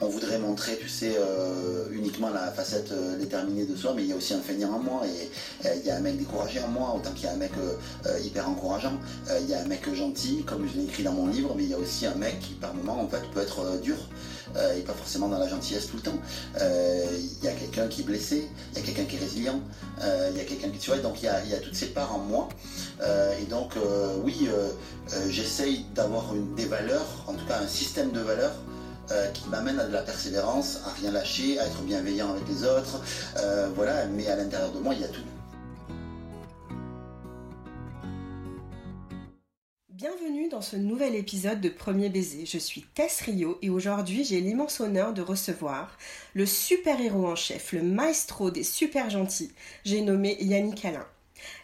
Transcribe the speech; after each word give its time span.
on 0.00 0.08
voudrait 0.08 0.38
montrer, 0.38 0.78
tu 0.80 0.88
sais, 0.88 1.14
euh, 1.18 1.84
uniquement 1.92 2.30
la 2.30 2.50
facette 2.52 2.90
euh, 2.92 3.18
déterminée 3.18 3.66
de 3.66 3.76
soi, 3.76 3.92
mais 3.94 4.02
il 4.02 4.08
y 4.08 4.12
a 4.12 4.16
aussi 4.16 4.32
un 4.32 4.40
feignant 4.40 4.72
en 4.72 4.78
moi, 4.78 5.02
et 5.06 5.30
il 5.76 5.86
y 5.86 5.90
a 5.90 5.96
un 5.96 6.00
mec 6.00 6.16
découragé 6.16 6.60
en 6.62 6.68
moi, 6.68 6.94
autant 6.96 7.10
qu'il 7.12 7.24
y 7.24 7.28
a 7.28 7.32
un 7.32 7.36
mec 7.36 7.52
hyper 8.24 8.48
encourageant. 8.48 8.98
Il 9.40 9.48
y 9.48 9.54
a 9.54 9.60
un 9.60 9.66
mec 9.66 9.92
gentil, 9.94 10.42
comme 10.44 10.66
je 10.68 10.78
l'ai 10.78 10.84
écrit 10.84 11.02
dans 11.02 11.12
mon 11.12 11.26
livre, 11.26 11.54
mais 11.56 11.64
il 11.64 11.70
y 11.70 11.74
a 11.74 11.78
aussi 11.78 12.06
un 12.06 12.14
mec 12.14 12.40
qui, 12.40 12.54
par 12.54 12.74
moment, 12.74 13.02
en 13.02 13.08
fait, 13.08 13.22
peut 13.32 13.40
être 13.40 13.78
dur. 13.82 13.96
et 14.76 14.80
pas 14.80 14.94
forcément 14.94 15.28
dans 15.28 15.38
la 15.38 15.48
gentillesse 15.48 15.88
tout 15.88 15.96
le 15.96 16.02
temps. 16.02 16.18
Il 16.56 17.44
y 17.44 17.48
a 17.48 17.52
quelqu'un 17.52 17.88
qui 17.88 18.00
est 18.00 18.04
blessé, 18.04 18.48
il 18.72 18.78
y 18.78 18.82
a 18.82 18.86
quelqu'un 18.86 19.04
qui 19.04 19.16
est 19.16 19.20
résilient, 19.20 19.60
il 20.00 20.36
y 20.36 20.40
a 20.40 20.44
quelqu'un 20.44 20.70
qui, 20.70 20.78
tu 20.78 20.90
vois, 20.90 20.98
donc 20.98 21.22
il 21.22 21.26
y 21.26 21.28
a, 21.28 21.58
toutes 21.58 21.76
ces 21.76 21.86
parts 21.86 22.14
en 22.14 22.20
moi. 22.20 22.48
et 23.02 23.44
donc, 23.50 23.74
oui, 24.24 24.48
j'essaye 25.28 25.84
d'avoir 25.94 26.32
des 26.56 26.64
valeurs, 26.64 27.24
en 27.26 27.34
tout 27.34 27.46
cas 27.46 27.60
un 27.60 27.68
système 27.68 28.12
de 28.12 28.20
valeurs 28.20 28.54
euh, 29.12 29.30
qui 29.32 29.48
m'amène 29.48 29.78
à 29.80 29.86
de 29.86 29.92
la 29.92 30.02
persévérance, 30.02 30.80
à 30.86 30.92
rien 30.92 31.10
lâcher, 31.10 31.58
à 31.58 31.66
être 31.66 31.82
bienveillant 31.82 32.30
avec 32.30 32.46
les 32.48 32.64
autres. 32.64 33.02
Euh, 33.38 33.68
voilà, 33.74 34.06
mais 34.06 34.26
à 34.28 34.36
l'intérieur 34.36 34.72
de 34.72 34.78
moi, 34.78 34.94
il 34.94 35.00
y 35.00 35.04
a 35.04 35.08
tout. 35.08 35.20
Bienvenue 39.88 40.48
dans 40.48 40.62
ce 40.62 40.76
nouvel 40.76 41.14
épisode 41.14 41.60
de 41.60 41.68
Premier 41.68 42.08
Baiser. 42.08 42.46
Je 42.46 42.56
suis 42.56 42.86
Tess 42.94 43.20
Rio 43.20 43.58
et 43.60 43.68
aujourd'hui 43.68 44.24
j'ai 44.24 44.40
l'immense 44.40 44.80
honneur 44.80 45.12
de 45.12 45.20
recevoir 45.20 45.98
le 46.32 46.46
super-héros 46.46 47.26
en 47.26 47.36
chef, 47.36 47.72
le 47.72 47.82
maestro 47.82 48.50
des 48.50 48.64
super 48.64 49.10
gentils. 49.10 49.52
J'ai 49.84 50.00
nommé 50.00 50.38
Yannick 50.40 50.84
Alain. 50.86 51.06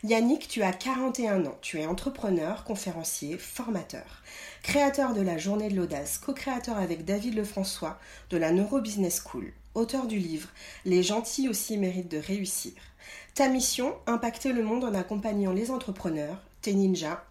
Yannick, 0.05 0.48
tu 0.48 0.62
as 0.62 0.73
41 0.73 1.47
ans, 1.47 1.59
tu 1.62 1.80
es 1.80 1.87
entrepreneur, 1.87 2.65
conférencier, 2.65 3.39
formateur 3.39 4.23
créateur 4.66 5.15
de 5.15 5.21
la 5.21 5.39
Journée 5.39 5.69
de 5.69 5.77
l'Audace, 5.77 6.19
co-créateur 6.19 6.77
avec 6.77 7.05
David 7.05 7.37
Lefrançois 7.37 8.01
de 8.30 8.37
la 8.37 8.51
Neuro 8.51 8.80
Business 8.80 9.23
School, 9.25 9.52
auteur 9.75 10.09
du 10.09 10.19
livre 10.19 10.49
Les 10.85 11.04
gentils 11.04 11.49
aussi 11.49 11.79
méritent 11.79 12.10
de 12.10 12.19
réussir. 12.19 12.73
Ta 13.35 13.49
mission, 13.49 13.95
impacter 14.09 14.52
le 14.52 14.65
monde 14.65 14.82
en 14.82 14.95
accompagnant 14.95 15.52
les 15.52 15.71
entrepreneurs, 15.71 16.43
tes 16.63 16.74
ninjas, 16.74 17.23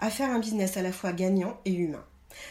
à 0.00 0.10
faire 0.10 0.30
un 0.30 0.38
business 0.38 0.76
à 0.76 0.82
la 0.82 0.92
fois 0.92 1.14
gagnant 1.14 1.56
et 1.64 1.72
humain. 1.72 2.04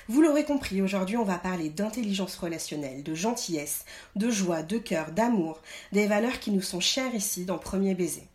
Vous 0.07 0.23
l'aurez 0.23 0.43
compris, 0.43 0.81
aujourd'hui 0.81 1.17
on 1.17 1.23
va 1.23 1.37
parler 1.37 1.69
d'intelligence 1.69 2.35
relationnelle, 2.35 3.03
de 3.03 3.13
gentillesse, 3.13 3.85
de 4.15 4.31
joie, 4.31 4.63
de 4.63 4.79
cœur, 4.79 5.11
d'amour, 5.11 5.61
des 5.91 6.07
valeurs 6.07 6.39
qui 6.39 6.49
nous 6.49 6.63
sont 6.63 6.79
chères 6.79 7.13
ici 7.13 7.45
dans 7.45 7.59
Premier 7.59 7.93
Baiser. 7.93 8.30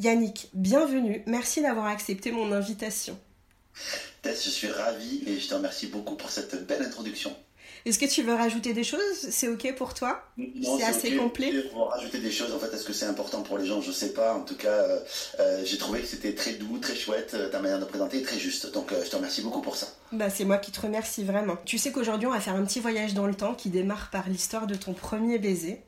Yannick, 0.00 0.48
bienvenue, 0.54 1.24
merci 1.26 1.60
d'avoir 1.60 1.86
accepté 1.86 2.30
mon 2.30 2.52
invitation. 2.52 3.18
Tess, 4.22 4.44
je 4.44 4.50
suis 4.50 4.68
ravi 4.68 5.24
et 5.26 5.40
je 5.40 5.48
te 5.48 5.54
remercie 5.54 5.88
beaucoup 5.88 6.14
pour 6.14 6.30
cette 6.30 6.68
belle 6.68 6.82
introduction. 6.82 7.34
Est-ce 7.84 7.98
que 7.98 8.04
tu 8.04 8.22
veux 8.22 8.34
rajouter 8.34 8.74
des 8.74 8.84
choses? 8.84 9.00
C'est 9.30 9.48
ok 9.48 9.74
pour 9.74 9.94
toi? 9.94 10.22
C'est 10.62 10.84
assez 10.84 11.16
complet? 11.16 11.52
Pour 11.72 11.90
rajouter 11.90 12.18
des 12.18 12.30
choses, 12.30 12.54
en 12.54 12.60
fait, 12.60 12.72
est-ce 12.72 12.84
que 12.84 12.92
c'est 12.92 13.06
important 13.06 13.42
pour 13.42 13.58
les 13.58 13.66
gens? 13.66 13.80
Je 13.80 13.90
sais 13.90 14.12
pas. 14.12 14.34
En 14.34 14.42
tout 14.42 14.56
cas, 14.56 14.68
euh, 14.68 15.00
euh, 15.40 15.64
j'ai 15.64 15.78
trouvé 15.78 16.00
que 16.02 16.06
c'était 16.06 16.34
très 16.34 16.52
doux, 16.52 16.78
très 16.78 16.94
chouette, 16.94 17.32
euh, 17.34 17.48
ta 17.48 17.60
manière 17.60 17.80
de 17.80 17.84
présenter 17.84 18.18
est 18.18 18.24
très 18.24 18.38
juste. 18.38 18.72
Donc, 18.72 18.92
je 18.92 19.08
te 19.08 19.16
remercie 19.16 19.42
beaucoup 19.42 19.62
pour 19.62 19.76
ça. 19.76 19.88
Bah, 20.12 20.30
c'est 20.30 20.44
moi 20.44 20.58
qui 20.58 20.70
te 20.70 20.80
remercie 20.80 21.24
vraiment. 21.24 21.56
Tu 21.64 21.76
sais 21.76 21.90
qu'aujourd'hui, 21.90 22.28
on 22.28 22.32
va 22.32 22.40
faire 22.40 22.54
un 22.54 22.64
petit 22.64 22.80
voyage 22.80 23.14
dans 23.14 23.26
le 23.26 23.34
temps 23.34 23.54
qui 23.54 23.68
démarre 23.68 24.10
par 24.10 24.28
l'histoire 24.28 24.68
de 24.68 24.76
ton 24.76 24.92
premier 24.92 25.38
baiser. 25.38 25.80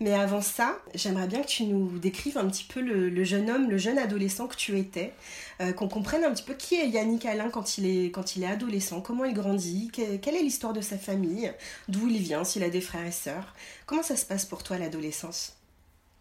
Mais 0.00 0.14
avant 0.14 0.40
ça, 0.40 0.78
j'aimerais 0.94 1.26
bien 1.26 1.42
que 1.42 1.46
tu 1.46 1.64
nous 1.64 1.98
décrives 1.98 2.38
un 2.38 2.48
petit 2.48 2.64
peu 2.64 2.80
le, 2.80 3.24
jeune 3.24 3.50
homme, 3.50 3.70
le 3.70 3.78
jeune 3.78 3.98
adolescent 3.98 4.46
que 4.46 4.56
tu 4.56 4.78
étais, 4.78 5.12
euh, 5.60 5.72
qu'on 5.72 5.88
comprenne 5.88 6.24
un 6.24 6.32
petit 6.32 6.42
peu 6.42 6.54
qui 6.54 6.76
est 6.76 6.88
Yannick 6.88 7.26
Alain 7.26 7.50
quand 7.50 7.78
il 7.78 7.86
est, 7.86 8.10
quand 8.10 8.36
il 8.36 8.42
est 8.42 8.48
adolescent, 8.48 9.00
comment 9.00 9.24
il 9.24 9.34
grandit, 9.34 9.90
quelle 9.92 10.34
est 10.34 10.42
l'histoire 10.42 10.72
de 10.72 10.80
sa 10.80 10.98
famille, 10.98 11.52
d'où 11.88 12.08
il 12.08 12.18
vient, 12.18 12.44
s'il 12.44 12.64
a 12.64 12.70
des 12.70 12.80
frères 12.80 13.06
et 13.06 13.12
sœurs. 13.12 13.54
Comment 13.86 14.02
ça 14.02 14.16
se 14.16 14.24
passe 14.24 14.44
pour 14.44 14.62
toi 14.62 14.78
l'adolescence? 14.78 15.54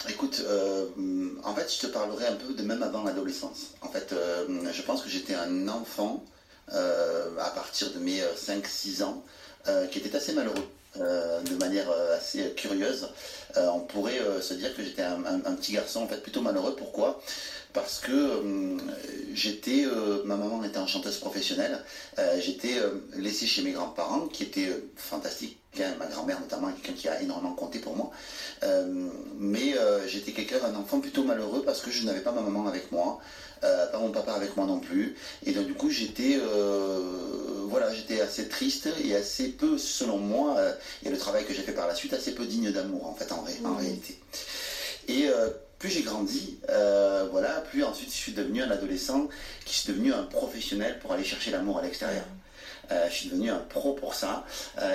Écoute, 0.10 0.44
euh, 0.48 0.88
en 1.44 1.54
fait, 1.54 1.72
je 1.72 1.88
te 1.88 1.88
parlerai 1.88 2.26
un 2.26 2.36
peu 2.36 2.54
de 2.54 2.64
même 2.64 2.82
avant 2.82 3.04
l'adolescence. 3.04 3.76
En 3.82 3.90
fait, 3.90 4.14
euh, 4.14 4.72
je 4.74 4.82
pense 4.82 5.04
que 5.04 5.10
j'étais 5.10 5.36
un 5.36 5.68
enfant 5.68 6.24
à 6.74 7.50
partir 7.50 7.92
de 7.92 8.00
mes 8.00 8.22
5-6 8.22 9.04
ans 9.04 9.26
qui 9.92 10.00
était 10.00 10.16
assez 10.16 10.32
malheureux. 10.32 10.66
Euh, 11.00 11.40
de 11.44 11.56
manière 11.56 11.90
euh, 11.90 12.18
assez 12.18 12.52
curieuse. 12.52 13.08
Euh, 13.56 13.70
on 13.70 13.80
pourrait 13.80 14.20
se 14.42 14.54
dire 14.54 14.76
que 14.76 14.84
j'étais 14.84 15.04
un, 15.04 15.40
petit 15.56 15.72
garçon 15.72 16.02
en 16.04 16.08
fait 16.08 16.22
plutôt 16.22 16.42
malheureux. 16.42 16.76
Pourquoi? 16.76 17.22
Parce 17.74 18.00
que 18.00 18.78
j'étais, 19.34 19.86
ma 20.26 20.36
maman 20.36 20.64
était 20.64 20.86
chanteuse 20.88 21.18
professionnelle. 21.18 21.84
j'étais 22.40 22.76
laissé 23.16 23.46
chez 23.48 23.62
mes 23.62 23.72
grands-parents 23.72 24.28
qui 24.28 24.44
étaient 24.44 24.70
fantastiques. 24.96 25.58
Ma 26.00 26.06
grand-mère 26.08 26.40
notamment, 26.42 26.70
quelqu'un 26.74 26.94
qui 26.94 27.08
a 27.08 27.22
énormément 27.22 27.54
compté 27.54 27.80
pour 27.80 27.96
moi. 27.96 28.12
mais 29.40 29.76
j'étais 30.08 30.34
quelqu'un, 30.34 30.58
un 30.66 30.76
enfant 30.76 31.00
plutôt 31.00 31.24
malheureux 31.24 31.64
parce 31.64 31.82
que 31.82 31.92
je 31.92 32.06
n'avais 32.06 32.22
pas 32.22 32.32
ma 32.32 32.42
maman 32.42 32.68
avec 32.68 32.92
moi. 32.92 33.22
Euh, 33.64 33.86
pas 33.88 34.00
mon 34.00 34.10
papa 34.10 34.34
avec 34.34 34.58
moi 34.58 34.66
non 34.66 34.80
plus. 34.80 35.16
Et 35.46 35.52
donc 35.52 35.68
du 35.68 35.76
coup 35.76 35.90
j'étais 35.90 36.40
euh, 36.42 37.00
voilà, 37.68 37.94
j'étais 37.94 38.20
assez 38.20 38.48
triste 38.48 38.90
et 39.04 39.16
assez 39.16 39.50
peu, 39.50 39.78
selon 39.78 40.18
moi, 40.18 40.56
euh, 40.58 40.74
et 41.06 41.10
le 41.10 41.18
travail 41.18 41.46
que 41.46 41.54
j'ai 41.54 41.62
fait 41.62 41.72
par 41.72 41.88
la 41.88 41.94
suite, 41.94 42.14
assez 42.14 42.34
peu 42.34 42.46
digne 42.46 42.72
d'amour 42.72 43.06
en 43.08 43.14
fait 43.14 43.32
en, 43.32 43.46
en 43.66 43.76
réalité. 43.76 44.18
Et 45.08 45.28
plus 45.82 45.90
j'ai 45.90 46.04
grandi, 46.04 46.60
voilà, 47.32 47.62
plus 47.72 47.84
ensuite 47.84 48.10
je 48.10 48.16
suis 48.16 48.32
devenu 48.34 48.62
un 48.62 48.70
adolescent 48.72 49.28
qui 49.66 49.80
suis 49.80 49.92
devenu 49.92 50.14
un 50.14 50.24
professionnel 50.24 51.00
pour 51.00 51.12
aller 51.12 51.24
chercher 51.24 51.52
l'amour 51.52 51.80
à 51.80 51.82
l'extérieur. 51.82 52.24
je 52.90 53.14
suis 53.14 53.30
devenu 53.30 53.50
un 53.50 53.58
pro 53.58 53.94
pour 53.94 54.14
ça. 54.14 54.46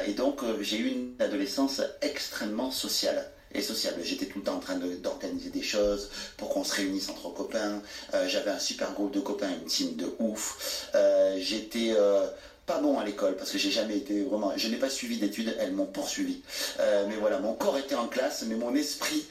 et 0.06 0.12
donc, 0.12 0.40
j'ai 0.60 0.78
eu 0.78 0.88
une 0.88 1.14
adolescence 1.18 1.82
extrêmement 2.02 2.70
sociale 2.70 3.30
et 3.56 3.62
sociable. 3.62 4.00
J'étais 4.02 4.26
tout 4.26 4.38
le 4.38 4.44
temps 4.44 4.56
en 4.56 4.60
train 4.60 4.76
d'organiser 4.76 5.50
des 5.50 5.62
choses 5.62 6.10
pour 6.36 6.50
qu'on 6.50 6.64
se 6.64 6.74
réunisse 6.74 7.08
entre 7.08 7.30
copains. 7.30 7.82
Euh, 8.14 8.28
j'avais 8.28 8.50
un 8.50 8.58
super 8.58 8.92
groupe 8.92 9.12
de 9.12 9.20
copains, 9.20 9.50
une 9.50 9.66
team 9.66 9.96
de 9.96 10.12
ouf. 10.18 10.88
Euh, 10.94 11.36
j'étais 11.40 11.92
euh, 11.96 12.26
pas 12.66 12.78
bon 12.78 12.98
à 12.98 13.04
l'école 13.04 13.36
parce 13.36 13.50
que 13.50 13.58
j'ai 13.58 13.70
jamais 13.70 13.96
été 13.96 14.22
vraiment. 14.22 14.52
Je 14.56 14.68
n'ai 14.68 14.76
pas 14.76 14.90
suivi 14.90 15.18
d'études, 15.18 15.56
elles 15.58 15.72
m'ont 15.72 15.86
poursuivi. 15.86 16.42
mais 16.78 17.16
voilà, 17.20 17.38
mon 17.38 17.54
corps 17.54 17.78
était 17.78 17.94
en 17.94 18.08
classe, 18.08 18.44
mais 18.46 18.56
mon 18.56 18.74
esprit 18.74 19.26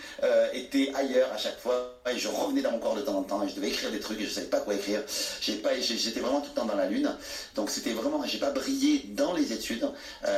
était 0.54 0.92
ailleurs 0.96 1.32
à 1.34 1.38
chaque 1.38 1.60
fois. 1.60 2.00
Et 2.12 2.18
je 2.18 2.28
revenais 2.28 2.62
dans 2.62 2.72
mon 2.72 2.80
corps 2.80 2.96
de 2.96 3.02
temps 3.02 3.18
en 3.18 3.24
temps 3.24 3.44
et 3.44 3.50
je 3.50 3.56
devais 3.56 3.70
écrire 3.70 3.92
des 3.92 4.00
trucs 4.00 4.22
et 4.22 4.26
je 4.26 4.30
savais 4.30 4.48
pas 4.48 4.60
quoi 4.60 4.76
écrire. 4.76 5.02
J'étais 5.42 6.20
vraiment 6.20 6.40
tout 6.42 6.50
le 6.50 6.56
temps 6.56 6.66
dans 6.66 6.76
la 6.76 6.88
lune. 6.88 7.14
Donc 7.56 7.70
c'était 7.70 7.94
vraiment, 7.94 8.24
j'ai 8.26 8.38
pas 8.38 8.52
brillé 8.52 9.10
dans 9.10 9.34
les 9.34 9.54
études. 9.54 9.88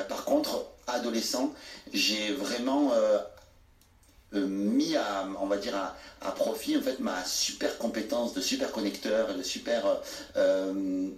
par 0.09 0.25
contre, 0.25 0.65
adolescent, 0.87 1.53
j'ai 1.93 2.31
vraiment 2.33 2.91
euh, 4.33 4.45
mis 4.45 4.95
à, 4.97 5.25
on 5.39 5.45
va 5.45 5.57
dire, 5.57 5.75
à, 6.21 6.31
profit 6.31 6.75
en 6.77 6.81
fait 6.81 6.99
ma 6.99 7.23
super 7.23 7.77
compétence 7.77 8.33
de 8.33 8.41
super 8.41 8.71
connecteur 8.71 9.33
de 9.33 9.43
super. 9.43 9.85
Euh, 9.85 9.95
euh, 10.35 11.09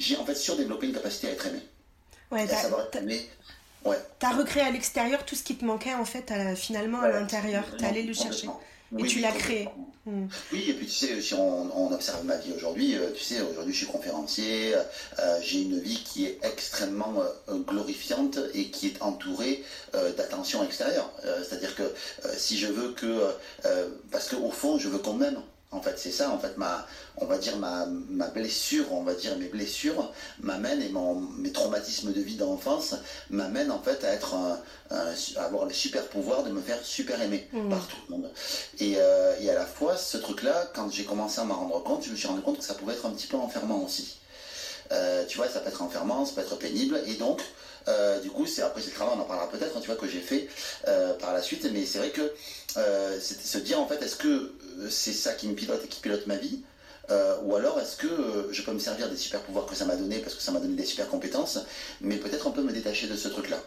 j'ai 0.00 0.16
en 0.16 0.24
fait 0.24 0.34
surdéveloppé 0.34 0.88
une 0.88 0.94
capacité 0.94 1.28
à 1.28 1.30
être 1.32 1.46
aimé. 1.46 1.60
Ouais, 2.32 2.42
à 2.42 2.56
savoir 2.56 2.86
être 2.86 2.96
aimé. 2.96 3.28
Ouais. 3.84 3.96
T'as 4.18 4.32
recréé 4.32 4.64
à 4.64 4.70
l'extérieur 4.70 5.24
tout 5.24 5.36
ce 5.36 5.42
qui 5.42 5.56
te 5.56 5.64
manquait 5.64 5.94
en 5.94 6.04
fait 6.04 6.32
finalement 6.56 7.00
à 7.00 7.08
l'intérieur. 7.08 7.64
T'es 7.78 7.86
allé 7.86 8.02
le 8.02 8.12
chercher. 8.12 8.48
Et 8.98 9.04
tu 9.04 9.20
l'as 9.20 9.32
créé. 9.32 9.68
Hmm. 10.06 10.26
Oui, 10.52 10.64
et 10.68 10.74
puis 10.74 10.86
tu 10.86 10.92
sais, 10.92 11.20
si 11.20 11.34
on, 11.34 11.92
observe 11.92 12.24
ma 12.24 12.36
vie 12.36 12.52
aujourd'hui, 12.56 12.96
euh, 12.96 13.12
tu 13.12 13.22
sais, 13.22 13.40
aujourd'hui 13.42 13.72
je 13.72 13.78
suis 13.78 13.86
conférencier, 13.86 14.74
euh, 15.18 15.38
j'ai 15.42 15.60
une 15.62 15.78
vie 15.78 16.02
qui 16.02 16.24
est 16.24 16.38
extrêmement 16.42 17.14
euh, 17.48 17.58
glorifiante 17.58 18.38
et 18.54 18.70
qui 18.70 18.86
est 18.86 19.02
entourée 19.02 19.62
d'attention 20.16 20.64
extérieure. 20.64 21.10
C'est-à-dire 21.22 21.74
que 21.74 21.92
si 22.36 22.58
je 22.58 22.66
veux 22.66 22.92
que, 22.92 23.34
parce 24.10 24.28
qu'au 24.28 24.50
fond, 24.50 24.78
je 24.78 24.88
veux 24.88 24.98
qu'on 24.98 25.14
m'aime. 25.14 25.40
En 25.72 25.80
fait, 25.80 25.94
c'est 25.98 26.10
ça, 26.10 26.30
en 26.30 26.38
fait, 26.38 26.56
ma, 26.56 26.84
on 27.16 27.26
va 27.26 27.38
dire 27.38 27.56
ma, 27.56 27.86
blessure, 28.34 28.92
on 28.92 29.02
va 29.02 29.14
dire 29.14 29.38
mes 29.38 29.46
blessures 29.46 30.12
m'amènent 30.40 30.82
et 30.82 30.88
mon, 30.88 31.14
mes 31.14 31.52
traumatismes 31.52 32.12
de 32.12 32.20
vie 32.20 32.34
d'enfance 32.34 32.96
m'amènent 33.30 33.70
en 33.70 33.80
fait 33.80 34.02
à 34.02 34.12
être 34.12 34.34
à 34.90 35.44
avoir 35.44 35.66
le 35.66 35.72
super 35.72 36.08
pouvoir 36.08 36.42
de 36.42 36.50
me 36.50 36.60
faire 36.60 36.82
super 36.82 37.20
aimer 37.22 37.48
mmh. 37.52 37.68
par 37.68 37.86
tout 37.86 37.96
le 38.08 38.16
monde. 38.16 38.30
Euh, 38.82 39.36
et, 39.40 39.50
à 39.50 39.54
la 39.54 39.66
fois, 39.66 39.96
ce 39.96 40.16
truc-là, 40.18 40.70
quand 40.74 40.90
j'ai 40.90 41.04
commencé 41.04 41.40
à 41.40 41.44
m'en 41.44 41.54
rendre 41.54 41.82
compte, 41.82 42.04
je 42.04 42.10
me 42.10 42.16
suis 42.16 42.26
rendu 42.26 42.42
compte 42.42 42.58
que 42.58 42.64
ça 42.64 42.74
pouvait 42.74 42.94
être 42.94 43.06
un 43.06 43.10
petit 43.10 43.26
peu 43.26 43.36
enfermant 43.36 43.84
aussi. 43.84 44.19
Euh, 44.92 45.24
tu 45.26 45.36
vois, 45.36 45.48
ça 45.48 45.60
peut 45.60 45.68
être 45.68 45.82
enfermant, 45.82 46.24
ça 46.24 46.34
peut 46.34 46.40
être 46.40 46.56
pénible, 46.56 47.00
et 47.06 47.14
donc, 47.14 47.42
euh, 47.88 48.20
du 48.20 48.30
coup, 48.30 48.46
c'est 48.46 48.62
après 48.62 48.80
ce 48.80 48.90
travail, 48.90 49.14
on 49.16 49.20
en 49.20 49.24
parlera 49.24 49.48
peut-être, 49.50 49.76
hein, 49.76 49.80
tu 49.80 49.86
vois, 49.86 49.96
que 49.96 50.08
j'ai 50.08 50.20
fait 50.20 50.48
par 51.20 51.32
la 51.32 51.42
suite, 51.42 51.68
mais 51.72 51.86
c'est 51.86 51.98
vrai 51.98 52.10
que 52.10 52.32
c'était 53.20 53.46
se 53.46 53.58
dire 53.58 53.80
en 53.80 53.86
fait, 53.86 54.02
est-ce 54.02 54.16
que 54.16 54.52
c'est 54.88 55.12
ça 55.12 55.32
qui 55.32 55.48
me 55.48 55.54
pilote 55.54 55.82
et 55.84 55.88
qui 55.88 56.00
pilote 56.00 56.26
ma 56.26 56.36
vie 56.36 56.60
ou 57.42 57.56
alors 57.56 57.80
est-ce 57.80 57.96
que 57.96 58.48
je 58.52 58.62
peux 58.62 58.72
me 58.72 58.78
servir 58.78 59.08
des 59.10 59.16
super 59.16 59.40
pouvoirs 59.40 59.66
que 59.66 59.74
ça 59.74 59.84
m'a 59.84 59.96
donné 59.96 60.18
parce 60.18 60.34
que 60.34 60.42
ça 60.42 60.52
m'a 60.52 60.60
donné 60.60 60.76
des 60.76 60.84
super 60.84 61.08
compétences, 61.08 61.58
mais 62.00 62.16
peut-être 62.16 62.46
on 62.46 62.52
peut 62.52 62.62
me 62.62 62.72
détacher 62.72 63.08
de 63.08 63.16
ce 63.16 63.28
truc-là. 63.28 63.58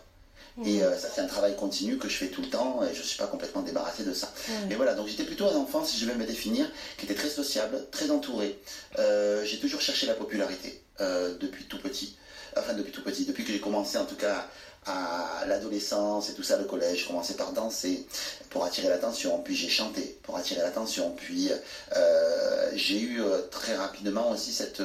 Et 0.65 0.79
mmh. 0.79 0.99
ça 0.99 1.09
c'est 1.13 1.21
un 1.21 1.27
travail 1.27 1.55
continu 1.55 1.97
que 1.97 2.07
je 2.07 2.15
fais 2.15 2.27
tout 2.27 2.41
le 2.41 2.49
temps 2.49 2.81
et 2.83 2.93
je 2.93 2.99
ne 2.99 3.05
suis 3.05 3.17
pas 3.17 3.27
complètement 3.27 3.61
débarrassé 3.61 4.03
de 4.03 4.13
ça. 4.13 4.27
Mmh. 4.27 4.51
Mais 4.69 4.75
voilà, 4.75 4.93
donc 4.93 5.07
j'étais 5.07 5.23
plutôt 5.23 5.47
un 5.47 5.55
enfant, 5.55 5.83
si 5.83 5.97
je 5.97 6.05
vais 6.05 6.15
me 6.15 6.25
définir, 6.25 6.69
qui 6.97 7.05
était 7.05 7.15
très 7.15 7.29
sociable, 7.29 7.87
très 7.91 8.11
entouré. 8.11 8.59
j'ai 8.97 9.59
toujours 9.59 9.81
cherché 9.81 10.05
la 10.05 10.13
popularité 10.13 10.81
depuis 10.99 11.65
tout 11.65 11.79
petit. 11.79 12.15
enfin 12.57 12.73
depuis 12.73 12.91
tout 12.91 13.03
petit, 13.03 13.25
depuis 13.25 13.43
que 13.43 13.51
j'ai 13.51 13.59
commencé 13.59 13.97
en 13.97 14.05
tout 14.05 14.15
cas 14.15 14.47
à 14.85 15.45
l'adolescence 15.47 16.29
et 16.29 16.33
tout 16.33 16.43
ça, 16.43 16.57
le 16.57 16.65
collège, 16.65 16.99
j'ai 16.99 17.07
commencé 17.07 17.35
par 17.35 17.53
danser 17.53 18.05
pour 18.49 18.65
attirer 18.65 18.89
l'attention, 18.89 19.39
puis 19.39 19.55
j'ai 19.55 19.69
chanté 19.69 20.17
pour 20.23 20.37
attirer 20.37 20.61
l'attention, 20.61 21.11
puis 21.15 21.51
euh, 21.95 22.71
j'ai 22.75 22.99
eu 22.99 23.21
euh, 23.21 23.41
très 23.49 23.75
rapidement 23.75 24.31
aussi 24.31 24.51
cette... 24.51 24.81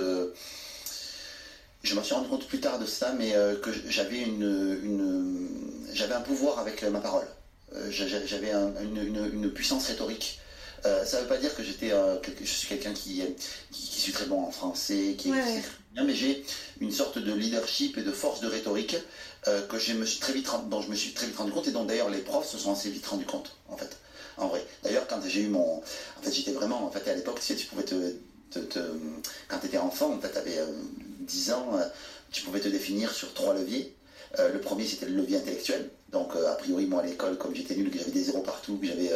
Euh, 1.89 1.95
je 1.95 1.95
me 1.95 2.03
suis 2.03 2.15
rendu 2.15 2.29
compte 2.29 2.47
plus 2.47 2.61
tard 2.61 2.79
de 2.79 2.87
ça, 2.87 3.13
mais 3.19 3.33
que 3.63 3.71
j'avais 3.89 4.21
une, 4.23 5.49
j'avais 5.93 6.15
un 6.15 6.21
pouvoir 6.21 6.59
avec 6.59 6.83
ma 6.85 7.01
parole. 7.01 7.27
j'avais 7.91 8.53
une, 8.53 9.51
puissance 9.53 9.87
rhétorique. 9.87 10.41
ça 10.83 11.17
ne 11.17 11.23
veut 11.23 11.29
pas 11.29 11.39
dire 11.39 11.55
que 11.55 11.63
j'étais, 11.63 11.93
je 12.41 12.47
suis 12.47 12.69
quelqu'un 12.69 12.93
qui, 12.93 13.23
qui, 13.71 14.01
suis 14.01 14.13
très 14.13 14.27
bon 14.27 14.43
en 14.43 14.51
français, 14.51 15.15
qui, 15.19 15.31
bien, 15.31 16.05
mais 16.05 16.15
j'ai 16.15 16.45
une 16.81 16.93
sorte 16.93 17.19
de 17.19 17.33
leadership 17.33 17.99
et 17.99 18.03
de 18.03 18.13
force 18.13 18.41
de 18.41 18.47
rhétorique 18.49 18.97
euh, 19.47 19.67
que 19.67 19.79
je 19.79 19.93
me 19.93 20.05
suis 20.05 20.19
très 20.19 20.33
vite, 20.33 20.49
dont 20.69 20.83
je 20.83 20.91
me 20.91 20.97
suis 20.97 21.13
très 21.13 21.27
vite 21.27 21.37
rendu 21.37 21.53
compte 21.53 21.69
et 21.69 21.71
dont 21.71 21.85
d'ailleurs 21.85 22.11
les 22.11 22.19
profs 22.19 22.49
se 22.49 22.59
sont 22.59 22.73
assez 22.73 22.91
vite 22.91 23.07
rendus 23.07 23.25
compte, 23.25 23.57
en 23.69 23.77
fait. 23.77 23.97
En 24.37 24.49
vrai. 24.49 24.65
D'ailleurs, 24.83 25.07
quand 25.09 25.21
j'ai 25.27 25.43
eu 25.43 25.49
mon. 25.49 25.79
En 25.79 26.23
fait, 26.23 26.33
j'étais 26.33 26.53
vraiment. 26.53 26.85
En 26.85 26.91
fait, 26.91 27.09
à 27.11 27.15
l'époque, 27.15 27.41
tu, 27.41 27.47
sais, 27.47 27.57
tu 27.57 27.67
pouvais 27.67 27.85
te. 27.85 27.95
Quand 29.49 29.59
tu 29.59 29.67
étais 29.67 29.79
enfant, 29.79 30.15
en 30.15 30.21
fait, 30.21 30.33
tu 30.33 30.39
avais 30.39 30.59
10 31.21 31.53
ans, 31.53 31.69
euh, 31.75 31.85
tu 32.31 32.43
pouvais 32.43 32.61
te 32.61 32.69
définir 32.69 33.13
sur 33.13 33.33
trois 33.35 33.55
leviers. 33.55 33.95
Euh, 34.39 34.53
le 34.53 34.61
premier, 34.61 34.87
c'était 34.87 35.07
le 35.07 35.17
levier 35.17 35.39
intellectuel. 35.39 35.91
Donc, 36.11 36.35
a 36.37 36.55
priori, 36.55 36.87
moi, 36.87 37.03
à 37.03 37.07
l'école, 37.07 37.37
comme 37.37 37.55
j'étais 37.55 37.75
nul, 37.75 37.91
que 37.91 37.99
j'avais 37.99 38.11
des 38.11 38.23
zéros 38.23 38.41
partout, 38.41 38.79
que 38.79 38.87
j'avais 38.87 39.11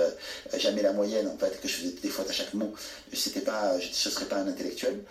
jamais 0.59 0.83
la 0.83 0.93
moyenne, 0.93 1.27
en 1.27 1.39
fait, 1.39 1.59
que 1.61 1.67
je 1.67 1.75
faisais 1.75 1.95
des 2.03 2.09
fautes 2.09 2.29
à 2.29 2.33
chaque 2.33 2.53
mot, 2.53 2.73
je 3.11 3.17
ne 3.17 3.21
serais 3.21 4.27
pas 4.27 4.37
un 4.37 4.47
intellectuel. 4.47 5.03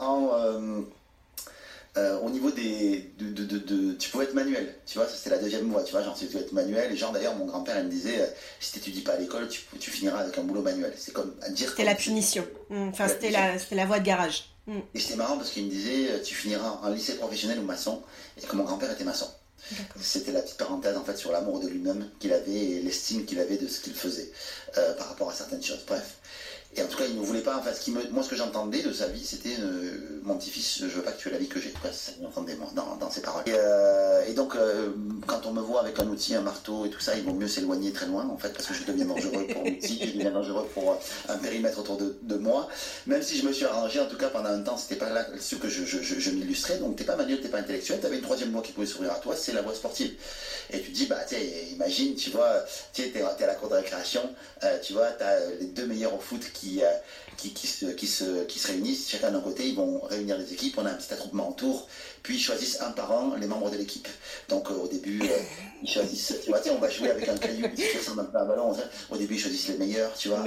en 0.00 0.84
euh, 1.96 2.18
au 2.20 2.28
niveau 2.28 2.50
des. 2.50 3.10
De, 3.18 3.92
tu 3.94 4.10
pouvais 4.10 4.24
être 4.24 4.34
manuel, 4.34 4.74
tu 4.84 4.98
vois, 4.98 5.08
c'était 5.08 5.30
la 5.30 5.38
deuxième 5.38 5.70
voie, 5.70 5.82
tu 5.82 5.92
vois, 5.92 6.02
genre 6.02 6.14
tu 6.14 6.26
pouvais 6.26 6.40
être 6.40 6.52
manuel. 6.52 6.92
Et 6.92 6.96
genre 6.96 7.12
d'ailleurs, 7.12 7.34
mon 7.36 7.46
grand-père 7.46 7.78
il 7.78 7.86
me 7.86 7.90
disait 7.90 8.20
euh, 8.20 8.26
si 8.60 8.72
tu 8.72 8.78
n'étudies 8.78 9.00
pas 9.00 9.12
à 9.12 9.16
l'école, 9.16 9.48
tu, 9.48 9.62
tu, 9.80 9.90
finiras 9.90 10.18
avec 10.18 10.36
un 10.36 10.42
boulot 10.42 10.60
manuel. 10.60 10.92
C'est 10.96 11.12
comme 11.12 11.34
à 11.40 11.48
dire. 11.48 11.70
C'était 11.70 11.84
la 11.84 11.94
punition, 11.94 12.46
mmh, 12.68 12.88
enfin 12.88 13.08
c'était 13.08 13.30
la, 13.30 13.54
la 13.70 13.86
voie 13.86 13.98
de 13.98 14.04
garage. 14.04 14.50
Mmh. 14.66 14.78
Et 14.94 15.00
c'était 15.00 15.16
marrant 15.16 15.38
parce 15.38 15.50
qu'il 15.50 15.64
me 15.64 15.70
disait 15.70 16.10
euh, 16.10 16.22
tu 16.22 16.34
finiras 16.34 16.80
en 16.82 16.90
lycée 16.90 17.14
professionnel 17.14 17.58
ou 17.60 17.62
maçon, 17.62 18.02
et 18.36 18.46
que 18.46 18.56
mon 18.56 18.64
grand-père 18.64 18.90
était 18.90 19.04
maçon. 19.04 19.28
C'était 19.98 20.32
la 20.32 20.42
petite 20.42 20.58
parenthèse 20.58 20.96
en 20.96 21.02
fait 21.02 21.16
sur 21.16 21.32
l'amour 21.32 21.60
de 21.60 21.68
lui-même 21.68 22.08
qu'il 22.20 22.32
avait 22.32 22.52
et 22.52 22.82
l'estime 22.82 23.24
qu'il 23.24 23.40
avait 23.40 23.56
de 23.56 23.66
ce 23.66 23.80
qu'il 23.80 23.94
faisait 23.94 24.30
par 24.96 25.08
rapport 25.08 25.30
à 25.30 25.32
certaines 25.32 25.62
choses. 25.62 25.82
Bref. 25.88 26.18
Et 26.74 26.82
en 26.82 26.86
tout 26.86 26.98
cas, 26.98 27.04
il 27.08 27.18
ne 27.18 27.24
voulait 27.24 27.40
pas. 27.40 27.56
Enfin, 27.56 27.72
ce 27.72 27.80
qui 27.80 27.90
moi, 27.90 28.22
ce 28.22 28.28
que 28.28 28.36
j'entendais 28.36 28.82
de 28.82 28.92
sa 28.92 29.06
vie, 29.08 29.24
c'était 29.24 29.56
euh, 29.60 30.20
mon 30.22 30.36
petit-fils, 30.36 30.80
je 30.80 30.86
veux 30.86 31.02
pas 31.02 31.12
que 31.12 31.20
tu 31.20 31.28
aies 31.28 31.32
la 31.32 31.38
vie 31.38 31.48
que 31.48 31.60
j'ai. 31.60 31.72
C'est 31.84 32.12
ça 32.12 32.12
j'entendais 32.20 32.54
moi 32.56 32.68
dans, 32.74 33.10
ses 33.10 33.22
paroles. 33.22 33.44
Et, 33.46 33.52
euh, 33.54 34.32
donc, 34.34 34.54
euh, 34.54 34.90
quand 35.26 35.46
on 35.46 35.52
me 35.52 35.62
voit 35.62 35.80
avec 35.80 35.98
un 35.98 36.06
outil, 36.06 36.34
un 36.34 36.42
marteau 36.42 36.84
et 36.84 36.90
tout 36.90 37.00
ça, 37.00 37.16
il 37.16 37.24
vaut 37.24 37.32
mieux 37.32 37.48
s'éloigner 37.48 37.92
très 37.92 38.06
loin, 38.06 38.28
en 38.28 38.36
fait, 38.36 38.52
parce 38.52 38.66
que 38.66 38.74
je 38.74 38.84
deviens 38.84 39.06
dangereux 39.06 39.46
pour 39.52 39.64
l'outil, 39.64 39.98
je 40.02 40.18
deviens 40.18 40.32
dangereux 40.32 40.66
pour 40.74 40.98
un 41.28 41.38
périmètre 41.38 41.78
autour 41.78 41.96
de, 41.96 42.36
moi. 42.36 42.68
Même 43.06 43.22
si 43.22 43.38
je 43.38 43.46
me 43.46 43.52
suis 43.52 43.64
arrangé, 43.64 43.98
en 43.98 44.06
tout 44.06 44.18
cas, 44.18 44.28
pendant 44.28 44.50
un 44.50 44.60
temps, 44.60 44.76
c'était 44.76 44.96
pas 44.96 45.08
là 45.08 45.26
ce 45.40 45.56
que 45.56 45.68
je, 45.68 45.84
je, 45.84 46.30
m'illustrais. 46.30 46.78
Donc, 46.78 46.96
t'es 46.96 47.04
pas 47.04 47.16
manuel, 47.16 47.40
t'es 47.40 47.48
pas 47.48 47.58
intellectuel. 47.58 48.00
T'avais 48.00 48.16
une 48.16 48.22
troisième 48.22 48.50
voie 48.50 48.60
qui 48.60 48.72
pouvait 48.72 48.86
s'ouvrir 48.86 49.12
à 49.12 49.16
toi, 49.16 49.34
c'est 49.34 49.52
la 49.52 49.62
voie 49.62 49.74
sportive. 49.74 50.12
Et 50.70 50.80
tu 50.80 50.90
te 50.90 50.96
dis, 50.96 51.06
bah, 51.06 51.20
tiens, 51.26 51.38
imagine, 51.72 52.14
tu 52.14 52.30
vois, 52.30 52.62
tu 52.92 53.02
es, 53.02 53.22
à 53.22 53.46
la 53.46 53.54
cour 53.54 53.70
de 53.70 53.74
récréation, 53.76 54.22
tu 54.82 54.92
vois, 54.92 55.06
t'as 55.18 55.38
les 55.60 55.66
deux 55.66 55.86
meilleurs 55.86 56.14
au 56.14 56.18
foot 56.18 56.42
qui 56.58 56.80
qui, 57.36 57.66
se, 57.66 57.86
qui, 57.86 58.06
se, 58.06 58.44
qui 58.44 58.58
se 58.58 58.68
réunissent, 58.68 59.10
chacun 59.10 59.30
d'un 59.30 59.40
côté, 59.40 59.68
ils 59.68 59.74
vont 59.74 60.00
réunir 60.00 60.38
les 60.38 60.52
équipes, 60.52 60.76
on 60.78 60.86
a 60.86 60.90
un 60.90 60.94
petit 60.94 61.12
attroupement 61.12 61.50
autour, 61.50 61.88
puis 62.22 62.36
ils 62.36 62.40
choisissent 62.40 62.80
un 62.80 62.92
par 62.92 63.12
un 63.12 63.38
les 63.38 63.46
membres 63.46 63.70
de 63.70 63.76
l'équipe. 63.76 64.08
Donc 64.48 64.70
euh, 64.70 64.74
au 64.74 64.88
début, 64.88 65.20
euh, 65.22 65.36
ils 65.82 65.90
choisissent, 65.90 66.34
tu 66.42 66.50
vois, 66.50 66.60
tiens, 66.60 66.72
on 66.76 66.80
va 66.80 66.88
jouer 66.90 67.10
avec 67.10 67.28
un 67.28 67.36
caillou 67.36 67.66
un 67.66 68.24
peu 68.24 68.38
à 68.38 68.42
un 68.42 68.46
ballon, 68.46 68.76
au 69.10 69.16
début 69.16 69.34
ils 69.34 69.40
choisissent 69.40 69.68
les 69.68 69.78
meilleurs, 69.78 70.14
tu 70.14 70.28
vois 70.28 70.42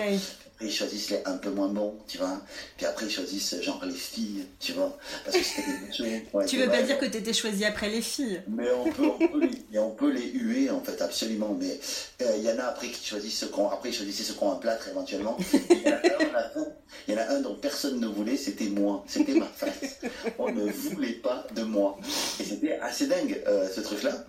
ils 0.61 0.71
choisissent 0.71 1.09
les 1.09 1.21
un 1.25 1.38
peu 1.38 1.50
moins 1.50 1.69
bons, 1.69 1.95
tu 2.07 2.17
vois. 2.17 2.41
Puis 2.75 2.85
après, 2.85 3.06
ils 3.06 3.11
choisissent 3.11 3.61
genre 3.61 3.83
les 3.85 3.94
filles, 3.94 4.45
tu 4.59 4.73
vois. 4.73 4.97
Parce 5.23 5.38
que 5.38 5.44
c'était 5.44 5.77
des 5.77 5.94
choses. 5.94 6.45
tu 6.47 6.57
veux 6.57 6.67
pas 6.67 6.81
dire 6.81 7.00
que 7.00 7.06
tu 7.06 7.17
étais 7.17 7.33
choisi 7.33 7.63
après 7.63 7.89
les 7.89 8.01
filles 8.01 8.41
Mais 8.47 8.69
on 8.71 8.91
peut, 8.91 9.07
on 9.07 9.27
peut, 9.27 9.39
les, 9.71 9.79
on 9.79 9.91
peut 9.91 10.11
les 10.11 10.29
huer, 10.31 10.69
en 10.69 10.81
fait, 10.81 11.01
absolument. 11.01 11.56
Mais 11.59 11.79
euh, 12.21 12.35
il 12.38 12.44
y 12.44 12.51
en 12.51 12.59
a 12.59 12.63
après 12.63 12.88
qui 12.88 13.06
choisissent 13.06 13.39
ce 13.39 13.45
qu'on. 13.45 13.69
Après, 13.69 13.89
ils 13.89 13.95
choisissaient 13.95 14.23
ce 14.23 14.33
qu'on 14.33 14.51
un 14.51 14.57
plâtre 14.57 14.88
éventuellement. 14.89 15.38
Il 17.07 17.13
y, 17.13 17.17
en 17.17 17.21
a 17.21 17.29
un 17.29 17.41
dont 17.41 17.56
personne 17.56 18.00
ne 18.00 18.07
voulait, 18.07 18.35
c'était 18.35 18.65
moi. 18.65 19.03
C'était 19.07 19.33
ma 19.33 19.45
face. 19.45 20.00
On 20.38 20.51
ne 20.51 20.69
voulait 20.71 21.13
pas 21.13 21.45
de 21.56 21.63
moi. 21.63 21.97
Et 22.39 22.44
c'était 22.44 22.73
assez 22.79 23.07
dingue, 23.07 23.41
euh, 23.47 23.67
ce 23.69 23.81
truc-là. 23.81 24.25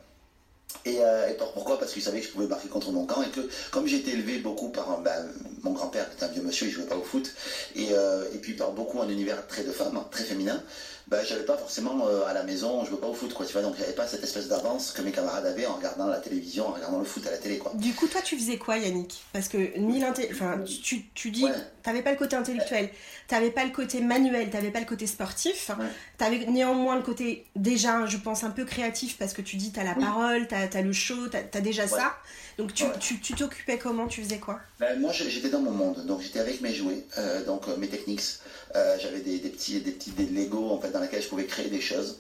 Euh, 0.87 1.29
et, 1.29 1.35
pourquoi? 1.55 1.79
Parce 1.79 1.93
qu'il 1.93 2.03
savait 2.03 2.21
que 2.21 2.27
je 2.27 2.33
pouvais 2.33 2.47
marquer 2.47 2.69
contre 2.69 2.91
mon 2.91 3.05
camp 3.05 3.23
et 3.23 3.29
que 3.29 3.41
comme 3.71 3.87
j'ai 3.87 3.99
été 3.99 4.13
élevé 4.13 4.39
beaucoup 4.39 4.71
par 4.71 5.01
ben, 5.01 5.29
mon 5.63 5.73
grand-père 5.73 6.09
qui 6.09 6.17
était 6.17 6.25
un 6.25 6.29
vieux 6.29 6.43
monsieur, 6.43 6.67
il 6.69 6.71
jouait 6.71 6.85
pas 6.85 6.97
au 6.97 7.03
foot, 7.03 7.33
et, 7.77 7.89
euh, 7.93 8.25
et 8.35 8.39
puis 8.39 8.55
par 8.55 8.73
beaucoup 8.73 9.01
un 9.01 9.09
univers 9.09 9.47
très 9.47 9.65
de 9.65 9.73
femmes, 9.73 10.01
très 10.11 10.25
féminin, 10.25 10.63
ben, 11.09 11.25
j'avais 11.25 11.45
pas 11.45 11.57
forcément 11.57 12.07
euh, 12.07 12.27
à 12.27 12.33
la 12.33 12.43
maison, 12.43 12.85
je 12.85 12.91
jouais 12.91 13.01
pas 13.01 13.07
au 13.07 13.15
foot, 13.15 13.33
quoi, 13.35 13.47
tu 13.47 13.53
vois, 13.53 13.63
donc 13.63 13.77
j'avais 13.79 13.93
pas 13.93 14.07
cette 14.07 14.23
espèce 14.23 14.49
d'avance 14.49 14.93
que 14.93 15.03
mes 15.03 15.13
camarades 15.13 15.47
avaient 15.47 15.67
en 15.67 15.75
regardant 15.75 16.07
la 16.07 16.19
télévision, 16.19 16.69
en 16.69 16.73
regardant 16.73 16.99
le 16.99 17.05
foot 17.05 17.27
à 17.27 17.31
la 17.31 17.39
télé, 17.39 17.59
quoi. 17.59 17.73
Du 17.75 17.93
coup, 17.95 18.07
toi, 18.07 18.21
tu 18.23 18.37
faisais 18.37 18.59
quoi, 18.59 18.79
Yannick? 18.79 19.25
Parce 19.33 19.49
que 19.49 19.79
ni 19.79 20.05
enfin, 20.05 20.61
tu, 20.83 21.07
tu 21.15 21.31
dis, 21.31 21.47
t'avais 21.83 22.03
pas 22.03 22.13
le 22.13 22.17
côté 22.17 22.37
intellectuel, 22.37 22.91
t'avais 23.29 23.51
pas 23.51 23.65
le 23.65 23.71
côté 23.71 24.01
manuel, 24.01 24.51
t'avais 24.51 24.71
pas 24.71 24.81
le 24.81 24.87
côté 24.87 25.07
sportif, 25.07 25.71
tu 26.19 26.25
avais 26.25 26.47
néanmoins 26.47 26.97
le 26.97 27.03
côté 27.03 27.47
déjà, 27.57 28.07
je 28.07 28.17
pense, 28.17 28.45
un 28.45 28.51
peu 28.51 28.65
créatif 28.65 29.19
parce 29.19 29.33
que 29.33 29.43
tu 29.43 29.57
dis, 29.57 29.73
t'as 29.73 29.85
la 29.85 29.95
parole, 29.95 30.47
t'as 30.49 30.69
as 30.73 30.83
le 30.83 30.93
show, 30.93 31.29
t'as 31.29 31.59
as 31.59 31.61
déjà 31.61 31.87
ça. 31.89 32.15
Donc 32.59 32.73
tu 32.75 33.35
t'occupais 33.35 33.79
comment? 33.79 34.07
Tu 34.07 34.23
faisais 34.23 34.39
quoi? 34.39 34.61
Ben, 34.81 34.99
Moi, 34.99 35.13
j'étais 35.13 35.51
dans 35.51 35.61
mon 35.61 35.73
monde, 35.73 36.07
donc 36.07 36.23
j'étais 36.23 36.41
avec 36.41 36.63
mes 36.63 36.73
jouets, 36.73 37.05
euh, 37.19 37.45
donc 37.45 37.69
euh, 37.69 37.77
mes 37.77 37.89
techniques. 37.89 38.39
Euh, 38.75 38.97
j'avais 38.99 39.21
des, 39.21 39.39
petits, 39.39 39.79
des 39.81 39.91
petits 39.91 40.11
des 40.13 40.25
Lego 40.25 40.71
en 40.71 40.81
fait 40.81 40.91
dans 40.91 41.01
lesquels 41.01 41.23
je 41.23 41.29
pouvais 41.29 41.45
créer 41.45 41.69
des 41.69 41.81
choses. 41.81 42.19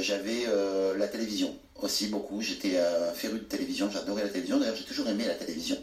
j'avais 0.00 0.46
la 0.98 1.06
télévision 1.06 1.54
aussi 1.82 2.06
beaucoup. 2.06 2.40
J'étais 2.40 2.76
euh, 2.76 3.12
féru 3.12 3.38
de 3.38 3.44
télévision, 3.44 3.90
j'adorais 3.90 4.22
la 4.22 4.28
télévision. 4.28 4.58
D'ailleurs, 4.58 4.76
j'ai 4.76 4.84
toujours 4.84 5.08
aimé 5.08 5.24
la 5.26 5.34
télévision. 5.34 5.76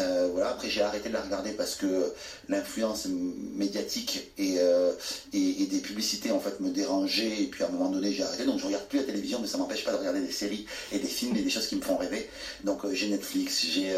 Euh, 0.00 0.28
voilà. 0.32 0.50
Après, 0.50 0.68
j'ai 0.68 0.82
arrêté 0.82 1.08
de 1.08 1.14
la 1.14 1.22
regarder 1.22 1.52
parce 1.52 1.76
que 1.76 2.12
l'influence 2.48 3.06
médiatique 3.06 4.32
euh, 4.40 4.92
et, 5.32 5.62
et, 5.62 5.66
des 5.66 5.78
publicités 5.78 6.30
en 6.30 6.40
fait 6.40 6.60
me 6.60 6.70
dérangeait. 6.70 7.42
Et 7.42 7.46
puis 7.46 7.62
à 7.64 7.68
un 7.68 7.70
moment 7.70 7.90
donné, 7.90 8.12
j'ai 8.12 8.22
arrêté. 8.22 8.44
Donc, 8.44 8.58
je 8.58 8.66
regarde 8.66 8.86
plus 8.86 8.98
la 8.98 9.04
télévision, 9.04 9.38
mais 9.40 9.46
ça 9.46 9.58
m'empêche 9.58 9.84
pas 9.84 9.92
de 9.92 9.98
regarder 9.98 10.20
des 10.20 10.32
séries 10.32 10.66
et 10.92 10.98
des 10.98 11.06
films 11.06 11.36
et 11.36 11.42
des 11.42 11.50
choses 11.50 11.66
qui 11.68 11.76
me 11.76 11.82
font 11.82 11.96
rêver. 11.96 12.28
Donc, 12.64 12.80
j'ai 12.92 13.08
Netflix, 13.08 13.64
j'ai 13.66 13.94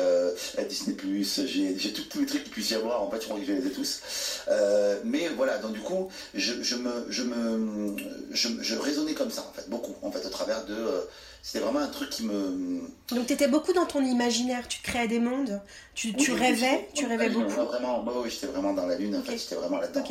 Disney+, 0.68 0.96
j'ai 1.76 1.92
tous 1.92 2.20
les 2.20 2.26
trucs 2.26 2.44
qu'il 2.44 2.52
puisse 2.52 2.70
y 2.70 2.74
avoir. 2.74 3.02
En 3.02 3.10
fait, 3.10 3.20
je 3.20 3.24
crois 3.24 3.38
que 3.38 3.46
je 3.46 3.52
les 3.52 3.66
ai 3.66 3.70
tous. 3.70 4.00
mais 5.04 5.28
voilà. 5.36 5.58
Donc, 5.58 5.72
du 5.72 5.80
coup, 5.80 6.08
je, 6.34 6.62
je 6.62 6.76
me, 6.76 7.06
je 7.08 7.22
me, 7.22 7.96
je, 8.32 8.48
je 8.60 8.74
raisonnais 8.76 9.14
comme 9.14 9.30
ça 9.30 9.46
en 9.48 9.52
fait, 9.52 9.68
beaucoup 9.68 9.94
en 10.02 10.10
fait, 10.10 10.24
au 10.26 10.30
travers 10.30 10.64
de 10.66 10.74
c'était 11.48 11.64
vraiment 11.64 11.78
un 11.78 11.88
truc 11.88 12.10
qui 12.10 12.24
me. 12.26 12.82
Donc 13.08 13.26
tu 13.26 13.32
étais 13.32 13.48
beaucoup 13.48 13.72
dans 13.72 13.86
ton 13.86 14.04
imaginaire, 14.04 14.68
tu 14.68 14.82
créais 14.82 15.08
des 15.08 15.18
mondes, 15.18 15.62
tu, 15.94 16.12
tu 16.12 16.32
rêvais, 16.32 16.90
tu 16.92 17.06
rêvais 17.06 17.30
beaucoup. 17.30 17.48
Vraiment, 17.48 18.04
oui, 18.04 18.28
j'étais 18.28 18.48
vraiment 18.48 18.74
dans 18.74 18.84
la 18.84 18.98
lune, 18.98 19.16
en 19.16 19.22
fait, 19.22 19.38
j'étais 19.38 19.54
vraiment 19.54 19.78
là-dedans. 19.78 20.04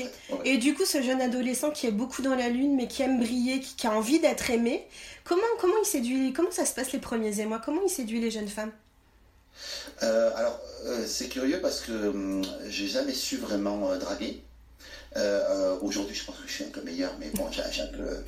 Et 0.46 0.58
du 0.58 0.74
coup, 0.74 0.84
ce 0.84 1.00
jeune 1.04 1.22
adolescent 1.22 1.70
qui 1.70 1.86
est 1.86 1.92
beaucoup 1.92 2.24
dans 2.24 2.34
la 2.34 2.50
lune, 2.50 2.76
mais 2.76 2.88
qui 2.88 3.04
aime 3.04 3.20
briller, 3.20 3.60
qui, 3.60 3.86
a 3.86 3.92
envie 3.92 4.20
d'être 4.20 4.50
aimé, 4.50 4.88
comment, 5.26 5.44
comment 5.62 5.76
il 5.80 5.86
séduit, 5.86 6.34
comment 6.34 6.50
ça 6.50 6.66
se 6.66 6.74
passe 6.74 6.92
les 6.92 6.98
premiers 6.98 7.40
émois? 7.40 7.62
Comment 7.64 7.82
il 7.86 7.92
séduit 7.92 8.20
les 8.20 8.32
jeunes 8.32 8.48
femmes? 8.48 8.72
Euh, 10.02 10.32
Alors, 10.38 10.60
euh, 10.86 11.06
c'est 11.06 11.28
curieux 11.28 11.60
parce 11.62 11.82
que 11.82 11.92
hum, 11.92 12.42
j'ai 12.68 12.88
jamais 12.88 13.14
su 13.14 13.38
vraiment 13.38 13.92
euh, 13.92 14.00
draguer. 14.00 14.42
Euh, 15.18 15.42
euh, 15.50 15.78
aujourd'hui, 15.82 16.16
je 16.16 16.24
pense 16.26 16.36
que 16.36 16.48
je 16.48 16.54
suis 16.54 16.64
un 16.64 16.70
peu 16.70 16.82
meilleur, 16.82 17.12
mais 17.20 17.30
bon, 17.34 17.50
peu, 17.88 18.24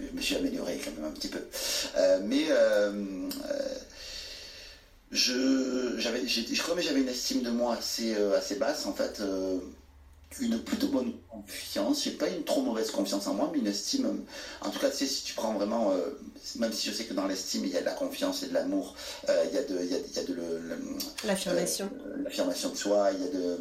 je 0.00 0.14
me 0.14 0.20
suis 0.20 0.36
amélioré 0.36 0.78
quand 0.84 0.90
même 1.00 1.10
un 1.10 1.14
petit 1.14 1.28
peu. 1.28 1.40
Euh, 1.96 2.20
mais 2.22 2.44
je, 5.10 5.94
je 5.96 6.62
crois 6.62 6.74
que 6.74 6.82
j'avais 6.82 7.00
une 7.00 7.08
estime 7.08 7.42
de 7.42 7.50
moi 7.50 7.76
assez, 7.76 8.14
assez 8.36 8.56
basse, 8.56 8.86
en 8.86 8.92
fait 8.92 9.22
une 10.40 10.58
plutôt 10.58 10.88
bonne 10.88 11.12
confiance. 11.28 12.04
J'ai 12.04 12.12
pas 12.12 12.28
une 12.28 12.44
trop 12.44 12.62
mauvaise 12.62 12.90
confiance 12.90 13.26
en 13.26 13.34
moi, 13.34 13.50
mais 13.52 13.60
une 13.60 13.66
estime. 13.66 14.24
En 14.60 14.70
tout 14.70 14.78
cas, 14.78 14.90
tu 14.90 14.98
sais, 14.98 15.06
si 15.06 15.24
tu 15.24 15.34
prends 15.34 15.54
vraiment, 15.54 15.92
même 16.56 16.72
si 16.72 16.88
je 16.88 16.94
sais 16.94 17.04
que 17.04 17.14
dans 17.14 17.26
l'estime 17.26 17.64
il 17.64 17.70
y 17.70 17.76
a 17.76 17.80
de 17.80 17.86
la 17.86 17.92
confiance 17.92 18.42
et 18.42 18.48
de 18.48 18.54
l'amour, 18.54 18.94
il 19.28 19.54
y 19.54 19.58
a 19.58 19.62
de, 19.62 19.78
il 19.82 19.90
y 19.90 19.94
a, 19.94 19.98
il 19.98 20.14
y 20.14 20.18
a 20.18 20.24
de 20.24 20.36
l'affirmation, 21.24 21.90
l'affirmation 22.22 22.70
de 22.70 22.76
soi, 22.76 23.10
il 23.12 23.24
y 23.24 23.28
a 23.28 23.30
de 23.30 23.58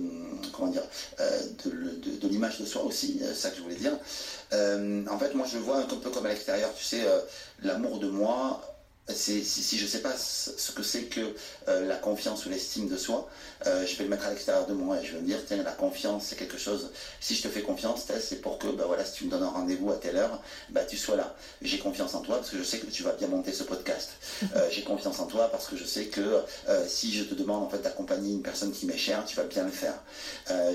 comment 0.53 0.72
dire, 0.72 0.84
euh, 1.20 1.42
de, 1.65 2.27
l'image 2.27 2.60
de 2.60 2.65
soi 2.65 2.84
aussi, 2.84 3.20
c'est 3.20 3.34
ça 3.34 3.50
que 3.50 3.58
je 3.58 3.62
voulais 3.62 3.75
dire. 3.75 3.94
Euh, 4.53 5.03
en 5.10 5.18
fait, 5.18 5.34
moi, 5.34 5.46
je 5.51 5.58
vois 5.58 5.77
un 5.77 5.84
peu 5.84 6.10
comme 6.10 6.25
à 6.25 6.30
l'extérieur, 6.30 6.74
tu 6.75 6.84
sais, 6.84 7.01
euh, 7.06 7.20
l'amour 7.63 8.00
de 8.00 8.08
moi 8.08 8.62
si, 9.10 9.44
si, 9.44 9.78
je 9.78 9.84
ne 9.84 9.90
sais 9.90 10.02
pas 10.02 10.16
ce 10.18 10.72
que 10.72 10.82
c'est 10.82 11.04
que 11.04 11.36
euh, 11.68 11.86
la 11.88 11.98
confiance 11.98 12.46
ou 12.46 12.50
l'estime 12.50 12.88
de 12.88 12.96
soi, 12.96 13.28
euh, 13.68 13.86
je 13.86 13.98
vais 13.98 14.06
le 14.06 14.10
mettre 14.10 14.26
à 14.26 14.30
l'extérieur 14.30 14.66
de 14.66 14.74
moi 14.74 14.98
et 15.02 15.06
je 15.06 15.14
vais 15.14 15.20
me 15.20 15.26
dire, 15.26 15.40
tiens, 15.46 15.62
la 15.62 15.72
confiance, 15.72 16.28
c'est 16.28 16.38
quelque 16.38 16.58
chose, 16.58 16.90
si 17.20 17.36
je 17.36 17.44
te 17.44 17.50
fais 17.50 17.62
confiance, 17.62 18.06
c'est 18.22 18.42
pour 18.42 18.60
que, 18.60 18.68
bah 18.68 18.86
voilà, 18.88 19.04
si 19.04 19.14
tu 19.14 19.26
me 19.26 19.30
donnes 19.30 19.44
un 19.44 19.50
rendez-vous 19.50 19.92
à 19.92 19.98
telle 19.98 20.16
heure, 20.16 20.42
bah, 20.70 20.86
tu 20.86 20.96
sois 20.96 21.18
là. 21.18 21.36
J'ai 21.62 21.80
confiance 21.80 22.16
en 22.16 22.22
toi 22.22 22.38
parce 22.38 22.50
que 22.50 22.58
je 22.58 22.64
sais 22.64 22.80
que 22.80 22.86
tu 22.86 23.04
vas 23.04 23.12
bien 23.12 23.28
monter 23.28 23.52
ce 23.52 23.64
podcast. 23.64 24.12
Euh, 24.56 24.68
j'ai 24.70 24.84
confiance 24.84 25.20
en 25.20 25.26
toi 25.26 25.50
parce 25.52 25.68
que 25.68 25.78
je 25.78 25.86
sais 25.86 26.06
que 26.06 26.42
si 26.88 27.12
je 27.14 27.24
te 27.24 27.34
demande 27.34 27.64
en 27.64 27.70
fait 27.70 27.80
d'accompagner 27.80 28.34
une 28.34 28.44
personne 28.44 28.72
qui 28.72 28.86
m'est 28.86 28.98
chère, 28.98 29.26
tu 29.26 29.36
vas 29.36 29.46
bien 29.46 29.64
le 29.64 29.72
faire. 29.72 29.96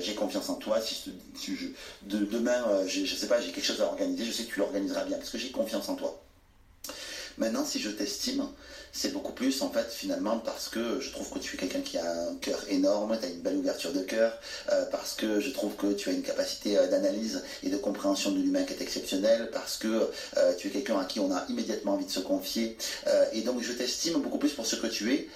j'ai 0.01 0.15
confiance 0.15 0.49
en 0.49 0.55
toi. 0.55 0.81
Si, 0.81 1.11
je, 1.55 1.67
de, 2.01 2.25
demain, 2.25 2.85
je 2.87 3.01
ne 3.01 3.05
sais 3.05 3.27
pas, 3.27 3.39
j'ai 3.39 3.51
quelque 3.51 3.65
chose 3.65 3.81
à 3.81 3.85
organiser, 3.85 4.25
je 4.25 4.31
sais 4.31 4.43
que 4.43 4.53
tu 4.53 4.59
l'organiseras 4.59 5.05
bien 5.05 5.17
parce 5.17 5.29
que 5.29 5.37
j'ai 5.37 5.51
confiance 5.51 5.87
en 5.87 5.95
toi. 5.95 6.19
Maintenant, 7.39 7.65
si 7.65 7.79
je 7.79 7.89
t'estime, 7.89 8.45
c'est 8.91 9.13
beaucoup 9.13 9.31
plus 9.31 9.61
en 9.61 9.69
fait 9.69 9.89
finalement 9.89 10.39
parce 10.39 10.67
que 10.67 10.99
je 10.99 11.09
trouve 11.11 11.29
que 11.29 11.39
tu 11.39 11.55
es 11.55 11.57
quelqu'un 11.57 11.79
qui 11.79 11.97
a 11.97 12.29
un 12.29 12.35
cœur 12.35 12.59
énorme, 12.67 13.17
tu 13.17 13.25
as 13.25 13.29
une 13.29 13.39
belle 13.39 13.55
ouverture 13.55 13.93
de 13.93 14.01
cœur, 14.01 14.37
euh, 14.71 14.85
parce 14.91 15.13
que 15.13 15.39
je 15.39 15.49
trouve 15.51 15.75
que 15.77 15.93
tu 15.93 16.09
as 16.09 16.11
une 16.11 16.21
capacité 16.21 16.77
euh, 16.77 16.87
d'analyse 16.87 17.41
et 17.63 17.69
de 17.69 17.77
compréhension 17.77 18.31
de 18.31 18.39
l'humain 18.39 18.63
qui 18.63 18.73
est 18.73 18.81
exceptionnelle, 18.81 19.49
parce 19.53 19.77
que 19.77 20.09
euh, 20.35 20.53
tu 20.57 20.67
es 20.67 20.71
quelqu'un 20.71 20.99
à 20.99 21.05
qui 21.05 21.21
on 21.21 21.31
a 21.31 21.45
immédiatement 21.47 21.93
envie 21.93 22.05
de 22.05 22.11
se 22.11 22.19
confier. 22.19 22.77
et 23.31 23.41
donc 23.41 23.61
je 23.61 23.71
t'estime 23.71 24.19
beaucoup 24.19 24.37
plus 24.37 24.51
pour 24.51 24.65
ce 24.65 24.75
que 24.75 24.87
tu 24.87 25.13
es, 25.13 25.29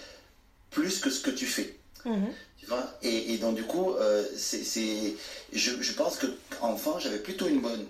plus 0.72 1.00
que 1.00 1.10
ce 1.10 1.22
que 1.22 1.32
tu 1.32 1.46
fais. 1.46 1.78
Mhm. 2.04 2.34
Tu 2.58 2.66
vois? 2.66 2.98
Et, 3.02 3.38
donc 3.38 3.56
du 3.56 3.64
coup, 3.64 3.94
c'est, 4.36 5.16
je, 5.54 5.72
je 5.82 5.94
pense 5.94 6.18
que 6.18 6.28
enfin 6.62 6.96
j'avais 7.00 7.20
plutôt 7.20 7.48
une 7.48 7.62
bonne 7.62 7.86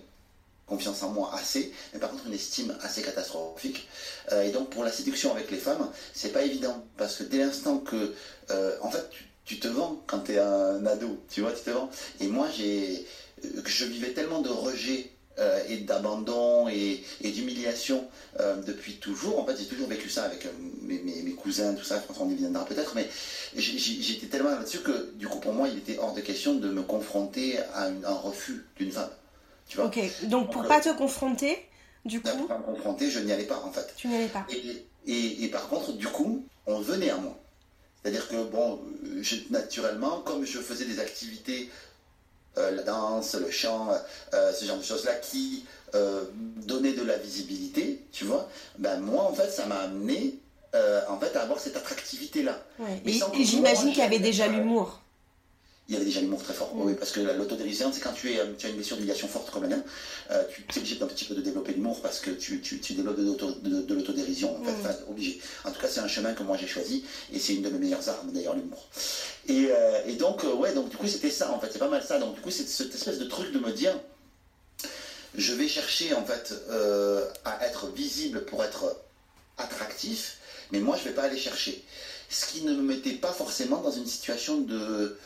confiance 0.65 1.03
en 1.03 1.10
moi 1.10 1.32
assez, 1.34 1.72
mais 1.93 2.00
par 2.00 2.12
contre 2.12 2.27
une 2.27 2.34
estime 2.34 2.75
assez 2.82 3.01
catastrophique. 3.01 3.88
Euh, 4.32 4.43
et 4.43 4.51
donc 4.51 4.70
pour 4.70 4.84
la 4.84 4.91
séduction 4.91 5.32
avec 5.32 5.51
les 5.51 5.58
femmes, 5.58 5.89
c'est 6.13 6.32
pas 6.32 6.43
évident 6.43 6.86
parce 6.98 7.17
que 7.17 7.24
dès 7.24 7.38
l'instant 7.38 7.79
que, 7.79 8.13
euh, 8.51 8.75
en 8.82 8.89
fait, 8.89 9.10
tu, 9.46 9.60
te 9.60 9.67
vends 9.67 10.01
quand 10.08 10.20
tu 10.20 10.34
es 10.34 10.39
un 10.39 10.86
ado, 10.86 11.22
tu 11.29 11.41
vois, 11.41 11.51
tu 11.51 11.63
te 11.63 11.70
vends. 11.70 11.89
Et 12.22 12.27
moi, 12.27 12.48
j'ai, 12.55 13.05
euh, 13.43 13.62
je 13.65 13.86
vivais 13.86 14.12
tellement 14.12 14.41
de 14.41 14.50
rejet 14.50 15.10
et 15.67 15.77
d'abandon 15.77 16.67
et, 16.67 17.03
d'humiliation 17.24 18.08
depuis 18.67 18.98
toujours. 18.98 19.39
En 19.39 19.46
fait, 19.48 19.58
j'ai 19.58 19.65
toujours 19.65 19.88
vécu 19.88 20.08
ça 20.08 20.25
avec 20.25 20.48
mes, 20.84 21.32
cousins, 21.32 21.74
tout 21.74 21.84
ça. 21.84 22.00
Je 22.00 22.05
pense 22.05 22.20
qu'on 22.20 22.29
y 22.29 22.36
viendra 22.36 22.63
peut-être, 22.65 22.93
mais 22.93 23.10
j'étais 23.55 24.27
tellement 24.27 24.51
là-dessus 24.51 24.82
que, 24.82 25.10
du 25.15 25.27
coup, 25.27 25.39
pour 25.39 25.53
moi, 25.53 25.70
il 25.70 25.79
était 25.79 25.98
hors 25.98 26.13
de 26.13 26.22
question 26.22 26.53
de 26.53 26.70
me 26.70 26.84
confronter 26.84 27.58
à 27.74 27.88
un 27.88 28.13
refus 28.13 28.63
d'une 28.77 28.91
femme. 28.91 29.10
Ok, 29.77 30.00
donc 30.24 30.51
pour 30.51 30.63
ne 30.63 30.67
pas 30.67 30.82
te 30.82 30.89
confronter, 30.89 31.58
du 32.05 32.22
coup. 32.22 32.29
Pour 32.29 32.48
pas 32.48 32.58
me 32.58 32.63
confronter, 32.63 33.10
je 33.10 33.20
n'y 33.20 33.32
allais 33.32 33.46
pas 33.46 33.62
en 33.65 33.72
fait. 33.72 33.93
Tu 33.96 34.08
n'y 34.08 34.15
allais 34.15 34.27
pas. 34.27 34.46
Et, 35.05 35.43
et, 35.43 35.48
par 35.50 35.67
contre, 35.67 35.93
du 35.93 36.08
coup, 36.08 36.46
on 36.65 36.79
venait 36.79 37.10
à 37.10 37.17
moi. 37.17 37.38
C'est-à-dire 38.01 38.27
que, 38.27 38.43
bon, 38.43 38.79
naturellement, 39.50 40.20
comme 40.22 40.46
je 40.46 40.60
faisais 40.60 40.86
des 40.86 41.00
activités, 41.00 41.70
euh, 42.58 42.72
la 42.72 42.84
danse, 42.84 43.36
le 43.36 43.50
chant, 43.50 43.89
euh, 44.34 44.53
ce 44.53 44.65
genre 44.65 44.77
de 44.77 44.84
choses-là, 44.84 45.15
qui 45.15 45.65
euh, 45.96 46.25
donnaient 46.36 46.93
de 46.93 47.03
la 47.03 47.17
visibilité, 47.17 48.01
tu 48.12 48.25
vois, 48.25 48.48
ben 48.77 49.00
moi, 49.00 49.24
en 49.24 49.34
fait, 49.34 49.50
ça 49.50 49.65
m'a 49.65 49.79
amené 49.79 50.39
en 51.08 51.20
fait, 51.20 51.36
à 51.38 51.43
avoir 51.43 51.60
cette 51.60 51.77
attractivité-là. 51.77 52.60
Et, 53.05 53.20
j'imagine 53.43 53.89
qu'il 53.89 54.00
y 54.00 54.01
avait 54.01 54.17
déjà 54.17 54.48
l'humour 54.48 55.03
il 55.90 55.94
y 55.94 55.98
avait 55.98 56.06
déjà 56.06 56.22
l'humour 56.22 56.42
très 56.42 56.54
fort. 56.54 56.72
Oui, 56.75 56.94
parce 56.94 57.12
que 57.12 57.20
l'autodérision, 57.20 57.92
c'est 57.92 58.00
quand 58.00 58.13
tu, 58.13 58.32
es, 58.32 58.40
tu 58.58 58.66
as 58.66 58.70
une 58.70 58.75
blessure 58.75 58.96
d'humiliation 58.96 59.28
forte 59.28 59.52
comme 59.52 59.63
la 59.63 59.70
mienne, 59.70 59.84
euh, 60.32 60.44
tu 60.48 60.62
es 60.62 60.78
obligé 60.78 60.96
d'un 60.96 61.08
petit 61.08 61.25
peu 61.25 61.36
de 61.36 61.42
développer 61.42 61.74
l'humour 61.74 62.02
parce 62.02 62.22
que 62.22 62.32
tu, 62.32 62.62
tu, 62.62 62.80
tu 62.80 62.94
développes 62.94 63.18
de, 63.18 63.94
l'autodérision, 63.94 64.58
en 64.62 64.63
fait, 64.63 64.72
mm. 64.72 65.10
obligé. 65.10 65.42
En 65.66 65.72
tout 65.72 65.82
cas, 65.82 65.90
c'est 65.90 66.00
un 66.00 66.08
chemin 66.08 66.34
que 66.34 66.44
moi 66.44 66.56
j'ai 66.56 66.68
choisi 66.68 67.04
et 67.34 67.40
c'est 67.40 67.56
une 67.56 67.63
de 67.63 67.70
mes 67.70 67.80
meilleures 67.80 68.08
armes 68.08 68.32
d'ailleurs, 68.32 68.56
l'humour. 68.56 68.88
Et, 69.48 69.68
euh, 69.72 70.08
et, 70.08 70.13
donc, 70.13 70.46
euh, 70.46 70.54
ouais, 70.54 70.74
donc 70.74 70.90
du 70.90 70.96
coup, 70.96 71.08
c'était 71.08 71.32
ça 71.32 71.52
en 71.52 71.60
fait, 71.60 71.68
c'est 71.72 71.80
pas 71.80 71.90
mal 71.90 72.02
ça. 72.02 72.18
Donc, 72.18 72.36
du 72.36 72.42
coup, 72.42 72.52
c'est 72.52 72.68
cette 72.68 72.96
espèce 72.96 73.20
de 73.20 73.25
truc 73.25 73.52
de 73.52 73.60
me 73.60 73.72
dire, 73.72 73.94
je 75.36 75.54
vais 75.54 75.68
chercher 75.68 76.13
en 76.13 76.24
fait 76.24 76.54
à 77.44 77.66
être 77.66 77.88
visible 77.88 78.46
pour 78.46 78.63
être 78.63 78.96
attractif, 79.58 80.38
mais 80.72 80.80
moi 80.80 80.96
je 80.98 81.10
vais 81.10 81.16
pas 81.16 81.24
aller 81.24 81.38
chercher. 81.38 81.84
Ce 82.30 82.46
qui 82.46 82.62
ne 82.62 82.74
me 82.74 82.82
mettait 82.82 83.13
pas 83.13 83.32
forcément 83.32 83.82
dans 83.82 83.92
une 83.92 84.06
situation 84.06 84.62
de 84.62 85.18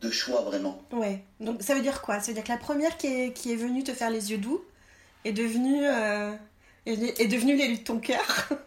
de 0.00 0.10
choix 0.10 0.42
vraiment. 0.42 0.82
Ouais, 0.92 1.22
donc 1.40 1.62
ça 1.62 1.74
veut 1.74 1.82
dire 1.82 2.02
quoi? 2.02 2.20
Ça 2.20 2.28
veut 2.28 2.34
dire 2.34 2.44
que 2.44 2.52
la 2.52 2.58
première 2.58 2.96
qui 2.96 3.06
est, 3.06 3.32
qui 3.32 3.52
est 3.52 3.56
venue 3.56 3.84
te 3.84 3.92
faire 3.92 4.10
les 4.10 4.30
yeux 4.30 4.38
doux 4.38 4.62
est 5.24 5.32
devenue, 5.32 5.86
euh, 5.86 6.32
est, 6.86 7.26
devenue 7.26 7.56
l'élu 7.56 7.78
de 7.78 7.84
ton 7.84 7.98
cœur? 7.98 8.48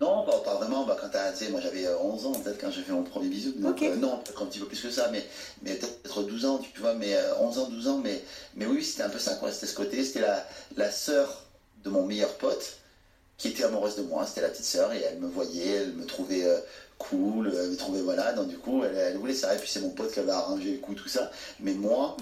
Non, 0.00 0.24
pas, 0.24 0.54
vraiment. 0.54 0.84
Bah, 0.84 0.96
quand 1.00 1.08
tu 1.08 1.44
sais, 1.44 1.50
moi 1.50 1.60
j'avais 1.60 1.84
11 1.88 2.24
euh, 2.24 2.28
ans 2.28 2.32
peut-être 2.32 2.60
quand 2.60 2.70
j'ai 2.70 2.82
fait 2.82 2.92
mon 2.92 3.02
premier 3.02 3.28
bisou. 3.28 3.50
Donc, 3.56 3.82
euh, 3.82 3.96
non, 3.96 4.18
peut-être 4.18 4.40
un 4.40 4.46
petit 4.46 4.60
peu 4.60 4.66
plus 4.66 4.80
que 4.80 4.92
ça, 4.92 5.08
mais, 5.10 5.26
mais 5.62 5.74
peut-être 5.74 6.22
12 6.22 6.44
ans, 6.44 6.58
tu 6.58 6.80
vois, 6.80 6.94
mais 6.94 7.16
11 7.40 7.58
ans, 7.58 7.68
12 7.68 7.88
ans. 7.88 7.98
Mais, 7.98 8.22
mais 8.54 8.64
oui, 8.64 8.84
c'était 8.84 9.02
un 9.02 9.08
peu 9.08 9.18
ça, 9.18 9.34
quoi. 9.34 9.50
C'était 9.50 9.66
ce 9.66 9.74
côté. 9.74 10.04
C'était 10.04 10.20
la, 10.20 10.46
la 10.76 10.92
sœur 10.92 11.42
de 11.82 11.90
mon 11.90 12.06
meilleur 12.06 12.32
pote 12.34 12.78
qui 13.38 13.48
était 13.48 13.64
amoureuse 13.64 13.96
de 13.96 14.02
moi. 14.02 14.24
C'était 14.24 14.42
la 14.42 14.50
petite 14.50 14.66
sœur 14.66 14.92
et 14.92 15.00
elle 15.02 15.18
me 15.18 15.26
voyait, 15.26 15.68
elle 15.68 15.94
me 15.94 16.06
trouvait 16.06 16.46
cool, 16.98 17.52
elle 17.54 17.70
me 17.70 17.76
trouvait 17.76 18.02
voilà, 18.02 18.32
donc 18.32 18.48
du 18.48 18.58
coup 18.58 18.82
elle, 18.84 19.16
voulait 19.16 19.34
ça, 19.34 19.54
et 19.54 19.58
puis 19.58 19.68
c'est 19.68 19.80
mon 19.80 19.90
pote 19.90 20.12
qui 20.12 20.20
avait 20.20 20.32
arrangé 20.32 20.72
le 20.72 20.78
coup, 20.78 20.94
tout 20.94 21.08
ça, 21.08 21.30
mais 21.60 21.72
moi, 21.72 22.16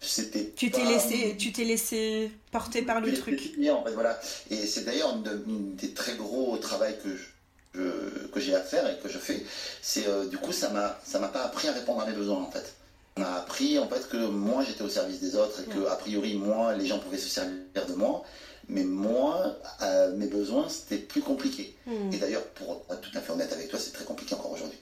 c'était 0.00 0.52
tu 0.54 0.70
t'es 0.70 0.84
laissé 0.84 1.36
tu 1.36 1.52
t'es 1.52 1.64
laissé 1.64 2.30
porter 2.52 2.82
par 2.82 3.00
le 3.00 3.12
truc. 3.14 3.40
en 3.70 3.84
fait 3.84 3.92
voilà. 3.92 4.18
Et 4.50 4.56
c'est 4.66 4.84
d'ailleurs 4.84 5.16
une, 5.16 5.74
des 5.74 5.90
très 5.90 6.14
gros 6.14 6.56
travail 6.58 6.96
que 7.02 7.08
je, 7.16 8.28
que 8.28 8.40
j'ai 8.40 8.54
à 8.54 8.60
faire 8.60 8.88
et 8.88 8.98
que 9.02 9.08
je 9.08 9.18
fais. 9.18 9.42
C'est 9.82 10.06
euh, 10.06 10.26
du 10.26 10.38
coup 10.38 10.52
ça 10.52 10.70
m'a 10.70 10.98
ça 11.04 11.18
m'a 11.18 11.28
pas 11.28 11.42
appris 11.42 11.68
à 11.68 11.72
répondre 11.72 12.00
à 12.00 12.06
mes 12.06 12.12
besoins 12.12 12.40
en 12.40 12.50
fait. 12.50 12.74
Ça 13.16 13.24
m'a 13.24 13.34
appris 13.38 13.78
en 13.78 13.88
fait 13.88 14.08
que 14.08 14.16
moi 14.16 14.62
j'étais 14.64 14.82
au 14.82 14.88
service 14.88 15.20
des 15.20 15.34
autres 15.34 15.62
et 15.62 15.64
que 15.64 15.86
a 15.86 15.96
priori 15.96 16.34
moi 16.36 16.74
les 16.74 16.86
gens 16.86 17.00
pouvaient 17.00 17.18
se 17.18 17.28
servir 17.28 17.86
de 17.88 17.94
moi 17.94 18.24
mais 18.68 18.84
moi, 18.84 19.56
euh, 19.82 20.14
mes 20.16 20.26
besoins, 20.26 20.68
c'était 20.68 20.98
plus 20.98 21.22
compliqué. 21.22 21.74
Hmm. 21.86 22.12
Et 22.12 22.18
d'ailleurs, 22.18 22.44
pour 22.48 22.84
être 22.90 23.00
tout 23.00 23.16
à 23.16 23.20
fait 23.20 23.32
honnête 23.32 23.52
avec 23.52 23.68
toi, 23.68 23.78
c'est 23.78 23.92
très 23.92 24.04
compliqué 24.04 24.34
encore 24.34 24.52
aujourd'hui 24.52 24.78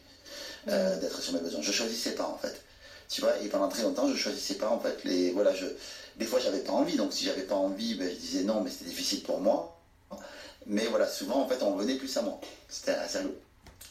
euh, 0.68 0.96
hmm. 0.96 1.00
d'être 1.00 1.22
sur 1.22 1.32
mes 1.34 1.40
besoins. 1.40 1.62
Je 1.62 1.72
choisissais 1.72 2.12
pas 2.12 2.26
en 2.26 2.38
fait. 2.38 2.62
Tu 3.08 3.20
vois, 3.20 3.38
et 3.38 3.48
pendant 3.48 3.68
très 3.68 3.84
longtemps, 3.84 4.08
je 4.08 4.16
choisissais 4.16 4.54
pas 4.54 4.68
en 4.68 4.80
fait 4.80 5.04
les. 5.04 5.30
Voilà, 5.30 5.54
je. 5.54 5.66
Des 6.16 6.24
fois, 6.24 6.40
j'avais 6.40 6.60
pas 6.60 6.72
envie. 6.72 6.96
Donc, 6.96 7.12
si 7.12 7.24
j'avais 7.24 7.42
pas 7.42 7.54
envie, 7.54 7.94
ben, 7.94 8.08
je 8.10 8.16
disais 8.16 8.42
non, 8.42 8.62
mais 8.62 8.70
c'était 8.70 8.86
difficile 8.86 9.22
pour 9.22 9.40
moi. 9.40 9.78
Mais 10.66 10.86
voilà, 10.86 11.06
souvent, 11.06 11.40
en 11.42 11.48
fait, 11.48 11.62
on 11.62 11.76
venait 11.76 11.94
plus 11.94 12.16
à 12.16 12.22
moi. 12.22 12.40
C'était 12.68 12.92
assez 12.92 13.22
lourd. 13.22 13.34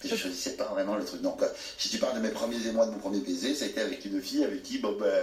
Et 0.03 0.09
je 0.09 0.15
choisissais 0.17 0.51
pas 0.51 0.65
vraiment 0.65 0.97
le 0.97 1.05
truc. 1.05 1.21
Donc, 1.21 1.41
euh, 1.41 1.47
si 1.77 1.89
tu 1.89 1.97
parles 1.99 2.15
de 2.15 2.19
mes 2.19 2.29
premiers 2.29 2.67
émois, 2.67 2.85
de 2.85 2.91
mon 2.91 2.97
premier 2.97 3.19
baiser, 3.19 3.55
ça 3.55 3.63
a 3.63 3.67
été 3.69 3.79
avec 3.79 4.03
une 4.03 4.21
fille 4.21 4.43
avec 4.43 4.61
qui, 4.63 4.79
bon, 4.79 4.97
ben 4.99 5.13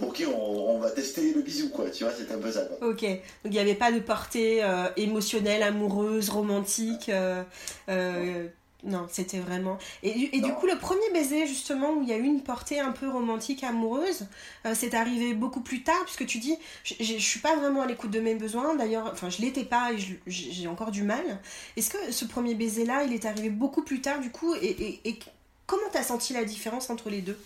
ok, 0.00 0.24
on, 0.34 0.78
va 0.78 0.90
tester 0.90 1.32
le 1.32 1.42
bisou, 1.42 1.70
quoi. 1.70 1.90
Tu 1.90 2.04
vois, 2.04 2.12
c'est 2.12 2.32
un 2.32 2.38
peu 2.38 2.50
ça, 2.50 2.62
quoi. 2.64 2.88
Ok, 2.88 3.02
donc 3.02 3.18
il 3.44 3.50
n'y 3.50 3.58
avait 3.58 3.74
pas 3.74 3.92
de 3.92 4.00
portée 4.00 4.62
euh, 4.62 4.88
émotionnelle, 4.96 5.62
amoureuse, 5.62 6.30
romantique. 6.30 7.08
Euh, 7.08 7.42
euh, 7.88 8.46
non, 8.84 9.06
c'était 9.08 9.38
vraiment. 9.38 9.78
Et, 10.02 10.40
du 10.40 10.52
coup, 10.54 10.66
le 10.66 10.76
premier 10.76 11.08
baiser, 11.12 11.46
justement, 11.46 11.92
où 11.92 12.02
il 12.02 12.08
y 12.08 12.12
a 12.12 12.16
eu 12.16 12.24
une 12.24 12.42
portée 12.42 12.80
un 12.80 12.90
peu 12.90 13.08
romantique, 13.08 13.62
amoureuse, 13.62 14.26
c'est 14.74 14.94
arrivé 14.94 15.34
beaucoup 15.34 15.60
plus 15.60 15.84
tard, 15.84 16.02
puisque 16.04 16.26
tu 16.26 16.38
dis, 16.38 16.56
je 16.82 17.14
ne 17.14 17.18
suis 17.20 17.38
pas 17.38 17.54
vraiment 17.54 17.82
à 17.82 17.86
l'écoute 17.86 18.10
de 18.10 18.18
mes 18.18 18.34
besoins. 18.34 18.74
D'ailleurs, 18.74 19.08
enfin, 19.12 19.30
je 19.30 19.40
l'étais 19.40 19.62
pas 19.62 19.92
et 19.92 19.98
j'ai 20.26 20.66
encore 20.66 20.90
du 20.90 21.04
mal. 21.04 21.22
Est-ce 21.76 21.90
que 21.90 22.10
ce 22.10 22.24
premier 22.24 22.56
baiser-là, 22.56 23.04
il 23.04 23.12
est 23.12 23.24
arrivé 23.24 23.50
beaucoup 23.50 23.82
plus 23.82 24.00
tard, 24.00 24.18
du 24.18 24.30
coup, 24.30 24.52
et, 24.56 24.66
et, 24.66 25.00
et 25.04 25.18
comment 25.68 25.88
t'as 25.92 26.02
senti 26.02 26.32
la 26.32 26.44
différence 26.44 26.90
entre 26.90 27.08
les 27.08 27.20
deux? 27.20 27.38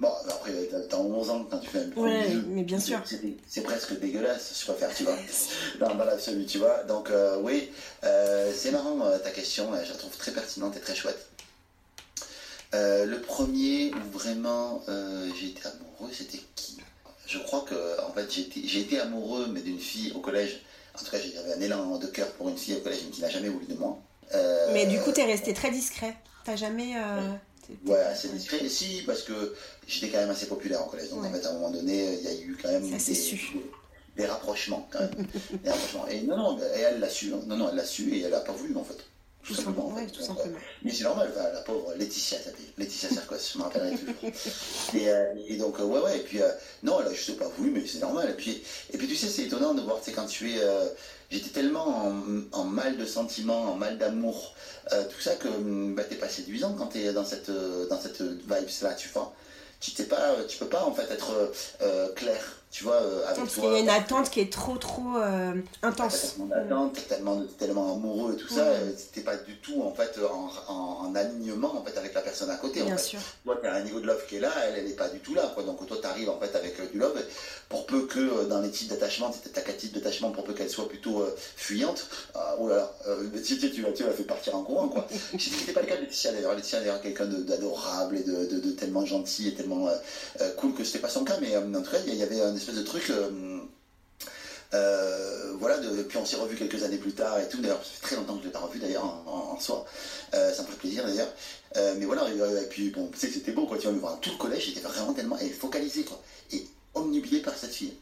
Bon, 0.00 0.10
après, 0.28 0.52
t'as 0.90 0.96
11 0.96 1.30
ans 1.30 1.46
quand 1.48 1.58
tu 1.58 1.68
fais 1.68 1.78
un 1.78 1.88
premier 1.88 2.26
ouais, 2.26 2.34
mais 2.48 2.62
bien 2.64 2.80
sûr. 2.80 3.00
C'est 3.46 3.60
presque 3.60 3.98
dégueulasse, 4.00 4.52
je 4.58 4.64
préfère, 4.72 4.92
tu 4.92 5.04
vois. 5.04 5.16
dans, 5.80 5.94
dans 5.94 6.04
l'absolu, 6.04 6.46
tu 6.46 6.58
vois. 6.58 6.82
Donc, 6.84 7.10
euh, 7.10 7.38
oui, 7.40 7.70
euh, 8.02 8.52
c'est 8.54 8.72
marrant 8.72 9.00
euh, 9.02 9.18
ta 9.18 9.30
question, 9.30 9.70
je 9.84 9.92
la 9.92 9.96
trouve 9.96 10.16
très 10.16 10.32
pertinente 10.32 10.76
et 10.76 10.80
très 10.80 10.96
chouette. 10.96 11.28
le 12.72 13.16
premier 13.18 13.92
où 13.94 14.18
vraiment 14.18 14.82
j'ai 15.40 15.48
été 15.48 15.62
amoureux, 15.66 16.12
c'était 16.12 16.42
qui? 16.56 16.78
Je 17.26 17.38
crois 17.38 17.64
que, 17.68 18.00
en 18.04 18.12
fait, 18.12 18.28
j'ai 18.30 18.80
été 18.80 18.98
amoureux, 18.98 19.46
mais 19.52 19.60
d'une 19.60 19.78
fille 19.78 20.12
au 20.14 20.18
collège. 20.18 20.60
En 20.94 21.04
tout 21.04 21.10
cas, 21.10 21.18
j'avais 21.18 21.54
un 21.54 21.60
élan 21.60 21.98
de 21.98 22.06
cœur 22.06 22.30
pour 22.32 22.48
une 22.48 22.56
fille 22.56 22.74
au 22.74 22.80
collège 22.80 23.08
qui 23.12 23.20
n'a 23.20 23.30
jamais 23.30 23.48
voulu 23.48 23.66
de 23.66 23.74
moi. 23.74 23.96
mais 24.72 24.86
du 24.86 24.98
coup, 25.00 25.12
t'es 25.12 25.24
resté 25.24 25.54
très 25.54 25.70
discret. 25.70 26.16
T'as 26.44 26.56
jamais. 26.56 26.94
Ouais, 26.94 27.38
assez 28.08 28.28
discret. 28.28 28.68
Si, 28.68 29.02
parce 29.06 29.22
que 29.22 29.54
j'étais 29.86 30.08
quand 30.08 30.18
même 30.18 30.30
assez 30.30 30.46
populaire 30.46 30.82
en 30.82 30.86
collège. 30.86 31.10
Donc, 31.10 31.24
en 31.24 31.32
fait, 31.32 31.44
à 31.44 31.50
un 31.50 31.54
moment 31.54 31.70
donné, 31.70 32.14
il 32.14 32.24
y 32.24 32.28
a 32.28 32.34
eu 32.34 32.56
quand 32.60 32.70
même 32.70 32.88
des, 32.88 32.96
des, 34.16 34.26
rapprochements, 34.26 34.88
quand 34.90 35.00
même. 35.00 35.26
des 35.62 35.70
rapprochements. 35.70 36.08
Et 36.08 36.22
non, 36.22 36.36
non, 36.36 36.58
et 36.58 36.80
elle 36.80 37.00
l'a 37.00 37.08
su. 37.08 37.32
Hein. 37.32 37.40
Non, 37.46 37.56
non, 37.56 37.68
elle 37.70 37.76
l'a 37.76 37.84
su 37.84 38.14
et 38.14 38.22
elle 38.22 38.32
n'a 38.32 38.40
pas 38.40 38.52
voulu, 38.52 38.76
en 38.76 38.84
fait. 38.84 38.98
Tout, 39.44 39.54
simplement, 39.54 39.92
ouais, 39.92 40.06
tout 40.06 40.22
simplement. 40.22 40.58
Mais 40.82 40.90
c'est 40.90 41.04
normal, 41.04 41.30
la 41.36 41.60
pauvre 41.60 41.92
Laetitia 41.96 42.38
s'appelle. 42.38 42.64
Laetitia 42.78 43.10
Sarkos, 43.10 43.36
je 43.52 43.58
me 43.58 43.64
rappellerai 43.64 43.98
toujours. 43.98 44.14
Et, 44.94 45.08
euh, 45.08 45.34
et, 45.48 45.56
donc, 45.56 45.78
ouais, 45.78 45.84
ouais, 45.84 46.18
et 46.18 46.22
puis, 46.22 46.40
euh, 46.40 46.48
non, 46.82 47.00
elle 47.00 47.08
a 47.08 47.12
juste 47.12 47.36
pas 47.36 47.48
voulu, 47.48 47.70
mais 47.70 47.86
c'est 47.86 47.98
normal. 47.98 48.30
Et 48.30 48.34
puis, 48.34 48.62
et 48.92 48.96
puis, 48.96 49.06
tu 49.06 49.16
sais, 49.16 49.26
c'est 49.26 49.42
étonnant 49.42 49.74
de 49.74 49.82
voir, 49.82 49.98
tu 49.98 50.06
sais, 50.06 50.12
quand 50.12 50.26
tu 50.26 50.52
es. 50.52 50.58
Euh, 50.60 50.86
j'étais 51.30 51.50
tellement 51.50 52.06
en, 52.06 52.14
en, 52.52 52.64
mal 52.64 52.96
de 52.96 53.04
sentiments, 53.04 53.72
en 53.72 53.76
mal 53.76 53.98
d'amour, 53.98 54.54
tout 54.90 55.20
ça, 55.20 55.34
que 55.34 55.48
bah, 55.94 56.04
t'es 56.04 56.16
pas 56.16 56.28
séduisant 56.28 56.74
quand 56.74 56.86
t'es 56.86 57.12
dans 57.12 57.24
cette, 57.24 57.50
dans 57.50 58.00
cette 58.00 58.22
vibe-là, 58.22 58.94
tu 58.94 59.08
vois. 59.08 59.34
Tu, 59.80 59.90
pas, 60.04 60.36
tu 60.48 60.58
peux 60.58 60.68
pas, 60.68 60.84
en 60.84 60.94
fait, 60.94 61.10
être 61.10 61.52
clair 62.14 62.63
tu 62.74 62.82
vois, 62.82 62.96
euh, 62.96 63.24
avec 63.26 63.36
Parce 63.36 63.54
qu'il 63.54 63.70
y 63.70 63.76
a 63.76 63.78
une 63.78 63.88
attente 63.88 64.30
qui 64.30 64.40
est 64.40 64.52
trop, 64.52 64.76
trop 64.76 65.16
euh, 65.16 65.52
intense. 65.84 66.34
Tellement 66.34 66.46
d'attente, 66.46 67.08
tellement, 67.08 67.42
tellement 67.56 67.94
amoureux 67.94 68.34
et 68.34 68.36
tout 68.36 68.48
ça, 68.48 68.62
euh, 68.62 68.90
t'es 69.12 69.20
pas 69.20 69.36
du 69.36 69.58
tout, 69.58 69.80
en 69.80 69.94
fait, 69.94 70.18
en, 70.68 71.14
alignement, 71.14 71.72
en 71.78 71.84
fait, 71.84 71.96
avec 71.96 72.12
la 72.14 72.20
personne 72.20 72.50
à 72.50 72.56
côté. 72.56 72.82
Bien 72.82 72.94
en 72.94 72.96
fait. 72.96 73.04
sûr. 73.04 73.20
Toi, 73.44 73.60
t'as 73.62 73.74
un 73.74 73.84
niveau 73.84 74.00
de 74.00 74.08
love 74.08 74.26
qui 74.28 74.38
est 74.38 74.40
là, 74.40 74.50
elle, 74.64 74.80
elle 74.80 74.90
est 74.90 74.96
pas 74.96 75.08
du 75.08 75.20
tout 75.20 75.34
là, 75.34 75.52
quoi. 75.54 75.62
Donc, 75.62 75.86
toi, 75.86 75.98
t'arrives, 76.02 76.28
en 76.28 76.40
fait, 76.40 76.52
avec 76.56 76.90
du 76.90 76.98
love, 76.98 77.16
pour 77.68 77.86
peu 77.86 78.06
que 78.06 78.46
dans 78.46 78.60
les 78.60 78.70
types 78.72 78.88
d'attachement, 78.88 79.32
t'as 79.52 79.60
quatre 79.60 79.76
types 79.76 79.94
d'attachement, 79.94 80.32
pour 80.32 80.42
peu 80.42 80.52
qu'elle 80.52 80.68
soit 80.68 80.88
plutôt 80.88 81.24
fuyante, 81.54 82.08
oh 82.58 82.66
là 82.66 82.76
là, 82.76 82.94
tu, 83.36 83.56
tu, 83.56 83.70
tu, 83.70 83.84
tu 83.94 84.02
l'as 84.02 84.10
fait 84.10 84.24
partir 84.24 84.56
en 84.56 84.64
courant, 84.64 84.88
quoi. 84.88 85.06
C'était 85.38 85.72
pas 85.72 85.82
le 85.82 85.86
cas 85.86 85.94
de 85.94 86.00
Laetitia, 86.00 86.32
d'ailleurs. 86.32 86.56
Laetitia, 86.56 86.80
d'ailleurs, 86.80 87.00
quelqu'un 87.00 87.26
d'adorable 87.26 88.16
et 88.16 88.24
de, 88.24 88.46
de, 88.46 88.70
tellement 88.72 89.06
gentil 89.06 89.46
et 89.46 89.54
tellement 89.54 89.88
cool 90.56 90.74
que 90.74 90.82
c'était 90.82 90.98
pas 90.98 91.08
son 91.08 91.22
cas, 91.22 91.36
mais 91.40 91.56
en 91.56 91.82
tout 91.82 91.90
cas, 91.92 91.98
il 92.04 92.16
y 92.16 92.22
avait 92.24 92.40
un 92.40 92.56
espèce 92.64 92.76
de 92.76 92.82
truc. 92.82 93.10
Euh, 93.10 93.60
euh, 94.72 95.52
voilà, 95.60 95.78
de, 95.78 96.02
puis 96.02 96.18
on 96.18 96.24
s'est 96.24 96.36
revu 96.36 96.56
quelques 96.56 96.82
années 96.82 96.96
plus 96.96 97.12
tard 97.12 97.38
et 97.38 97.48
tout. 97.48 97.60
D'ailleurs, 97.60 97.84
ça 97.84 97.90
fait 97.90 98.02
très 98.02 98.16
longtemps 98.16 98.34
que 98.34 98.40
je 98.40 98.46
l'ai 98.46 98.52
pas 98.52 98.60
revu 98.60 98.78
d'ailleurs 98.78 99.04
en, 99.04 99.58
soi. 99.60 99.84
Euh, 100.34 100.52
ça 100.52 100.62
me 100.62 100.68
fait 100.68 100.76
plaisir 100.76 101.04
d'ailleurs. 101.06 101.32
mais 101.96 102.06
voilà, 102.06 102.28
et, 102.28 102.66
puis 102.68 102.90
bon, 102.90 103.08
tu 103.12 103.18
sais 103.18 103.28
c'était 103.28 103.52
beau 103.52 103.66
quoi. 103.66 103.78
Tu 103.78 103.86
vois, 103.86 103.96
voir 103.98 104.20
tout 104.20 104.30
le 104.30 104.36
collège, 104.36 104.66
j'étais 104.66 104.80
vraiment 104.80 105.12
tellement 105.12 105.38
focalisé 105.58 106.04
quoi. 106.04 106.20
Et 106.52 106.66
omnibilé 106.94 107.40
par 107.40 107.56
cette 107.56 107.72
fille. 107.72 107.94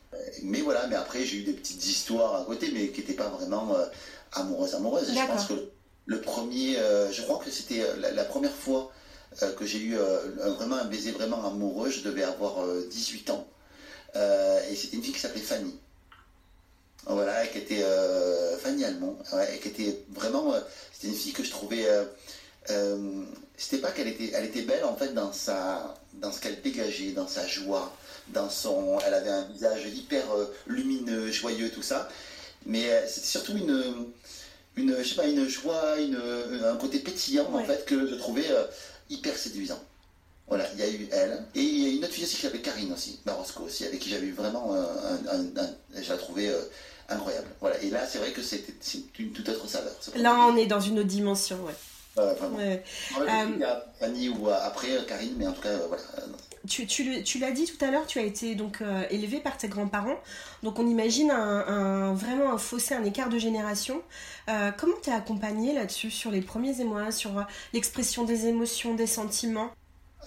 mais 0.42 0.60
voilà, 0.60 0.86
mais 0.86 0.96
après 0.96 1.24
j'ai 1.24 1.38
eu 1.38 1.42
des 1.42 1.52
petites 1.52 1.84
histoires 1.84 2.40
à 2.40 2.44
côté, 2.44 2.70
mais 2.72 2.88
qui 2.88 3.00
n'étaient 3.00 3.12
pas 3.14 3.28
vraiment 3.28 3.76
amoureuses, 4.32 4.74
amoureuses. 4.74 5.08
Je 5.12 5.26
pense 5.26 5.46
que 5.46 5.68
le 6.06 6.20
premier, 6.20 6.76
je 7.10 7.22
crois 7.22 7.38
que 7.44 7.50
c'était 7.50 7.82
la, 7.98 8.24
première 8.24 8.54
fois 8.54 8.90
que 9.58 9.66
j'ai 9.66 9.78
eu 9.78 9.96
vraiment 10.56 10.76
un 10.76 10.84
baiser 10.86 11.10
vraiment 11.10 11.46
amoureux. 11.46 11.90
Je 11.90 12.00
devais 12.00 12.22
avoir 12.22 12.66
18 12.90 13.28
ans. 13.30 13.46
Euh, 14.16 14.60
et 14.70 14.76
c'était 14.76 14.96
une 14.96 15.02
fille 15.02 15.14
qui 15.14 15.20
s'appelait 15.20 15.40
Fanny. 15.40 15.74
Voilà, 17.06 17.46
qui 17.48 17.58
était 17.58 17.82
euh, 17.82 18.56
Fanny 18.58 18.84
Allemand, 18.84 19.18
ouais, 19.32 19.58
qui 19.60 19.68
était 19.68 20.04
vraiment, 20.10 20.54
euh, 20.54 20.60
c'était 20.92 21.08
une 21.08 21.18
fille 21.18 21.32
que 21.32 21.42
je 21.42 21.50
trouvais, 21.50 21.84
c'était 23.56 23.78
pas 23.78 23.90
qu'elle 23.90 24.06
était, 24.06 24.30
elle 24.34 24.44
était 24.44 24.62
belle 24.62 24.84
en 24.84 24.94
fait 24.94 25.12
dans 25.12 25.32
sa, 25.32 25.96
dans 26.14 26.30
ce 26.30 26.40
qu'elle 26.40 26.62
dégageait, 26.62 27.10
dans 27.10 27.26
sa 27.26 27.44
joie, 27.44 27.92
dans 28.28 28.48
son, 28.48 29.00
elle 29.04 29.14
avait 29.14 29.30
un 29.30 29.44
visage 29.46 29.84
hyper 29.86 30.22
lumineux, 30.68 31.32
joyeux, 31.32 31.70
tout 31.70 31.82
ça, 31.82 32.08
mais 32.66 32.88
c'était 33.08 33.26
surtout 33.26 33.56
une, 33.56 34.12
une, 34.76 34.96
je 35.02 35.08
sais 35.08 35.16
pas, 35.16 35.26
une 35.26 35.48
joie, 35.48 35.98
une, 35.98 36.20
un 36.64 36.76
côté 36.76 37.00
pétillant 37.00 37.52
en 37.52 37.64
fait 37.64 37.84
que 37.84 38.06
je 38.06 38.14
trouvais 38.14 38.46
hyper 39.10 39.36
séduisant. 39.36 39.82
Voilà, 40.48 40.66
il 40.74 40.80
y 40.80 40.82
a 40.82 40.90
eu 40.90 41.08
elle. 41.12 41.44
Et 41.54 41.60
il 41.60 41.82
y 41.82 41.86
a 41.86 41.96
une 41.96 42.04
autre 42.04 42.12
fille 42.12 42.24
aussi 42.24 42.36
qui 42.36 42.42
s'appelait 42.42 42.60
Karine 42.60 42.92
aussi, 42.92 43.20
Barosco 43.24 43.62
aussi, 43.62 43.86
avec 43.86 44.00
qui 44.00 44.10
j'avais 44.10 44.26
eu 44.26 44.32
vraiment 44.32 44.74
un, 44.74 44.82
un, 45.32 46.02
je 46.02 46.08
la 46.10 46.18
trouvais 46.18 46.48
euh, 46.48 46.60
incroyable. 47.08 47.46
Voilà, 47.60 47.80
et 47.80 47.88
là 47.88 48.06
c'est 48.06 48.18
vrai 48.18 48.32
que 48.32 48.42
c'est 48.42 48.62
une 49.18 49.32
toute 49.32 49.48
autre 49.48 49.66
saveur. 49.66 49.92
Là 50.16 50.36
on 50.50 50.56
est 50.56 50.66
dans 50.66 50.80
une 50.80 50.98
autre 50.98 51.08
dimension, 51.08 51.56
ouais. 51.64 51.72
Ouais, 52.18 52.34
vraiment. 52.34 52.58
Ouais. 52.58 52.84
Euh, 53.18 53.74
Fanny 53.98 54.28
ou 54.28 54.50
après 54.50 54.90
Karine, 55.08 55.34
mais 55.38 55.46
en 55.46 55.52
tout 55.52 55.62
cas, 55.62 55.70
euh, 55.70 55.86
voilà. 55.88 56.02
Tu, 56.68 56.86
tu, 56.86 57.22
tu 57.22 57.38
l'as 57.38 57.52
dit 57.52 57.64
tout 57.64 57.82
à 57.82 57.90
l'heure, 57.90 58.06
tu 58.06 58.18
as 58.18 58.22
été 58.22 58.54
donc 58.54 58.82
élevé 59.10 59.40
par 59.40 59.56
tes 59.56 59.68
grands-parents. 59.68 60.20
Donc 60.62 60.78
on 60.78 60.86
imagine 60.86 61.30
un, 61.30 62.12
vraiment 62.12 62.52
un 62.52 62.58
fossé, 62.58 62.94
un 62.94 63.04
écart 63.04 63.30
de 63.30 63.38
génération. 63.38 64.02
comment 64.76 64.96
t'es 65.02 65.10
accompagné 65.10 65.72
là-dessus 65.72 66.10
sur 66.10 66.30
les 66.30 66.42
premiers 66.42 66.80
émois, 66.80 67.10
sur 67.10 67.30
l'expression 67.72 68.24
des 68.24 68.46
émotions, 68.46 68.94
des 68.94 69.08
sentiments? 69.08 69.70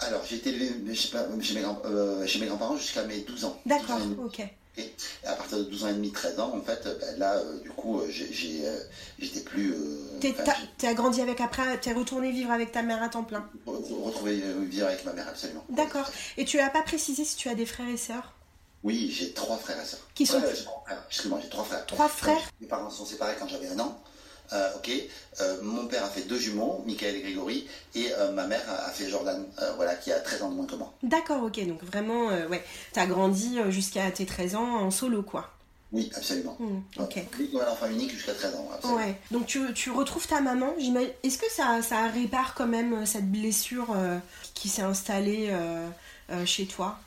Alors, 0.00 0.22
j'ai 0.28 0.36
été 0.36 0.50
élevé 0.50 0.94
chez 0.94 1.54
mes, 1.54 1.60
grand, 1.60 1.80
euh, 1.86 2.26
mes 2.38 2.46
grands-parents 2.46 2.76
jusqu'à 2.76 3.04
mes 3.04 3.20
12 3.20 3.44
ans. 3.46 3.58
D'accord, 3.64 3.98
ok. 4.24 4.40
Et 4.78 4.92
à 5.24 5.32
partir 5.32 5.56
de 5.56 5.64
12 5.64 5.84
ans 5.84 5.88
et 5.88 5.94
demi, 5.94 6.12
13 6.12 6.38
ans, 6.38 6.54
en 6.54 6.60
fait, 6.60 6.86
ben 7.00 7.18
là, 7.18 7.36
euh, 7.36 7.60
du 7.60 7.70
coup, 7.70 8.00
euh, 8.00 8.10
j'étais 8.10 9.40
plus. 9.40 9.74
Tu 10.20 10.86
as 10.86 10.94
grandi 10.94 11.22
avec 11.22 11.40
après, 11.40 11.80
tu 11.80 11.88
es 11.88 11.92
retourné 11.94 12.30
vivre 12.30 12.50
avec 12.50 12.72
ta 12.72 12.82
mère 12.82 13.02
à 13.02 13.08
temps 13.08 13.24
plein 13.24 13.48
Retrouver 13.64 14.42
vivre 14.66 14.86
avec 14.86 15.02
ma 15.06 15.14
mère, 15.14 15.28
absolument. 15.28 15.64
D'accord. 15.70 16.10
Et 16.36 16.44
tu 16.44 16.58
n'as 16.58 16.68
pas 16.68 16.82
précisé 16.82 17.24
si 17.24 17.36
tu 17.36 17.48
as 17.48 17.54
des 17.54 17.66
frères 17.66 17.88
et 17.88 17.96
sœurs? 17.96 18.34
Oui, 18.82 19.10
j'ai 19.10 19.32
trois 19.32 19.56
frères 19.56 19.80
et 19.80 19.86
sœurs. 19.86 20.06
Qui 20.14 20.26
sont. 20.26 20.42
Excuse-moi, 21.08 21.40
j'ai 21.42 21.48
trois 21.48 21.64
frères. 21.64 21.86
Trois 21.86 22.08
frères? 22.08 22.50
Mes 22.60 22.66
parents 22.66 22.90
sont 22.90 23.06
séparés 23.06 23.34
quand 23.38 23.48
j'avais 23.48 23.68
un 23.68 23.80
an. 23.80 23.98
Euh, 24.52 24.76
ok, 24.76 24.90
euh, 25.40 25.56
mon 25.62 25.86
père 25.86 26.04
a 26.04 26.08
fait 26.08 26.22
deux 26.22 26.38
jumeaux, 26.38 26.82
Michael 26.86 27.16
et 27.16 27.20
Grégory, 27.22 27.66
et 27.94 28.12
euh, 28.12 28.30
ma 28.32 28.46
mère 28.46 28.62
a, 28.68 28.90
fait 28.90 29.08
Jordan, 29.08 29.44
voilà, 29.76 29.94
qui 29.94 30.12
a 30.12 30.20
13 30.20 30.42
ans 30.42 30.50
de 30.50 30.54
moins 30.54 30.66
que 30.66 30.76
moi. 30.76 30.92
D'accord, 31.02 31.42
ok, 31.42 31.66
donc 31.66 31.82
vraiment, 31.82 32.28
ouais, 32.48 32.64
as 32.94 33.06
grandi 33.06 33.58
jusqu'à 33.70 34.10
tes 34.10 34.26
13 34.26 34.54
ans 34.54 34.76
en 34.76 34.90
solo, 34.90 35.22
quoi. 35.22 35.50
Oui, 35.92 36.10
absolument. 36.16 36.56
Mmh, 36.58 37.00
ok. 37.00 37.24
Oui, 37.38 37.50
enfant 37.70 37.86
unique 37.86 38.10
jusqu'à 38.10 38.34
13 38.34 38.56
ans. 38.56 38.68
Absolument. 38.74 39.00
Ouais. 39.00 39.16
Donc 39.30 39.46
tu, 39.46 39.72
tu, 39.72 39.90
retrouves 39.90 40.26
ta 40.26 40.40
maman. 40.40 40.74
Est-ce 41.22 41.38
que 41.38 41.50
ça, 41.50 41.80
ça 41.80 42.08
répare 42.08 42.54
quand 42.54 42.66
même 42.66 43.06
cette 43.06 43.30
blessure 43.30 43.94
qui 44.54 44.68
s'est 44.68 44.82
installée 44.82 45.54
chez 46.44 46.66
toi? 46.66 46.98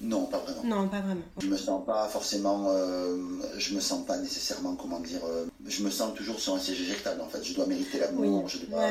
Non, 0.00 0.26
pas 0.26 0.38
vraiment. 0.38 0.62
Non, 0.64 0.88
pas 0.88 1.00
vraiment. 1.00 1.22
Je 1.40 1.46
me 1.46 1.56
sens 1.56 1.84
pas 1.84 2.08
forcément, 2.08 2.66
euh, 2.68 3.16
je 3.56 3.74
me 3.74 3.80
sens 3.80 4.06
pas 4.06 4.16
nécessairement, 4.18 4.76
comment 4.76 5.00
dire, 5.00 5.20
euh, 5.24 5.46
je 5.66 5.82
me 5.82 5.90
sens 5.90 6.14
toujours 6.14 6.38
sur 6.38 6.54
un 6.54 6.58
siège 6.60 6.80
éjectable 6.80 7.20
en 7.20 7.28
fait. 7.28 7.42
Je 7.42 7.54
dois 7.54 7.66
mériter 7.66 7.98
l'amour, 7.98 8.48
je 8.48 8.58
dois, 8.58 8.86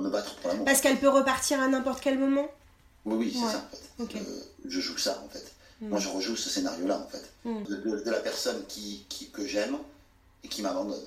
me 0.00 0.10
battre 0.10 0.36
pour 0.36 0.50
l'amour. 0.50 0.64
Parce 0.64 0.80
qu'elle 0.80 0.98
peut 0.98 1.08
repartir 1.08 1.60
à 1.60 1.68
n'importe 1.68 2.00
quel 2.00 2.18
moment 2.18 2.48
Oui, 3.04 3.16
oui, 3.16 3.32
c'est 3.32 3.52
ça 3.52 3.68
en 3.98 4.06
fait. 4.06 4.18
Euh, 4.18 4.40
je 4.66 4.80
joue 4.80 4.98
ça 4.98 5.22
en 5.24 5.28
fait. 5.28 5.52
Hmm. 5.80 5.88
Moi 5.88 5.98
je 5.98 6.08
rejoue 6.08 6.36
ce 6.36 6.48
scénario-là 6.48 7.00
en 7.00 7.08
fait. 7.08 7.30
Hmm. 7.44 7.64
De, 7.64 8.10
la 8.10 8.20
personne 8.20 8.62
qui, 8.68 9.04
que 9.32 9.46
j'aime 9.46 9.76
et 10.44 10.48
qui 10.48 10.62
m'abandonne. 10.62 11.02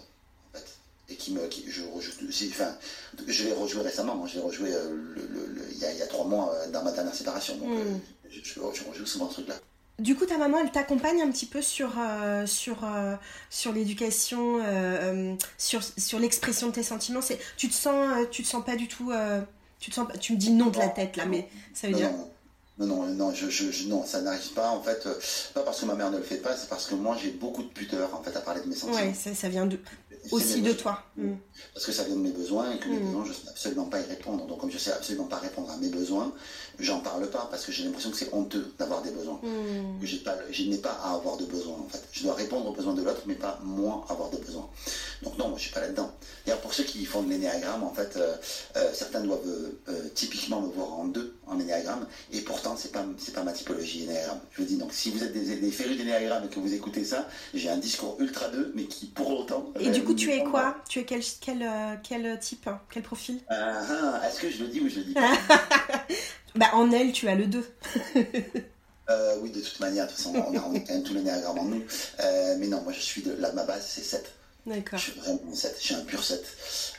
Et 1.09 1.15
qui 1.15 1.33
me, 1.33 1.47
qui, 1.47 1.65
je 1.67 1.81
rejoue, 1.83 2.11
enfin, 2.51 2.75
je 3.27 3.43
l'ai 3.45 3.53
rejoué 3.53 3.81
récemment, 3.81 4.27
je 4.27 4.35
l'ai 4.35 4.41
rejoué 4.41 4.71
il, 5.71 5.77
y 5.79 6.01
a, 6.03 6.07
trois 6.07 6.25
mois 6.25 6.53
dans 6.71 6.83
ma 6.83 6.91
dernière 6.91 7.15
séparation. 7.15 7.57
Donc, 7.57 7.69
hmm 7.69 7.99
je, 8.29 8.39
je, 8.93 9.05
souvent 9.05 9.27
ce 9.29 9.35
truc-là. 9.35 9.55
Du 9.99 10.15
coup, 10.15 10.25
ta 10.25 10.37
maman, 10.37 10.59
elle 10.59 10.71
t'accompagne 10.71 11.21
un 11.21 11.29
petit 11.29 11.45
peu 11.45 11.61
sur, 11.61 11.91
euh, 11.99 12.45
sur, 12.45 12.85
euh, 12.85 13.15
sur 13.49 13.73
l'éducation, 13.73 14.59
euh, 14.63 15.35
sur, 15.57 15.81
sur 15.83 16.19
l'expression 16.19 16.67
de 16.67 16.71
tes 16.71 16.83
sentiments. 16.83 17.21
C'est, 17.21 17.37
tu 17.57 17.67
te 17.67 17.73
sens, 17.73 18.25
tu 18.31 18.43
te 18.43 18.47
sens 18.47 18.63
pas 18.63 18.77
du 18.77 18.87
tout, 18.87 19.11
tu 19.79 19.89
te 19.89 19.95
sens, 19.95 20.07
tu 20.21 20.33
me 20.33 20.37
dis 20.37 20.51
non 20.51 20.67
de 20.67 20.77
la 20.77 20.87
tête 20.87 21.17
là, 21.17 21.25
mais 21.25 21.49
ça 21.73 21.87
veut 21.87 21.93
dire. 21.93 22.11
Non, 22.77 22.85
non, 22.85 23.05
non, 23.07 23.33
je, 23.33 23.49
je, 23.49 23.87
non, 23.89 24.05
ça 24.05 24.21
n'arrive 24.21 24.53
pas 24.53 24.69
en 24.69 24.81
fait. 24.81 25.05
pas 25.53 25.63
parce 25.63 25.81
que 25.81 25.85
ma 25.85 25.95
mère 25.95 26.11
ne 26.11 26.17
le 26.17 26.23
fait 26.23 26.37
pas, 26.37 26.55
c'est 26.55 26.69
parce 26.69 26.85
que 26.85 26.95
moi 26.95 27.17
j'ai 27.21 27.31
beaucoup 27.31 27.61
de 27.61 27.67
pudeur 27.67 28.15
en 28.15 28.23
fait 28.23 28.33
à 28.37 28.39
parler 28.39 28.61
de 28.61 28.67
mes 28.67 28.75
sentiments. 28.75 28.95
Ouais, 28.95 29.13
ça, 29.13 29.35
ça 29.35 29.49
vient 29.49 29.65
de, 29.65 29.77
aussi 30.31 30.61
de 30.61 30.73
toi. 30.73 31.03
Mm. 31.17 31.33
Parce 31.73 31.85
que 31.85 31.91
ça 31.91 32.03
vient 32.03 32.15
de 32.15 32.21
mes 32.21 32.31
besoins 32.31 32.71
et 32.71 32.79
que 32.79 32.87
mes 32.87 32.99
mm. 32.99 33.05
besoins, 33.05 33.23
je 33.25 33.29
ne 33.29 33.33
sais 33.33 33.49
absolument 33.49 33.85
pas 33.85 33.99
y 33.99 34.05
répondre. 34.05 34.45
Donc, 34.47 34.59
comme 34.59 34.69
je 34.69 34.75
ne 34.75 34.79
sais 34.79 34.91
absolument 34.91 35.25
pas 35.25 35.37
répondre 35.37 35.69
à 35.71 35.77
mes 35.77 35.89
besoins, 35.89 36.31
j'en 36.79 36.99
parle 36.99 37.29
pas 37.29 37.47
parce 37.49 37.65
que 37.65 37.71
j'ai 37.71 37.83
l'impression 37.83 38.11
que 38.11 38.17
c'est 38.17 38.33
honteux 38.33 38.71
d'avoir 38.77 39.01
des 39.01 39.11
besoins. 39.11 39.39
Mm. 39.43 39.99
Que 40.01 40.23
pas, 40.23 40.35
je 40.51 40.63
n'ai 40.63 40.77
pas 40.77 40.97
à 41.03 41.13
avoir 41.15 41.37
de 41.37 41.45
besoins 41.45 41.77
en 41.77 41.89
fait. 41.89 42.03
Je 42.11 42.23
dois 42.23 42.33
répondre 42.33 42.67
aux 42.67 42.73
besoins 42.73 42.93
de 42.93 43.01
l'autre, 43.01 43.21
mais 43.25 43.35
pas 43.35 43.59
moi 43.63 44.05
avoir 44.09 44.29
de 44.29 44.37
besoins. 44.37 44.69
Donc, 45.23 45.37
non, 45.37 45.49
moi, 45.49 45.57
je 45.57 45.63
suis 45.63 45.73
pas 45.73 45.81
là-dedans. 45.81 46.11
D'ailleurs, 46.45 46.61
pour 46.61 46.73
ceux 46.73 46.83
qui 46.83 47.05
font 47.05 47.23
de 47.23 47.29
l'énéagramme, 47.29 47.83
en 47.83 47.93
fait, 47.93 48.15
euh, 48.17 48.35
euh, 48.77 48.89
certains 48.93 49.21
doivent 49.21 49.39
euh, 49.89 50.09
typiquement 50.15 50.61
me 50.61 50.71
voir 50.71 50.93
en 50.93 51.05
deux 51.05 51.35
en 51.49 51.59
énéagramme 51.59 52.07
et 52.31 52.41
pourtant, 52.41 52.75
c'est 52.77 52.91
pas, 52.91 53.05
c'est 53.17 53.33
pas 53.33 53.43
ma 53.43 53.51
typologie 53.51 54.03
énéagramme. 54.03 54.39
Je 54.51 54.61
vous 54.61 54.67
dis, 54.67 54.77
donc, 54.77 54.93
si 54.93 55.11
vous 55.11 55.23
êtes 55.23 55.33
des, 55.33 55.55
des 55.55 55.71
férus 55.71 55.97
d'énéagramme 55.97 56.45
et 56.45 56.47
que 56.47 56.59
vous 56.59 56.73
écoutez 56.73 57.03
ça, 57.03 57.27
j'ai 57.53 57.69
un 57.69 57.77
discours 57.77 58.17
ultra 58.19 58.49
2, 58.49 58.73
mais 58.75 58.85
qui 58.85 59.07
pour 59.07 59.29
autant. 59.39 59.71
Et 59.79 59.89
du 59.89 60.03
coup, 60.03 60.13
tu 60.13 60.31
es 60.31 60.43
quoi 60.43 60.77
Tu 60.87 60.99
es 60.99 61.05
quel, 61.05 61.21
quel, 61.41 61.63
euh, 61.63 61.95
quel 62.03 62.39
type 62.39 62.67
hein 62.67 62.79
Quel 62.91 63.03
profil 63.03 63.39
ah, 63.49 63.81
ah, 63.89 64.27
Est-ce 64.27 64.39
que 64.39 64.49
je 64.49 64.63
le 64.63 64.69
dis 64.69 64.81
ou 64.81 64.89
je 64.89 64.97
le 64.97 65.03
dis 65.05 65.13
bah, 66.55 66.69
En 66.73 66.91
elle, 66.91 67.11
tu 67.11 67.27
as 67.27 67.35
le 67.35 67.47
2. 67.47 67.65
euh, 69.09 69.35
oui, 69.41 69.51
de 69.51 69.61
toute 69.61 69.79
manière, 69.79 70.05
de 70.05 70.11
toute 70.11 70.17
façon, 70.17 70.33
on 70.35 70.55
a, 70.55 70.59
quand 70.59 70.71
même 70.71 71.03
tous 71.03 71.13
les 71.13 71.21
néagrammes 71.21 71.59
en 71.59 71.65
nous. 71.65 71.83
Euh, 72.19 72.55
mais 72.59 72.67
non, 72.67 72.81
moi, 72.81 72.93
je 72.93 73.01
suis 73.01 73.21
de. 73.21 73.33
Là, 73.33 73.51
ma 73.53 73.63
base, 73.63 73.85
c'est 73.87 74.03
7. 74.03 74.31
D'accord. 74.65 74.99
Je 74.99 75.11
suis 75.11 75.19
vraiment 75.19 75.53
7. 75.53 75.75
Je 75.79 75.83
suis 75.83 75.95
un 75.95 76.01
pur 76.01 76.23
7. 76.23 76.43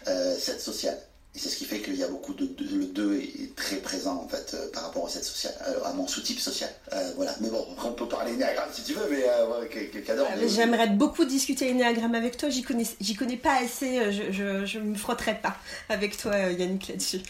Euh, 0.09 0.37
7 0.37 0.61
social. 0.61 0.99
Et 1.33 1.39
c'est 1.39 1.49
ce 1.49 1.57
qui 1.59 1.65
fait 1.65 1.79
qu'il 1.79 1.95
y 1.95 2.03
a 2.03 2.09
beaucoup 2.09 2.35
de, 2.35 2.49
le 2.59 2.87
2 2.87 3.21
est 3.21 3.55
très 3.55 3.77
présent 3.77 4.17
en 4.17 4.27
fait 4.27 4.53
euh, 4.53 4.69
par 4.73 4.83
rapport 4.83 5.07
à 5.07 5.09
cette 5.09 5.23
sociale, 5.23 5.55
euh, 5.69 5.85
à 5.85 5.93
mon 5.93 6.09
sous-type 6.09 6.41
social. 6.41 6.69
Euh, 6.93 7.13
voilà. 7.15 7.37
Mais 7.41 7.49
bon, 7.49 7.65
on 7.85 7.93
peut 7.93 8.09
parler 8.09 8.33
énéagramme 8.33 8.69
si 8.73 8.83
tu 8.83 8.95
veux, 8.95 9.09
mais 9.09 9.23
quelqu'un 9.69 10.17
d'autre. 10.17 10.31
J'aimerais 10.49 10.89
beaucoup 10.89 11.25
discuter 11.25 11.69
énéagramme 11.69 12.17
avec 12.17 12.37
toi. 12.37 12.49
J'y 12.49 12.63
connais, 12.63 12.85
j'y 13.01 13.15
connais 13.15 13.37
pas 13.37 13.61
assez. 13.63 14.11
Je, 14.11 14.33
je, 14.33 14.67
je, 14.67 14.79
me 14.81 14.97
frotterai 14.97 15.41
pas 15.41 15.57
avec 15.89 16.17
toi, 16.17 16.37
Yannick, 16.51 16.89
là-dessus. 16.89 17.21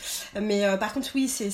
Mais 0.40 0.64
par 0.78 0.94
contre, 0.94 1.10
oui, 1.14 1.28
c'est, 1.28 1.50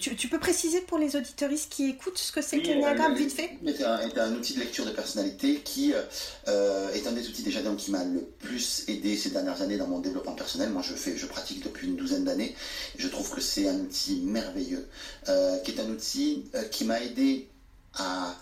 tu, 0.00 0.16
tu, 0.16 0.28
peux 0.28 0.40
préciser 0.40 0.80
pour 0.80 0.98
les 0.98 1.14
auditoristes 1.14 1.70
qui 1.70 1.90
écoutent 1.90 2.18
ce 2.18 2.32
que 2.32 2.42
c'est 2.42 2.58
que 2.60 2.66
l'énéagramme 2.66 3.14
vite 3.14 3.32
fait? 3.32 3.50
C'est 3.64 3.84
un, 3.84 4.00
un, 4.16 4.34
outil 4.34 4.54
de 4.54 4.60
lecture 4.60 4.84
de 4.84 4.90
personnalité 4.90 5.60
qui 5.64 5.92
est 5.92 7.06
un 7.06 7.12
des 7.12 7.28
outils 7.28 7.44
déjà 7.44 7.60
qui 7.78 7.92
m'a 7.92 8.04
le 8.04 8.20
plus 8.40 8.84
aidé 8.88 9.16
ces 9.16 9.30
dernières 9.30 9.62
années 9.62 9.76
dans 9.76 9.86
mon 9.86 10.00
développement 10.00 10.34
personnel. 10.34 10.70
Moi, 10.70 10.82
je 10.82 10.94
fais, 10.94 11.16
je 11.16 11.26
pratique 11.26 11.62
depuis 11.62 11.83
une 11.84 11.96
douzaine 11.96 12.24
d'années. 12.24 12.54
Je 12.96 13.08
trouve 13.08 13.30
que 13.30 13.40
c'est 13.40 13.68
un 13.68 13.78
outil 13.80 14.20
merveilleux, 14.22 14.88
euh, 15.28 15.58
qui 15.58 15.72
est 15.72 15.80
un 15.80 15.88
outil 15.88 16.44
euh, 16.54 16.64
qui 16.64 16.84
m'a 16.84 17.00
aidé 17.00 17.48
à, 17.94 18.34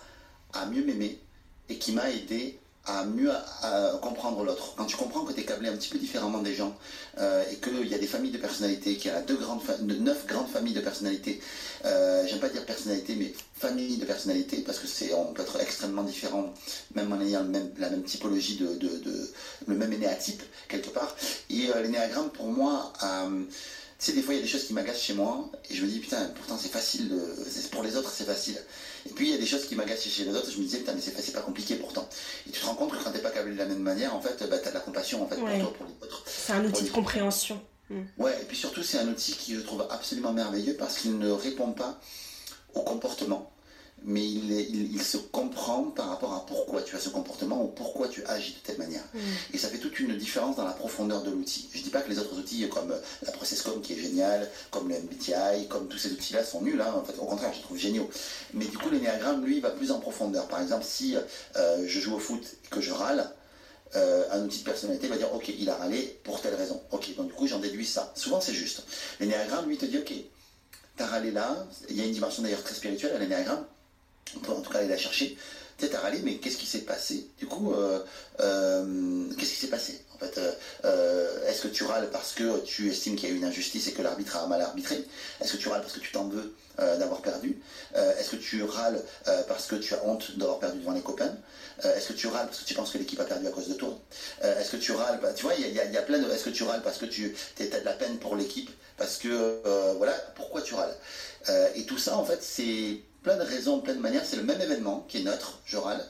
à 0.53 0.65
mieux 0.65 0.83
m'aimer 0.83 1.19
et 1.69 1.77
qui 1.77 1.91
m'a 1.91 2.09
aidé 2.09 2.59
à 2.85 3.05
mieux 3.05 3.31
comprendre 4.01 4.43
l'autre. 4.43 4.73
Quand 4.75 4.85
tu 4.85 4.97
comprends 4.97 5.23
que 5.23 5.31
tu 5.31 5.39
es 5.39 5.43
câblé 5.45 5.69
un 5.69 5.77
petit 5.77 5.89
peu 5.89 5.97
différemment 5.97 6.39
des 6.39 6.53
gens 6.53 6.75
euh, 7.17 7.43
et 7.49 7.55
qu'il 7.55 7.87
y 7.87 7.93
a 7.93 7.97
des 7.97 8.07
familles 8.07 8.31
de 8.31 8.37
personnalités, 8.37 8.97
qu'il 8.97 9.09
y 9.09 9.13
a 9.13 9.21
deux 9.21 9.37
grandes 9.37 9.61
de 9.81 9.95
neuf 9.95 10.27
grandes 10.27 10.49
familles 10.49 10.73
de 10.73 10.81
personnalités, 10.81 11.39
euh, 11.85 12.25
j'aime 12.27 12.39
pas 12.39 12.49
dire 12.49 12.65
personnalité, 12.65 13.15
mais 13.15 13.33
famille 13.55 13.97
de 13.97 14.05
personnalités, 14.05 14.57
parce 14.57 14.79
que 14.79 14.87
c'est 14.87 15.13
on 15.13 15.33
peut 15.33 15.41
être 15.41 15.59
extrêmement 15.59 16.03
différent, 16.03 16.53
même 16.95 17.11
en 17.11 17.21
ayant 17.21 17.43
même, 17.43 17.71
la 17.77 17.89
même 17.89 18.03
typologie 18.03 18.57
de, 18.57 18.79
le 19.67 19.75
même 19.75 19.93
énéatype 19.93 20.41
quelque 20.67 20.89
part. 20.89 21.15
Et 21.49 21.69
euh, 21.69 21.81
l'énéagramme 21.81 22.29
pour 22.29 22.47
moi 22.47 22.93
tu 24.03 24.11
sais, 24.11 24.17
des 24.17 24.21
fois, 24.21 24.33
il 24.33 24.37
y 24.37 24.39
a 24.41 24.43
des 24.43 24.49
choses 24.49 24.65
qui 24.65 24.73
m'agacent 24.73 25.01
chez 25.01 25.13
moi, 25.13 25.49
et 25.69 25.75
je 25.75 25.81
me 25.81 25.87
dis, 25.87 25.99
putain, 25.99 26.25
pourtant, 26.35 26.57
c'est 26.57 26.67
facile, 26.67 27.07
de... 27.07 27.67
pour 27.71 27.83
les 27.83 27.95
autres, 27.95 28.11
c'est 28.11 28.25
facile. 28.25 28.57
Et 29.05 29.11
puis, 29.11 29.27
il 29.27 29.31
y 29.31 29.33
a 29.33 29.37
des 29.37 29.45
choses 29.45 29.65
qui 29.65 29.75
m'agacent 29.75 30.03
chez 30.03 30.25
les 30.25 30.35
autres, 30.35 30.51
je 30.51 30.57
me 30.57 30.63
disais, 30.63 30.79
putain, 30.79 30.93
mais 30.93 30.99
c'est 30.99 31.31
pas 31.31 31.39
compliqué 31.39 31.75
pourtant. 31.75 32.09
Et 32.45 32.51
tu 32.51 32.59
te 32.59 32.65
rends 32.65 32.75
compte 32.75 32.91
que 32.91 33.01
quand 33.01 33.11
t'es 33.11 33.19
pas 33.19 33.29
câblé 33.29 33.53
de 33.53 33.57
la 33.57 33.65
même 33.65 33.79
manière, 33.79 34.13
en 34.13 34.19
fait, 34.19 34.43
bah, 34.49 34.57
t'as 34.57 34.71
de 34.71 34.73
la 34.73 34.81
compassion, 34.81 35.23
en 35.23 35.27
fait, 35.27 35.37
pour 35.37 35.47
toi, 35.47 35.73
pour 35.77 35.85
les 35.85 36.05
autres. 36.05 36.23
C'est 36.25 36.51
un 36.51 36.65
outil 36.65 36.83
de 36.83 36.89
compréhension. 36.89 37.61
Mm. 37.89 38.01
Ouais, 38.17 38.37
et 38.41 38.45
puis 38.45 38.57
surtout, 38.57 38.83
c'est 38.83 38.99
un 38.99 39.07
outil 39.07 39.33
qui, 39.33 39.55
je 39.55 39.61
trouve 39.61 39.85
absolument 39.89 40.33
merveilleux 40.33 40.75
parce 40.75 40.99
qu'il 40.99 41.17
ne 41.17 41.31
répond 41.31 41.71
pas 41.71 41.99
au 42.73 42.81
comportement 42.81 43.53
mais 44.05 44.25
il, 44.25 45.01
se 45.01 45.17
comprend 45.17 45.83
par 45.83 46.09
rapport 46.09 46.33
à 46.33 46.45
pourquoi 46.45 46.81
tu 46.81 46.95
as 46.95 46.99
ce 46.99 47.09
comportement 47.09 47.63
ou 47.63 47.67
pourquoi 47.67 48.07
tu 48.07 48.23
agis 48.25 48.53
de 48.53 48.59
telle 48.59 48.77
manière. 48.77 49.03
Mm. 49.13 49.19
Et 49.53 49.57
ça 49.57 49.69
fait 49.69 49.77
toute 49.77 49.99
une 49.99 50.17
différence 50.17 50.55
dans 50.55 50.65
la 50.65 50.73
profondeur 50.73 51.23
de 51.23 51.31
l'outil. 51.31 51.69
Je 51.73 51.79
ne 51.79 51.83
dis 51.83 51.89
pas 51.89 52.01
que 52.01 52.09
les 52.09 52.19
autres 52.19 52.37
outils 52.37 52.67
comme 52.69 52.93
la 53.21 53.31
ProcessCom 53.31 53.81
qui 53.81 53.93
est 53.93 54.01
géniale, 54.01 54.49
comme 54.71 54.89
le 54.89 54.95
MBTI, 54.95 55.67
comme 55.69 55.87
tous 55.87 55.97
ces 55.97 56.11
outils-là 56.11 56.43
sont 56.43 56.61
nuls. 56.61 56.81
Hein. 56.81 56.93
En 56.95 57.03
fait, 57.03 57.17
au 57.17 57.25
contraire, 57.25 57.51
je 57.53 57.57
les 57.57 57.63
trouve 57.63 57.77
géniaux. 57.77 58.09
Mais 58.53 58.65
du 58.65 58.77
coup, 58.77 58.89
l'énéagramme, 58.89 59.45
lui, 59.45 59.59
va 59.59 59.71
plus 59.71 59.91
en 59.91 59.99
profondeur. 59.99 60.47
Par 60.47 60.61
exemple, 60.61 60.83
si 60.85 61.15
euh, 61.55 61.83
je 61.87 61.99
joue 61.99 62.15
au 62.15 62.19
foot 62.19 62.43
et 62.65 62.67
que 62.69 62.81
je 62.81 62.91
râle, 62.91 63.29
euh, 63.95 64.25
un 64.31 64.43
outil 64.43 64.59
de 64.59 64.63
personnalité 64.63 65.07
va 65.07 65.17
dire 65.17 65.33
ok 65.33 65.49
il 65.49 65.69
a 65.69 65.75
râlé 65.75 66.19
pour 66.23 66.41
telle 66.41 66.55
raison. 66.55 66.81
Ok 66.91 67.15
donc 67.15 67.27
du 67.27 67.33
coup 67.33 67.47
j'en 67.47 67.59
déduis 67.59 67.85
ça. 67.85 68.11
Souvent 68.15 68.41
c'est 68.41 68.53
juste. 68.53 68.83
L'énéagramme 69.19 69.67
lui 69.67 69.77
te 69.77 69.85
dit 69.85 69.97
ok 69.97 70.13
t'as 70.97 71.07
râlé 71.07 71.31
là 71.31 71.65
il 71.89 71.97
y 71.97 72.01
a 72.01 72.05
une 72.05 72.11
dimension 72.11 72.43
d'ailleurs 72.43 72.63
très 72.63 72.75
spirituelle 72.75 73.15
à 73.15 73.19
l'énéagramme. 73.19 73.65
On 74.35 74.39
peut 74.39 74.51
en 74.51 74.61
tout 74.61 74.71
cas 74.71 74.79
aller 74.79 74.87
la 74.87 74.97
chercher. 74.97 75.37
Peut-être 75.77 75.95
à 75.95 75.99
râler, 76.01 76.21
mais 76.23 76.35
qu'est-ce 76.35 76.57
qui 76.57 76.67
s'est 76.67 76.81
passé? 76.81 77.27
Du 77.39 77.47
coup, 77.47 77.73
euh, 77.73 77.99
euh, 78.39 79.29
qu'est-ce 79.37 79.53
qui 79.53 79.59
s'est 79.59 79.67
passé? 79.67 79.99
En 80.13 80.17
fait, 80.19 80.39
est-ce 81.47 81.63
que 81.63 81.67
tu 81.67 81.83
râles 81.83 82.09
parce 82.11 82.33
que 82.33 82.59
tu 82.61 82.89
estimes 82.89 83.15
qu'il 83.15 83.27
y 83.27 83.31
a 83.31 83.35
eu 83.35 83.37
une 83.37 83.43
injustice 83.43 83.87
et 83.87 83.91
que 83.91 84.03
l'arbitre 84.03 84.37
a 84.37 84.47
mal 84.47 84.61
arbitré? 84.61 85.03
Est-ce 85.41 85.53
que 85.53 85.57
tu 85.57 85.67
râles 85.67 85.81
parce 85.81 85.93
que 85.93 85.99
tu 85.99 86.11
t'en 86.11 86.27
veux? 86.27 86.53
D'avoir 86.77 87.21
perdu 87.21 87.61
Est-ce 87.95 88.31
que 88.31 88.35
tu 88.35 88.63
râles 88.63 89.01
parce 89.47 89.67
que 89.67 89.75
tu 89.75 89.93
as 89.93 90.03
honte 90.05 90.37
d'avoir 90.37 90.59
perdu 90.59 90.79
devant 90.79 90.93
les 90.93 91.01
copains? 91.01 91.35
Est-ce 91.83 92.09
que 92.09 92.13
tu 92.13 92.27
râles 92.27 92.47
parce 92.47 92.59
que 92.59 92.65
tu 92.65 92.73
penses 92.73 92.91
que 92.91 92.97
l'équipe 92.97 93.19
a 93.19 93.25
perdu 93.25 93.47
à 93.47 93.51
cause 93.51 93.67
de 93.67 93.73
toi? 93.73 93.97
Est-ce 94.41 94.71
que 94.71 94.77
tu 94.77 94.91
râles 94.91 95.19
bah, 95.21 95.33
Tu 95.33 95.43
vois, 95.43 95.53
il 95.55 95.73
y, 95.73 95.97
a 95.97 96.01
plein 96.01 96.19
de. 96.19 96.29
Est-ce 96.31 96.45
que 96.45 96.49
tu 96.49 96.63
râles 96.63 96.81
parce 96.81 96.97
que 96.97 97.05
tu 97.05 97.35
as 97.59 97.79
de 97.79 97.85
la 97.85 97.93
peine 97.93 98.17
pour 98.17 98.35
l'équipe? 98.35 98.69
Parce 98.97 99.17
que 99.17 99.61
voilà, 99.97 100.13
pourquoi 100.35 100.61
tu 100.61 100.73
râles? 100.73 100.95
Et 101.75 101.85
tout 101.85 101.97
ça, 101.97 102.17
en 102.17 102.25
fait, 102.25 102.41
c'est 102.41 102.99
plein 103.23 103.37
de 103.37 103.43
raisons, 103.43 103.79
plein 103.79 103.95
de 103.95 103.99
manières. 103.99 104.25
C'est 104.25 104.37
le 104.37 104.43
même 104.43 104.61
événement 104.61 105.05
qui 105.07 105.19
est 105.19 105.23
neutre, 105.23 105.59
je 105.65 105.77
râle. 105.77 106.03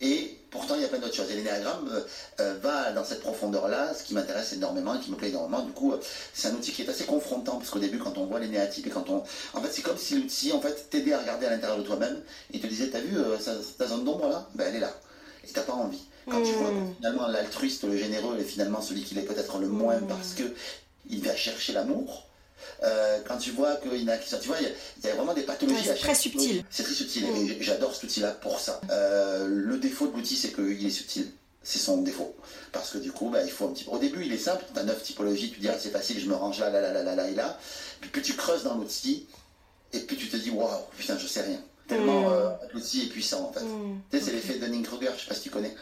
Et 0.00 0.39
pourtant, 0.50 0.74
il 0.76 0.82
y 0.82 0.84
a 0.84 0.88
plein 0.88 0.98
d'autres 0.98 1.14
choses. 1.14 1.30
Et 1.30 1.36
l'énéagramme 1.36 1.88
euh, 1.92 2.00
euh, 2.40 2.58
va 2.62 2.92
dans 2.92 3.04
cette 3.04 3.20
profondeur-là, 3.20 3.94
ce 3.94 4.04
qui 4.04 4.14
m'intéresse 4.14 4.52
énormément 4.52 4.94
et 4.94 5.00
qui 5.00 5.10
me 5.10 5.16
plaît 5.16 5.30
énormément. 5.30 5.62
Du 5.62 5.72
coup, 5.72 5.92
euh, 5.92 6.00
c'est 6.32 6.48
un 6.48 6.54
outil 6.54 6.72
qui 6.72 6.82
est 6.82 6.88
assez 6.88 7.04
confrontant, 7.04 7.56
parce 7.56 7.70
qu'au 7.70 7.78
début, 7.78 7.98
quand 7.98 8.18
on 8.18 8.26
voit 8.26 8.40
l'énéatype 8.40 8.86
et 8.86 8.90
quand 8.90 9.08
on... 9.08 9.22
En 9.54 9.62
fait, 9.62 9.70
c'est 9.70 9.82
comme 9.82 9.98
si 9.98 10.16
l'outil, 10.16 10.52
en 10.52 10.60
fait, 10.60 10.90
t'aidait 10.90 11.12
à 11.12 11.20
regarder 11.20 11.46
à 11.46 11.50
l'intérieur 11.50 11.78
de 11.78 11.82
toi-même 11.82 12.20
et 12.52 12.60
te 12.60 12.66
disait, 12.66 12.88
t'as 12.88 13.00
vu 13.00 13.16
ta 13.78 13.86
zone 13.86 14.04
d'ombre 14.04 14.28
là? 14.28 14.48
Ben, 14.54 14.66
elle 14.68 14.76
est 14.76 14.80
là. 14.80 14.92
Et 15.44 15.52
t'as 15.52 15.62
pas 15.62 15.72
envie. 15.72 16.02
Quand 16.28 16.42
tu 16.42 16.52
vois 16.52 16.70
hmm. 16.70 16.94
finalement 16.96 17.26
l'altruiste, 17.28 17.84
le 17.84 17.96
généreux 17.96 18.38
est 18.38 18.44
finalement 18.44 18.80
celui 18.80 19.02
qui 19.02 19.14
l'est 19.14 19.22
peut-être 19.22 19.58
le 19.58 19.68
moins 19.68 19.96
hmm. 19.96 20.06
parce 20.06 20.34
que 20.34 20.44
il 21.08 21.22
va 21.22 21.34
chercher 21.34 21.72
l'amour, 21.72 22.26
euh, 22.82 23.18
quand 23.26 23.38
tu 23.38 23.50
vois 23.50 23.76
qu'il 23.76 24.02
y 24.02 24.10
a, 24.10 24.18
tu 24.18 24.48
vois, 24.48 24.56
il 24.60 25.04
y, 25.04 25.08
a, 25.08 25.14
vraiment 25.14 25.34
des 25.34 25.42
pathologies. 25.42 25.84
c'est 25.84 25.94
très 25.94 26.14
subtil. 26.14 26.64
C'est 26.70 26.82
très 26.82 26.94
subtil 26.94 27.24
et 27.24 27.62
j'adore 27.62 27.94
cet 27.94 28.04
outil-là 28.04 28.30
pour 28.32 28.60
ça. 28.60 28.80
Euh, 28.90 29.46
le 29.48 29.78
défaut 29.78 30.06
de 30.06 30.16
l'outil, 30.16 30.36
c'est 30.36 30.52
qu'il 30.52 30.86
est 30.86 30.90
subtil. 30.90 31.30
C'est 31.62 31.78
son 31.78 31.98
défaut. 32.02 32.34
Parce 32.72 32.90
que 32.90 32.98
du 32.98 33.12
coup, 33.12 33.28
bah, 33.28 33.44
il 33.44 33.50
faut 33.50 33.66
un 33.66 33.72
petit 33.72 33.86
Au 33.88 33.98
début, 33.98 34.24
il 34.24 34.32
est 34.32 34.38
simple. 34.38 34.64
Tu 34.72 34.80
as 34.80 34.84
neuf 34.84 35.02
typologies, 35.02 35.50
tu 35.50 35.60
dis, 35.60 35.68
ah, 35.68 35.76
c'est 35.78 35.90
facile, 35.90 36.18
je 36.18 36.26
me 36.26 36.34
range 36.34 36.58
là, 36.58 36.70
là, 36.70 36.80
là, 36.80 36.92
là, 36.92 37.02
là, 37.02 37.14
là 37.14 37.28
et 37.28 37.34
là. 37.34 37.58
Puis 38.00 38.10
plus 38.10 38.22
tu 38.22 38.34
creuses 38.34 38.64
dans 38.64 38.76
l'outil, 38.76 39.26
et 39.92 40.00
puis 40.00 40.16
tu 40.16 40.28
te 40.28 40.36
dis, 40.36 40.50
waouh, 40.50 40.70
putain, 40.96 41.18
je 41.18 41.26
sais 41.26 41.42
rien. 41.42 41.60
Tellement 41.86 42.30
mm. 42.30 42.32
euh, 42.32 42.50
l'outil 42.72 43.02
est 43.02 43.08
puissant, 43.08 43.50
en 43.50 43.52
fait. 43.52 43.64
Mm. 43.64 44.00
Tu 44.10 44.18
sais, 44.18 44.24
c'est 44.24 44.32
l'effet 44.32 44.54
Dunning-Kruger, 44.54 45.10
je 45.16 45.22
sais 45.22 45.28
pas 45.28 45.34
si 45.34 45.42
tu 45.42 45.50
connais 45.50 45.74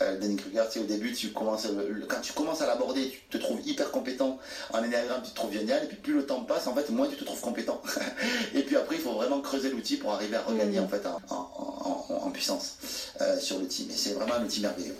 euh, 0.00 0.18
Danny 0.18 0.36
Kruger, 0.36 0.62
tu 0.66 0.78
sais, 0.78 0.84
au 0.84 0.86
début, 0.86 1.12
tu 1.12 1.28
commences, 1.30 1.66
quand 2.08 2.20
tu 2.20 2.32
commences 2.32 2.62
à 2.62 2.66
l'aborder, 2.66 3.08
tu 3.08 3.38
te 3.38 3.42
trouves 3.42 3.60
hyper 3.66 3.90
compétent 3.90 4.38
en 4.72 4.82
énéagramme, 4.82 5.22
tu 5.22 5.30
te 5.30 5.36
trouves 5.36 5.52
génial, 5.52 5.84
et 5.84 5.86
puis 5.86 5.96
plus 5.96 6.14
le 6.14 6.26
temps 6.26 6.42
passe, 6.44 6.66
en 6.66 6.74
fait, 6.74 6.88
moins 6.90 7.08
tu 7.08 7.16
te 7.16 7.24
trouves 7.24 7.40
compétent. 7.40 7.80
et 8.54 8.62
puis 8.62 8.76
après, 8.76 8.96
il 8.96 9.02
faut 9.02 9.12
vraiment 9.12 9.40
creuser 9.40 9.70
l'outil 9.70 9.96
pour 9.96 10.12
arriver 10.12 10.36
à 10.36 10.42
regagner, 10.42 10.80
mm. 10.80 10.84
en 10.84 10.88
fait, 10.88 11.02
en, 11.06 12.30
puissance 12.32 12.76
euh, 13.22 13.38
sur 13.38 13.58
l'outil. 13.58 13.86
Mais 13.88 13.94
c'est 13.96 14.12
vraiment 14.12 14.34
un 14.34 14.44
outil 14.44 14.60
merveilleux. 14.60 14.94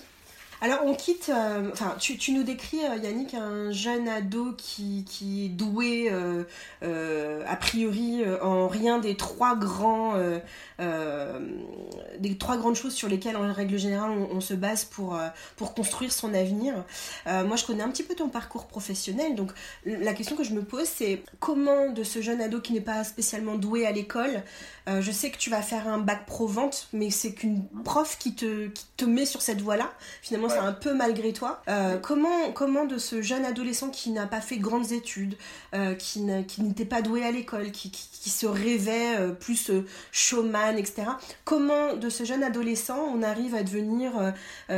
Alors 0.63 0.81
on 0.85 0.95
quitte, 0.95 1.31
euh, 1.35 1.69
enfin 1.71 1.97
tu, 1.99 2.33
nous 2.33 2.43
décris 2.43 2.81
euh, 2.83 2.97
Yannick 2.97 3.35
un 3.35 3.73
jeune 3.73 4.09
ado 4.09 4.55
qui, 4.57 5.05
est 5.45 5.49
doué 5.51 6.11
euh, 6.11 7.45
a 7.47 7.57
priori 7.57 8.25
en 8.41 8.67
rien 8.67 8.99
des 8.99 9.17
trois 9.17 9.55
grands 9.55 10.15
des 10.79 12.39
trois 12.39 12.57
grandes 12.57 12.77
choses 12.77 12.95
sur 12.95 13.09
lesquelles 13.09 13.37
en 13.37 13.53
règle 13.53 13.77
générale 13.77 14.11
on, 14.11 14.41
se 14.41 14.55
base 14.55 14.85
pour, 14.85 15.19
pour 15.57 15.75
construire 15.75 16.13
son 16.13 16.33
avenir. 16.33 16.85
moi 17.27 17.57
je 17.57 17.65
connais 17.65 17.83
un 17.83 17.91
petit 17.91 18.03
peu 18.03 18.15
ton 18.15 18.29
parcours 18.29 18.67
professionnel 18.67 19.35
donc 19.35 19.53
la 19.85 20.15
question 20.15 20.37
que 20.37 20.45
je 20.45 20.53
me 20.53 20.63
pose 20.63 20.87
c'est 20.87 21.23
comment 21.41 21.91
de 21.91 22.03
ce 22.03 22.23
jeune 22.23 22.41
ado 22.41 22.61
qui 22.61 22.73
n'est 22.73 22.81
pas 22.81 23.05
spécialement 23.05 23.57
doué 23.57 23.87
à 23.87 23.93
l'école, 23.93 24.43
je 24.87 25.11
sais 25.11 25.31
que 25.31 25.39
tu 25.39 25.51
vas 25.51 25.63
faire 25.63 25.89
un 25.89 25.99
bac 25.99 26.25
pro 26.27 26.47
vente 26.47 26.89
mais 26.93 27.11
c'est 27.11 27.33
qu'une 27.33 27.65
prof 27.85 28.17
qui 28.19 28.35
te, 28.35 28.69
qui 28.69 28.87
te 28.97 29.05
met 29.05 29.27
sur 29.27 29.43
cette 29.43 29.61
voie 29.61 29.77
là 29.77 29.93
finalement 30.23 30.46
c'est 30.49 30.59
un 30.59 30.73
peu 30.73 30.95
malgré 30.95 31.33
toi. 31.33 31.63
Euh, 31.69 31.99
comment, 31.99 32.53
comment 32.53 32.85
de 32.85 32.99
ce 32.99 33.23
jeune 33.23 33.45
adolescent 33.45 33.91
qui 33.91 34.11
n'a 34.11 34.27
pas 34.27 34.41
fait 34.41 34.59
grandes 34.59 34.93
études, 34.93 35.37
euh, 35.75 35.95
qui 35.95 36.21
n'était 36.21 36.85
pas 36.85 37.03
doué 37.03 37.25
à 37.25 37.31
l'école, 37.31 37.71
qui, 37.71 37.91
se 38.27 38.47
rêvait 38.47 39.17
euh, 39.17 39.33
plus 39.33 39.71
showman, 40.13 40.77
etc. 40.77 41.05
Comment 41.45 41.95
de 41.95 42.11
ce 42.11 42.25
jeune 42.25 42.43
adolescent 42.43 42.99
on 43.15 43.23
arrive 43.23 43.55
à 43.55 43.63
devenir 43.63 44.33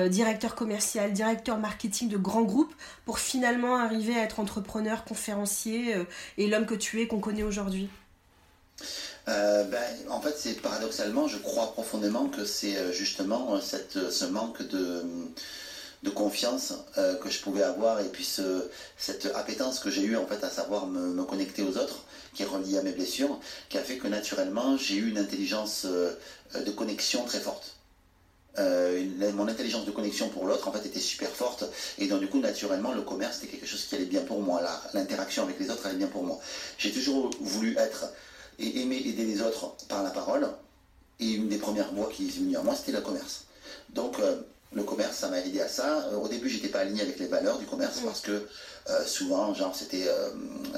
directeur 0.09 0.55
commercial, 0.55 1.13
directeur 1.13 1.59
marketing 1.59 2.09
de 2.09 2.17
grands 2.17 2.43
groupes 2.43 2.75
pour 3.05 3.19
finalement 3.19 3.77
arriver 3.77 4.15
à 4.15 4.23
être 4.23 4.41
entrepreneur, 4.41 5.05
conférencier 5.05 5.95
et 6.37 6.47
l'homme 6.47 6.67
que 6.67 6.75
tu 6.75 7.01
es 7.01 7.07
qu'on 7.07 7.21
connaît 7.21 7.43
aujourd'hui? 7.43 7.89
Ben, 9.27 9.85
en 10.09 10.21
fait, 10.21 10.35
c'est 10.39 10.61
paradoxalement, 10.63 11.29
je 11.29 11.39
crois 11.39 11.73
profondément 11.73 12.29
que 12.29 12.45
c'est 12.45 12.93
justement 12.93 13.61
cette, 13.61 14.11
ce 14.11 14.25
manque 14.25 14.63
de, 14.63 15.03
confiance 16.15 16.75
euh, 16.97 17.17
que 17.17 17.31
je 17.31 17.41
pouvais 17.41 17.63
avoir 17.63 18.01
et 18.01 18.09
puis 18.09 18.27
cette 18.97 19.27
appétence 19.35 19.81
que 19.81 19.91
j'ai 19.91 20.03
eue 20.03 20.17
en 20.17 20.27
fait 20.27 20.43
à 20.45 20.51
savoir 20.51 20.87
me, 20.87 21.23
connecter 21.25 21.63
aux 21.63 21.77
autres 21.77 22.05
qui 22.35 22.43
est 22.43 22.47
reliée 22.47 22.79
à 22.79 22.83
mes 22.83 22.93
blessures 22.93 23.39
qui 23.69 23.79
a 23.79 23.83
fait 23.83 23.99
que 23.99 24.09
naturellement 24.09 24.77
j'ai 24.77 24.97
eu 24.97 25.11
une 25.11 25.19
intelligence 25.19 25.87
euh, 25.87 26.15
de 26.55 26.71
connexion 26.71 27.25
très 27.25 27.41
forte. 27.41 27.75
Euh, 28.59 29.05
mon 29.35 29.47
intelligence 29.47 29.85
de 29.85 29.93
connexion 29.93 30.29
pour 30.31 30.47
l'autre 30.47 30.67
en 30.67 30.73
fait 30.73 30.85
était 30.87 30.99
super 30.99 31.29
forte 31.29 31.65
et 31.99 32.07
donc 32.09 32.21
du 32.21 32.29
coup 32.29 32.41
naturellement 32.41 32.93
le 32.93 33.03
commerce 33.03 33.39
c'était 33.41 33.53
quelque 33.53 33.67
chose 33.67 33.85
qui 33.85 33.95
allait 33.95 34.05
bien 34.05 34.23
pour 34.23 34.41
moi. 34.41 34.61
L'interaction 34.95 35.43
avec 35.45 35.59
les 35.59 35.71
autres 35.71 35.87
allait 35.87 35.99
bien 35.99 36.09
pour 36.09 36.25
moi. 36.25 36.41
J'ai 36.79 36.93
toujours 36.93 37.31
voulu 37.41 37.77
être 37.79 38.07
et 38.59 38.81
aimer 38.81 38.97
aider 38.97 39.25
les 39.25 39.43
autres 39.43 39.75
par 39.89 40.03
la 40.03 40.11
parole 40.11 40.49
et 41.21 41.33
une 41.33 41.49
des 41.49 41.59
premières 41.59 41.93
voies 41.93 42.09
qui 42.13 42.27
est 42.29 42.31
venue 42.31 42.57
à 42.57 42.63
moi 42.63 42.75
c'était 42.75 42.93
le 42.93 43.01
commerce 43.01 43.45
donc 43.91 44.19
Le 44.73 44.83
commerce, 44.83 45.17
ça 45.17 45.29
m'a 45.29 45.41
aidé 45.41 45.63
à 45.63 45.69
ça. 45.69 46.09
Euh, 46.13 46.17
au 46.17 46.29
début, 46.29 46.51
j'étais 46.51 46.69
pas 46.69 46.81
aligné 46.81 47.01
avec 47.01 47.19
les 47.19 47.27
valeurs 47.27 47.59
du 47.59 47.65
commerce 47.65 48.01
parce 48.05 48.21
que 48.21 48.47
euh, 48.91 49.05
souvent, 49.07 49.55
genre, 49.55 49.75
c'était 49.75 50.07
euh, 50.07 50.31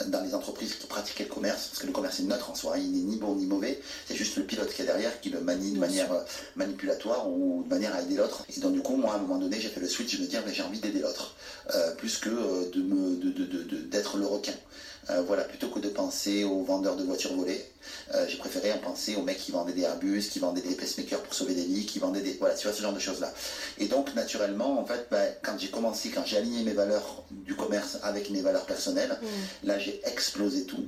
dans 0.06 0.22
les 0.22 0.32
entreprises 0.32 0.76
qui 0.76 0.86
pratiquaient 0.86 1.24
le 1.24 1.30
commerce, 1.30 1.66
parce 1.66 1.80
que 1.80 1.86
le 1.86 1.92
commerce 1.92 2.20
est 2.20 2.24
neutre 2.24 2.50
en 2.50 2.54
soi, 2.54 2.78
il 2.78 2.92
n'est 2.92 3.02
ni 3.02 3.16
bon 3.16 3.34
ni 3.34 3.46
mauvais, 3.46 3.80
c'est 4.06 4.14
juste 4.14 4.36
le 4.36 4.44
pilote 4.44 4.72
qui 4.72 4.82
est 4.82 4.84
derrière 4.84 5.20
qui 5.20 5.30
le 5.30 5.40
manie 5.40 5.72
de 5.72 5.78
manière 5.78 6.08
manipulatoire 6.54 7.28
ou 7.28 7.64
de 7.64 7.68
manière 7.68 7.94
à 7.94 8.02
aider 8.02 8.14
l'autre. 8.14 8.44
Et 8.54 8.60
donc, 8.60 8.74
du 8.74 8.80
coup, 8.80 8.94
moi, 8.94 9.14
à 9.14 9.16
un 9.16 9.20
moment 9.20 9.38
donné, 9.38 9.60
j'ai 9.60 9.68
fait 9.68 9.80
le 9.80 9.88
switch, 9.88 10.16
je 10.16 10.22
me 10.22 10.28
dis, 10.28 10.36
ah, 10.36 10.42
j'ai 10.52 10.62
envie 10.62 10.78
d'aider 10.78 11.00
l'autre, 11.00 11.34
plus 11.98 12.18
que 12.18 12.70
de 12.70 12.82
me, 12.82 13.16
d'être 13.90 14.18
le 14.18 14.26
requin. 14.26 14.54
Euh, 15.10 15.22
voilà, 15.22 15.44
plutôt 15.44 15.68
que 15.68 15.80
de 15.80 15.88
penser 15.88 16.44
aux 16.44 16.62
vendeurs 16.62 16.96
de 16.96 17.04
voitures 17.04 17.34
volées, 17.34 17.64
euh, 18.14 18.26
j'ai 18.28 18.36
préféré 18.36 18.72
en 18.72 18.78
penser 18.78 19.16
aux 19.16 19.22
mecs 19.22 19.38
qui 19.38 19.50
vendaient 19.50 19.72
des 19.72 19.82
Airbus, 19.82 20.28
qui 20.30 20.38
vendaient 20.38 20.60
des 20.60 20.74
pacemakers 20.74 21.22
pour 21.22 21.34
sauver 21.34 21.54
des 21.54 21.64
lits, 21.64 21.86
qui 21.86 21.98
vendaient 21.98 22.20
des... 22.20 22.34
Voilà, 22.34 22.54
tu 22.54 22.66
vois, 22.66 22.76
ce 22.76 22.82
genre 22.82 22.92
de 22.92 23.00
choses-là. 23.00 23.32
Et 23.78 23.86
donc, 23.86 24.14
naturellement, 24.14 24.78
en 24.78 24.84
fait, 24.84 25.08
ben, 25.10 25.34
quand 25.42 25.58
j'ai 25.58 25.70
commencé, 25.70 26.10
quand 26.10 26.24
j'ai 26.24 26.36
aligné 26.36 26.62
mes 26.62 26.74
valeurs 26.74 27.24
du 27.30 27.56
commerce 27.56 27.98
avec 28.02 28.30
mes 28.30 28.40
valeurs 28.40 28.66
personnelles, 28.66 29.18
mm. 29.20 29.66
là, 29.66 29.78
j'ai 29.78 30.00
explosé 30.04 30.64
tout 30.64 30.84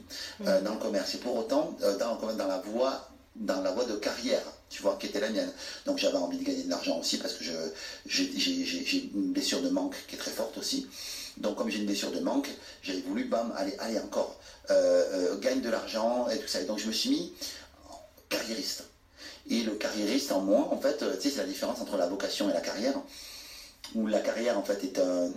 euh, 0.46 0.61
mm. 0.61 0.64
dans 0.64 0.74
le 0.74 0.80
commerce. 0.80 1.14
Et 1.14 1.18
pour 1.18 1.37
autant, 1.37 1.76
dans, 1.98 2.16
dans 2.16 2.46
la 2.46 2.58
voie 2.58 3.08
dans 3.35 3.62
la 3.62 3.72
voie 3.72 3.87
de 3.87 3.96
carrière, 3.96 4.42
tu 4.68 4.82
vois, 4.82 4.96
qui 5.00 5.06
était 5.06 5.20
la 5.20 5.30
mienne. 5.30 5.50
Donc 5.87 5.96
j'avais 5.96 6.18
envie 6.18 6.37
de 6.37 6.44
gagner 6.44 6.64
de 6.64 6.70
l'argent 6.70 6.98
aussi 6.98 7.16
parce 7.16 7.32
que 7.32 7.44
j'ai 8.06 9.11
une 9.14 9.32
blessure 9.32 9.62
de 9.62 9.70
manque 9.70 9.96
qui 10.06 10.16
est 10.16 10.18
très 10.18 10.30
forte 10.30 10.58
aussi. 10.58 10.87
Donc 11.38 11.57
comme 11.57 11.71
j'ai 11.71 11.79
une 11.79 11.87
blessure 11.87 12.11
de 12.11 12.21
manque, 12.21 12.49
j'ai 12.83 13.01
voulu, 13.01 13.25
bam, 13.25 13.53
allez, 13.57 13.75
allez 13.79 13.99
encore, 13.99 14.37
euh, 14.71 15.33
euh, 15.33 15.38
gagne 15.38 15.61
de 15.61 15.71
l'argent 15.71 16.29
et 16.29 16.38
tout 16.38 16.49
ça. 16.49 16.61
Et 16.61 16.64
donc 16.64 16.79
je 16.79 16.87
me 16.87 16.92
suis 16.92 17.11
mis 17.11 17.33
carriériste. 18.29 18.85
Et 19.51 19.62
le 19.62 19.73
carriériste 19.73 20.33
en 20.33 20.40
moi, 20.40 20.68
en 20.71 20.79
fait, 20.79 21.03
euh, 21.03 21.14
tu 21.16 21.23
sais, 21.23 21.31
c'est 21.31 21.42
la 21.42 21.49
différence 21.49 21.81
entre 21.81 21.97
la 21.97 22.07
vocation 22.07 22.49
et 22.49 22.53
la 22.53 22.61
carrière. 22.61 22.95
Où 23.95 24.07
la 24.07 24.21
carrière, 24.21 24.57
en 24.57 24.62
fait, 24.62 24.85
est 24.85 24.99
un, 24.99 25.31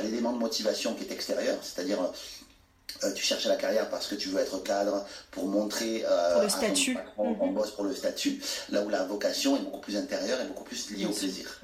l'élément 0.00 0.32
de 0.32 0.38
motivation 0.38 0.94
qui 0.94 1.04
est 1.04 1.12
extérieur, 1.12 1.58
c'est-à-dire 1.62 1.98
euh, 3.02 3.12
tu 3.12 3.24
cherches 3.24 3.46
la 3.46 3.56
carrière 3.56 3.88
parce 3.90 4.06
que 4.06 4.14
tu 4.14 4.28
veux 4.28 4.40
être 4.40 4.62
cadre, 4.62 5.04
pour 5.30 5.46
montrer 5.46 6.04
euh, 6.08 6.42
le 6.42 6.48
statut. 6.48 6.96
on, 7.18 7.30
mhm. 7.30 7.54
bosse 7.54 7.72
pour 7.72 7.84
le 7.84 7.94
statut, 7.94 8.40
là 8.70 8.82
où 8.82 8.88
la 8.88 9.04
vocation 9.04 9.56
est 9.56 9.60
beaucoup 9.60 9.80
plus 9.80 9.96
intérieure 9.96 10.40
et 10.40 10.44
beaucoup 10.44 10.64
plus 10.64 10.90
liée 10.90 11.06
au 11.06 11.10
plaisir. 11.10 11.60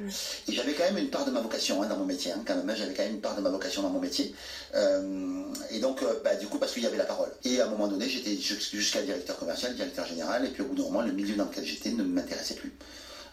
Et 0.48 0.52
j'avais 0.52 0.72
quand 0.74 0.85
même 0.85 0.98
une 0.98 1.11
part 1.11 1.24
de 1.24 1.30
ma 1.30 1.40
vocation 1.40 1.83
hein, 1.83 1.87
dans 1.87 1.96
mon 1.96 2.04
métier, 2.04 2.33
hein, 2.33 2.42
quand 2.44 2.56
même, 2.56 2.68
hein, 2.68 2.74
j'avais 2.76 2.94
quand 2.94 3.04
même 3.04 3.14
une 3.14 3.20
part 3.20 3.37
de 3.37 3.40
ma 3.40 3.50
vocation 3.50 3.83
dans 3.83 3.90
mon 3.90 4.00
métier. 4.00 4.35
Euh, 4.74 5.44
et 5.70 5.78
donc, 5.78 6.02
bah, 6.24 6.35
du 6.35 6.46
coup, 6.46 6.59
parce 6.59 6.72
qu'il 6.72 6.83
y 6.83 6.87
avait 6.87 6.96
la 6.96 7.04
parole. 7.04 7.30
Et 7.44 7.61
à 7.61 7.66
un 7.66 7.70
moment 7.70 7.88
donné, 7.88 8.09
j'étais 8.09 8.37
jusqu'à 8.37 9.02
directeur 9.02 9.38
commercial, 9.38 9.74
directeur 9.74 10.06
général, 10.06 10.44
et 10.44 10.48
puis 10.48 10.62
au 10.62 10.66
bout 10.66 10.74
d'un 10.74 10.85
moment, 10.85 11.02
le 11.02 11.12
milieu 11.12 11.37
dans 11.37 11.44
lequel 11.44 11.64
j'étais 11.64 11.90
ne 11.90 12.02
m'intéressait 12.02 12.54
plus. 12.54 12.72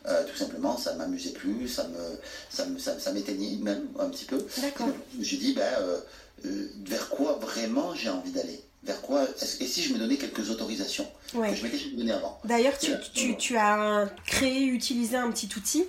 tout 0.06 0.38
simplement, 0.38 0.78
ça 0.78 0.94
ne 0.94 1.00
m'amusait 1.00 1.32
plus, 1.32 1.68
ça 1.68 1.88
me, 1.88 2.80
ça, 2.80 3.12
m'éteignait 3.12 3.58
même 3.62 3.88
un 4.00 4.10
petit 4.10 4.26
peu. 4.26 4.46
D'accord. 4.62 4.90
J'ai 5.20 5.38
dit, 5.38 5.54
ben, 5.54 5.68
euh, 5.82 6.00
vers 6.44 7.10
quoi 7.10 7.34
vraiment 7.34 7.96
j'ai 7.96 8.10
envie 8.10 8.32
d'aller? 8.32 8.62
Vers 8.84 9.02
quoi 9.02 9.26
Et 9.60 9.68
si 9.68 9.84
je 9.84 9.94
me 9.94 10.00
donnais 10.00 10.18
quelques 10.18 10.50
autorisations 10.50 11.08
que 11.34 11.56
je 11.56 11.64
m'étais 11.64 11.78
donné 11.96 12.14
avant? 12.14 12.40
D'ailleurs, 12.46 12.78
tu, 12.78 13.58
as 13.58 14.10
créé, 14.26 14.64
utilisé 14.66 15.18
un 15.18 15.30
petit 15.32 15.50
outil 15.58 15.86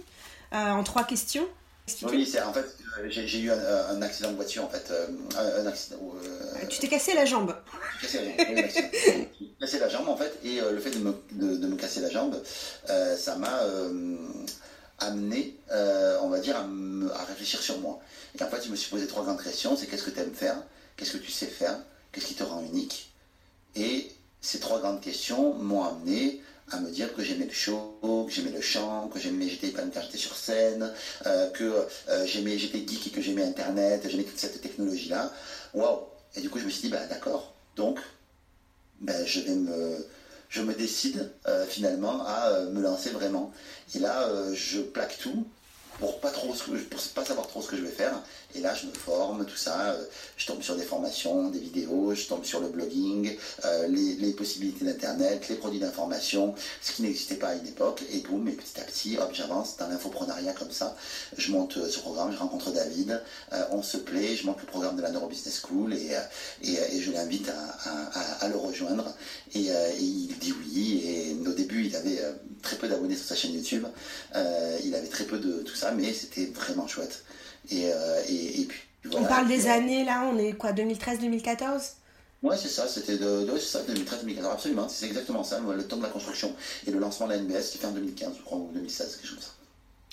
euh, 0.52 0.70
en 0.70 0.82
trois 0.82 1.04
questions. 1.04 1.46
Oui, 2.02 2.26
c'est 2.26 2.42
en 2.42 2.52
fait, 2.52 2.66
euh, 2.98 3.06
j'ai 3.08 3.40
eu 3.40 3.50
un, 3.50 4.02
accident 4.02 4.30
de 4.30 4.37
voiture 4.37 4.64
en 4.64 4.68
fait, 4.68 4.92
un, 5.38 5.66
accident. 5.66 5.96
tu 6.68 6.80
t'es 6.80 6.88
cassé 6.88 7.14
la 7.14 7.24
jambe. 7.24 7.54
Cassé 8.02 8.20
la 8.37 8.44
jambe. 8.44 8.70
cassé 9.61 9.78
la 9.78 9.88
jambe 9.88 10.08
en 10.08 10.16
fait, 10.16 10.38
et 10.44 10.61
le 10.61 10.78
fait 10.80 10.90
de 10.90 10.98
me, 10.98 11.14
de, 11.32 11.66
me, 11.66 11.76
casser 11.76 12.00
la 12.00 12.11
jambe, 12.11 12.42
ça 13.16 13.37
m'a 13.37 13.61
amené, 14.98 15.56
on 15.70 16.28
va 16.28 16.40
dire, 16.40 16.56
à, 16.56 16.66
à, 17.20 17.24
réfléchir 17.24 17.62
sur 17.62 17.78
moi. 17.78 18.00
En 18.40 18.48
fait, 18.48 18.64
je 18.64 18.70
me 18.70 18.77
suis 18.77 18.90
posé 18.90 19.07
trois 19.07 19.24
grandes 19.24 19.42
questions. 19.42 19.77
C'est 19.77 19.87
qu'est-ce 19.87 20.05
que 20.05 20.11
tu 20.11 20.20
aimes 20.20 20.35
faire 20.35 20.62
Qu'est-ce 20.96 21.12
que 21.12 21.18
tu 21.18 21.31
sais 21.31 21.46
faire 21.46 21.79
Qu'est-ce 22.12 22.27
qui 22.27 22.35
te 22.35 22.44
rend 22.44 22.62
unique 22.62 23.11
Et 23.74 24.11
ces 24.40 24.61
trois 24.61 24.81
grandes 24.81 25.01
questions 25.01 25.55
m'ont 25.55 25.85
amené 25.85 26.40
à 26.70 26.81
me 26.81 26.90
dire 26.90 27.14
que 27.14 27.22
j'aimais 27.22 27.46
le 27.46 27.53
show, 27.53 27.98
que 28.03 28.33
j'aimais 28.33 28.51
le 28.51 28.61
chant, 28.61 29.09
que 29.09 29.18
j'aimais, 29.18 29.48
j'étais 29.48 29.70
quand 29.70 29.88
j'étais 30.03 30.18
sur 30.18 30.37
scène, 30.37 30.92
euh, 31.27 31.51
que 31.51 31.87
euh, 32.09 32.27
j'aimais, 32.27 32.59
j'étais 32.59 32.79
geek 32.79 33.07
et 33.07 33.11
que 33.11 33.22
j'aimais 33.22 33.42
Internet, 33.42 34.07
j'aimais 34.09 34.24
toute 34.24 34.38
cette 34.38 34.61
technologie-là. 34.61 35.33
Waouh 35.74 36.01
Et 36.37 36.40
du 36.40 36.51
coup, 36.51 36.59
je 36.59 36.64
me 36.64 36.70
suis 36.70 36.83
dit, 36.83 36.88
bah 36.90 37.07
d'accord, 37.07 37.55
donc, 37.74 37.98
ben, 39.01 39.27
je 39.27 39.40
vais 39.40 39.55
me, 39.55 40.07
je 40.51 40.62
me 40.62 40.74
décide 40.74 41.33
euh, 41.46 41.64
finalement 41.66 42.27
à 42.27 42.61
me 42.64 42.83
lancer 42.83 43.11
vraiment. 43.11 43.53
Et 43.94 43.98
là, 43.98 44.29
je 44.53 44.81
plaque 44.81 45.18
tout, 45.18 45.46
pour 45.98 46.20
pas 46.20 46.30
trop 46.30 46.54
pas 47.14 47.24
savoir 47.24 47.46
trop 47.46 47.62
ce 47.62 47.68
que 47.68 47.76
je 47.76 47.82
vais 47.82 47.90
faire 47.90 48.14
et 48.54 48.61
là 48.61 48.74
je 48.74 48.87
me 48.87 48.92
forme 48.92 49.44
tout 49.44 49.56
ça 49.56 49.90
euh, 49.90 50.04
je 50.37 50.46
tombe 50.46 50.62
sur 50.62 50.76
des 50.76 50.84
formations 50.84 51.50
des 51.50 51.58
vidéos 51.58 52.14
je 52.14 52.26
tombe 52.26 52.44
sur 52.44 52.61
le 52.61 52.68
blogging 52.68 53.37
euh, 53.64 53.88
les, 53.88 54.32
possibilités 54.32 54.84
d'internet 54.84 55.48
les 55.48 55.56
produits 55.56 55.80
d'information 55.80 56.54
ce 56.80 56.92
qui 56.92 57.02
n'existait 57.02 57.37
pas 57.37 57.48
à 57.48 57.54
une 57.54 57.66
époque 57.66 58.02
et 58.11 58.20
boum 58.20 58.48
et 58.48 58.52
petit 58.52 58.80
à 58.80 58.84
petit 58.84 59.18
hop 59.18 59.30
j'avance 59.32 59.76
dans 59.76 59.88
l'infoprenariat 59.88 60.52
comme 60.52 60.70
ça 60.70 60.96
je 61.37 61.52
monte 61.52 61.76
euh, 61.76 61.88
ce 61.88 61.98
programme 61.98 62.32
je 62.32 62.38
rencontre 62.38 62.70
David 62.72 63.22
on 63.70 63.82
se 63.82 63.96
plaît 63.96 64.37
je 64.37 64.46
monte 64.46 64.61
le 64.61 64.66
programme 64.66 64.96
de 64.96 65.02
la 65.02 65.11
Neuro 65.11 65.26
Business 65.28 65.61
School 65.61 65.92
et, 65.92 66.11
je 66.62 67.11
l'invite 67.12 67.50
à, 68.40 68.48
le 68.48 68.56
rejoindre 68.56 69.14
et, 69.54 69.68
il 69.98 70.37
dit 70.38 70.52
oui 70.52 71.02
et 71.04 71.48
au 71.48 71.52
début 71.52 71.87
il 71.87 71.96
avait 71.96 72.20
très 72.62 72.76
peu 72.76 72.88
d'abonnés 72.88 73.16
sur 73.16 73.26
sa 73.26 73.34
chaîne 73.34 73.52
YouTube 73.52 73.84
il 74.34 74.94
avait 74.94 75.08
très 75.08 75.24
peu 75.24 75.38
de 75.38 75.62
tout 75.62 75.74
ça 75.74 75.92
mais 75.92 76.12
c'était 76.12 76.46
vraiment 76.46 76.87
chouette. 76.87 77.24
Et, 77.70 77.92
euh, 77.92 78.22
et, 78.28 78.64
puis, 78.64 79.11
On 79.14 79.24
parle 79.24 79.48
des 79.48 79.68
années 79.68 80.04
là, 80.04 80.28
on 80.33 80.38
est 80.38 80.52
quoi, 80.52 80.72
2013-2014 80.72 81.94
Ouais, 82.40 82.57
c'est 82.57 82.68
ça, 82.68 82.87
c'était 82.87 83.18
de, 83.18 83.46
2013-2014, 83.46 84.52
absolument, 84.52 84.88
c'est 84.88 85.07
exactement 85.07 85.42
ça, 85.42 85.59
le 85.59 85.85
temps 85.85 85.96
de 85.96 86.02
la 86.02 86.09
construction 86.09 86.54
et 86.87 86.92
le 86.92 87.00
lancement 87.00 87.26
de 87.26 87.33
la 87.33 87.38
NBS 87.40 87.70
qui 87.72 87.78
fait 87.78 87.87
en 87.87 87.92
2015, 87.92 88.35
je 88.38 88.42
crois, 88.42 88.59
ou 88.59 88.70
2016, 88.72 89.16
quelque 89.16 89.26
chose 89.26 89.38
comme 89.38 89.44
ça. 89.44 89.54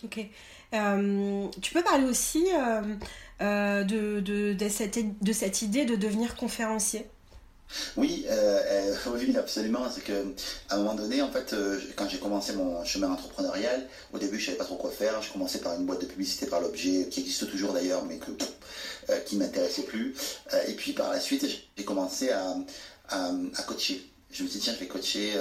Ok. 0.04 0.26
Euh, 0.74 1.48
tu 1.62 1.72
peux 1.72 1.84
parler 1.84 2.06
aussi 2.06 2.48
euh, 3.40 3.84
de, 3.84 4.20
de, 4.22 4.54
de, 4.54 4.70
cette, 4.70 4.98
de 5.24 5.34
cette 5.34 5.62
idée 5.62 5.86
de 5.86 5.96
devenir 5.96 6.36
conférencier? 6.36 7.06
Oui, 7.98 8.26
euh, 8.30 8.60
euh, 8.70 8.96
oui, 9.14 9.36
absolument. 9.38 9.88
C'est 9.94 10.04
que 10.04 10.34
à 10.70 10.76
un 10.76 10.78
moment 10.78 10.96
donné, 10.96 11.22
en 11.22 11.32
fait, 11.32 11.54
euh, 11.54 11.80
quand 11.96 12.08
j'ai 12.10 12.20
commencé 12.20 12.54
mon 12.54 12.84
chemin 12.86 13.10
entrepreneurial, 13.10 13.88
au 14.14 14.18
début, 14.18 14.40
je 14.40 14.48
savais 14.48 14.58
pas 14.58 14.66
trop 14.66 14.76
quoi 14.76 14.92
faire. 14.92 15.22
Je 15.22 15.32
commençais 15.32 15.60
par 15.60 15.76
une 15.76 15.86
boîte 15.86 16.02
de 16.02 16.06
publicité 16.06 16.46
par 16.46 16.62
l'objet, 16.62 17.08
qui 17.10 17.22
existe 17.22 17.50
toujours 17.50 17.74
d'ailleurs, 17.74 18.06
mais 18.06 18.18
que 18.18 18.32
euh, 19.10 19.20
qui 19.26 19.38
m'intéressait 19.38 19.84
plus. 19.84 20.16
et 20.68 20.74
puis 20.74 20.94
par 20.94 21.12
la 21.12 21.20
suite, 21.20 21.46
j'ai 21.78 21.84
commencé 21.84 22.30
à, 22.32 22.56
à, 23.10 23.64
coacher. 23.68 24.10
Je 24.32 24.44
me 24.44 24.50
suis 24.50 24.60
dit, 24.60 24.66
tiens, 24.66 24.74
je 24.74 24.80
vais 24.80 24.88
coacher 24.88 25.34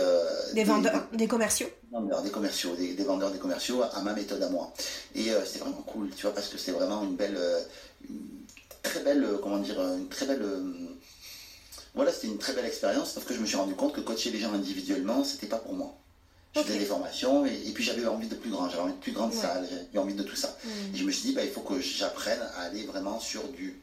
des, 0.52 0.64
vendeurs, 0.64 1.08
des 1.12 1.26
commerciaux? 1.26 1.68
des 2.22 2.30
commerciaux, 2.30 2.76
des, 2.76 2.94
vendeurs, 3.04 3.30
des 3.32 3.38
commerciaux 3.38 3.82
à 3.82 4.00
ma 4.02 4.12
méthode 4.12 4.42
à 4.42 4.48
moi. 4.48 4.72
Et 5.14 5.30
c'était 5.44 5.60
vraiment 5.60 5.82
cool, 5.82 6.10
tu 6.14 6.22
vois, 6.22 6.34
parce 6.34 6.48
que 6.48 6.58
c'était 6.58 6.72
vraiment 6.72 7.02
une 7.02 7.16
belle, 7.16 7.38
une 8.08 8.44
très 8.82 9.00
belle, 9.00 9.26
comment 9.42 9.58
dire, 9.58 9.80
une 9.80 10.08
très 10.08 10.26
belle 10.26 10.44
voilà, 11.94 12.12
c'était 12.12 12.26
une 12.26 12.38
très 12.38 12.52
belle 12.52 12.64
expérience 12.64 13.12
parce 13.12 13.26
que 13.26 13.34
je 13.34 13.40
me 13.40 13.46
suis 13.46 13.56
rendu 13.56 13.74
compte 13.74 13.92
que 13.92 14.00
coacher 14.00 14.30
les 14.30 14.38
gens 14.38 14.52
individuellement, 14.52 15.22
c'était 15.24 15.46
pas 15.46 15.58
pour 15.58 15.74
moi. 15.74 15.96
Je 16.54 16.60
faisais 16.60 16.78
des 16.78 16.84
formations 16.84 17.44
et, 17.46 17.72
puis 17.74 17.82
j'avais 17.82 18.06
envie 18.06 18.28
de 18.28 18.34
plus 18.36 18.50
grand, 18.50 18.68
j'avais 18.68 18.82
envie 18.82 18.92
de 18.92 18.98
plus 18.98 19.12
grande 19.12 19.32
salle, 19.32 19.66
j'avais 19.68 19.98
envie 19.98 20.14
de 20.14 20.22
tout 20.22 20.36
ça. 20.36 20.56
Mm. 20.64 20.94
Et 20.94 20.98
je 20.98 21.04
me 21.04 21.10
suis 21.10 21.28
dit, 21.28 21.34
bah, 21.34 21.44
il 21.44 21.50
faut 21.50 21.62
que 21.62 21.80
j'apprenne 21.80 22.40
à 22.56 22.62
aller 22.62 22.84
vraiment 22.84 23.18
sur 23.18 23.42
du, 23.48 23.80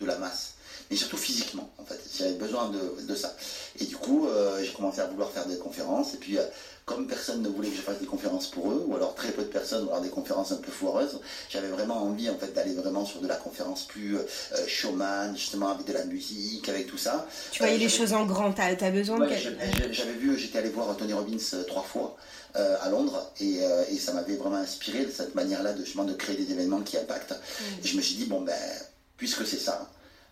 de 0.00 0.06
la 0.06 0.18
masse 0.18 0.54
mais 0.92 0.98
surtout 0.98 1.16
physiquement 1.16 1.70
en 1.78 1.84
fait. 1.86 1.98
J'avais 2.18 2.34
besoin 2.34 2.70
de, 2.70 3.14
ça. 3.14 3.34
Et 3.80 3.86
du 3.86 3.96
coup, 3.96 4.28
euh, 4.28 4.62
j'ai 4.62 4.72
commencé 4.72 5.00
à 5.00 5.06
vouloir 5.06 5.30
faire 5.30 5.46
des 5.46 5.56
conférences. 5.56 6.12
Et 6.12 6.18
puis, 6.18 6.36
euh, 6.36 6.42
comme 6.84 7.06
personne 7.06 7.40
ne 7.40 7.48
voulait 7.48 7.70
que 7.70 7.76
je 7.76 7.80
fasse 7.80 7.98
des 7.98 8.06
conférences 8.06 8.50
pour 8.50 8.70
eux, 8.70 8.84
ou 8.86 8.94
alors 8.94 9.14
très 9.14 9.32
peu 9.32 9.40
de 9.40 9.48
personnes, 9.48 9.88
alors 9.88 10.02
des 10.02 10.10
conférences 10.10 10.52
un 10.52 10.56
peu 10.56 10.70
foireuses, 10.70 11.18
j'avais 11.48 11.68
vraiment 11.68 12.02
envie 12.02 12.28
en 12.28 12.36
fait 12.36 12.52
d'aller 12.52 12.74
vraiment 12.74 13.06
sur 13.06 13.22
de 13.22 13.26
la 13.26 13.36
conférence 13.36 13.86
plus 13.86 14.18
euh, 14.18 14.22
showman, 14.66 15.34
justement 15.34 15.70
avec 15.70 15.86
de 15.86 15.94
la 15.94 16.04
musique, 16.04 16.68
avec 16.68 16.88
tout 16.88 16.98
ça. 16.98 17.26
Tu 17.52 17.60
voyais 17.60 17.78
les 17.78 17.88
choses 17.88 18.12
en 18.12 18.26
grand, 18.26 18.52
tu 18.52 18.60
as, 18.60 18.90
besoin 18.90 19.18
de... 19.18 19.28
J'avais 19.92 20.12
vu, 20.12 20.38
j'étais 20.38 20.58
allé 20.58 20.68
voir 20.68 20.94
Tony 20.94 21.14
Robbins 21.14 21.38
trois 21.66 21.84
fois. 21.84 22.16
à 22.54 22.90
Londres 22.90 23.32
et, 23.40 23.60
ça 23.98 24.12
m'avait 24.12 24.36
vraiment 24.36 24.56
inspiré 24.56 25.06
de 25.06 25.10
cette 25.10 25.34
manière-là 25.34 25.72
de, 25.72 25.82
de 25.82 26.12
créer 26.12 26.36
des 26.36 26.52
événements 26.52 26.82
qui 26.82 26.98
impactent. 26.98 27.32
Mm. 27.32 27.84
Et 27.84 27.88
je 27.88 27.96
me 27.96 28.02
suis 28.02 28.16
dit, 28.16 28.26
bon 28.26 28.42
ben, 28.42 28.52
puisque 29.16 29.46
c'est 29.46 29.56
ça, 29.58 29.88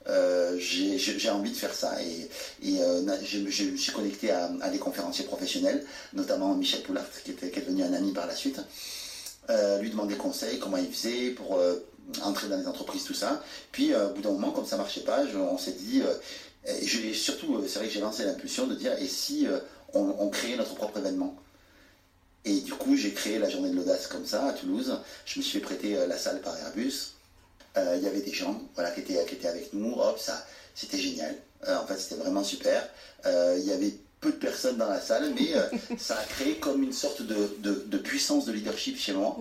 euh, 0.08 0.56
j'ai 0.58 1.30
envie 1.30 1.50
de 1.50 1.56
faire 1.56 1.74
ça. 1.74 1.96
Et, 2.02 2.80
euh, 2.80 3.02
je, 3.22 3.38
me 3.38 3.76
suis 3.76 3.92
connecté 3.92 4.30
à, 4.30 4.48
des 4.70 4.78
conférenciers 4.78 5.24
professionnels, 5.24 5.84
notamment 6.12 6.54
Michel 6.54 6.82
Poulart, 6.82 7.04
qui, 7.24 7.32
est 7.32 7.60
devenu 7.60 7.82
un 7.82 7.92
ami 7.92 8.12
par 8.12 8.26
la 8.26 8.34
suite. 8.34 8.60
Euh, 9.50 9.80
lui 9.80 9.90
demander 9.90 10.16
conseil, 10.16 10.58
comment 10.58 10.76
il 10.76 10.90
faisait 10.92 11.30
pour 11.30 11.58
entrer 12.22 12.48
dans 12.48 12.56
les 12.56 12.66
entreprises, 12.66 13.04
tout 13.04 13.14
ça. 13.14 13.42
Puis, 13.72 13.94
au 13.94 14.10
bout 14.14 14.22
d'un 14.22 14.32
moment, 14.32 14.50
comme 14.52 14.66
ça 14.66 14.76
marchait 14.76 15.02
pas, 15.02 15.22
on 15.34 15.58
s'est 15.58 15.72
dit, 15.72 16.02
et 16.66 17.14
surtout, 17.14 17.62
c'est 17.66 17.78
vrai 17.78 17.88
que 17.88 17.94
j'ai 17.94 18.00
lancé 18.00 18.24
l'impulsion 18.24 18.66
de 18.66 18.74
dire, 18.74 18.92
et 18.98 19.06
si 19.06 19.46
on, 19.92 20.28
créait 20.28 20.56
notre 20.56 20.74
propre 20.74 20.98
événement? 20.98 21.36
Et 22.46 22.60
du 22.60 22.72
coup, 22.72 22.96
j'ai 22.96 23.12
créé 23.12 23.38
la 23.38 23.50
journée 23.50 23.68
de 23.68 23.76
l'audace 23.76 24.06
comme 24.06 24.24
ça 24.24 24.46
à 24.46 24.52
Toulouse. 24.54 24.98
Je 25.26 25.38
me 25.38 25.44
suis 25.44 25.58
fait 25.58 25.64
prêter 25.64 26.06
la 26.06 26.16
salle 26.16 26.40
par 26.40 26.56
Airbus. 26.56 27.12
Il 27.76 28.02
y 28.02 28.06
avait 28.06 28.20
des 28.20 28.32
gens 28.32 28.60
voilà, 28.74 28.90
qui, 28.90 29.00
étaient, 29.00 29.24
qui 29.26 29.34
étaient 29.34 29.48
avec 29.48 29.72
nous. 29.72 29.94
Hop, 29.94 30.18
ça, 30.18 30.44
c'était 30.74 30.98
génial. 30.98 31.34
en 31.66 31.86
fait, 31.86 31.98
c'était 31.98 32.20
vraiment 32.20 32.44
super. 32.44 32.88
Il 33.24 33.64
y 33.64 33.72
avait 33.72 33.94
peu 34.20 34.32
de 34.32 34.36
personnes 34.36 34.76
dans 34.76 34.88
la 34.88 35.00
salle, 35.00 35.32
mais 35.34 35.54
euh, 35.54 35.62
ça 35.98 36.18
a 36.18 36.22
créé 36.24 36.56
comme 36.56 36.82
une 36.82 36.92
sorte 36.92 37.22
de, 37.22 37.96
puissance 37.98 38.44
de 38.44 38.52
leadership 38.52 38.98
chez 38.98 39.12
moi. 39.12 39.36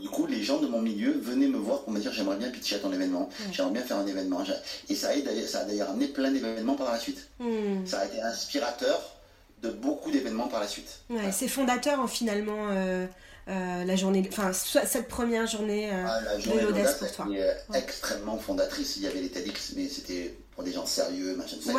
Du 0.00 0.08
coup, 0.08 0.26
les 0.26 0.42
gens 0.42 0.58
de 0.58 0.66
mon 0.66 0.80
milieu 0.80 1.12
venaient 1.12 1.48
me 1.48 1.58
voir 1.58 1.82
pour 1.82 1.92
me 1.92 2.00
dire 2.00 2.12
j'aimerais 2.12 2.36
bien 2.36 2.50
pitcher 2.50 2.76
à 2.76 2.78
ton 2.78 2.92
événement, 2.92 3.28
j'aimerais 3.52 3.72
bien 3.72 3.82
faire 3.82 3.98
un 3.98 4.06
événement. 4.06 4.42
Et 4.88 4.94
ça 4.94 5.10
a, 5.10 5.46
ça 5.46 5.60
a 5.60 5.64
d'ailleurs 5.64 5.90
amené 5.90 6.08
plein 6.08 6.30
d'événements 6.30 6.76
par 6.76 6.92
la 6.92 6.98
suite. 6.98 7.28
Hmm. 7.38 7.84
Ça 7.86 8.00
a 8.00 8.06
été 8.06 8.20
inspirateur 8.20 9.16
de 9.62 9.70
beaucoup 9.70 10.10
d'événements 10.10 10.48
par 10.48 10.60
la 10.60 10.68
suite. 10.68 11.00
C'est 11.32 11.48
fondateur 11.48 12.00
en 12.00 12.06
finalement. 12.06 12.68
Euh, 12.70 13.06
euh, 13.48 13.84
la 13.84 13.96
journée, 13.96 14.26
enfin 14.32 14.52
cette 14.52 15.08
première 15.08 15.46
journée, 15.46 15.90
ah, 15.90 16.20
de 16.38 16.60
l'audace 16.60 16.98
pour 16.98 17.12
toi. 17.12 17.26
extrêmement 17.74 18.38
fondatrice. 18.38 18.96
Il 18.96 19.02
y 19.02 19.06
avait 19.06 19.20
les 19.20 19.28
TEDx, 19.28 19.72
mais 19.76 19.88
c'était 19.88 20.34
pour 20.54 20.64
des 20.64 20.72
gens 20.72 20.86
sérieux, 20.86 21.36
machin. 21.36 21.56
Ça. 21.64 21.72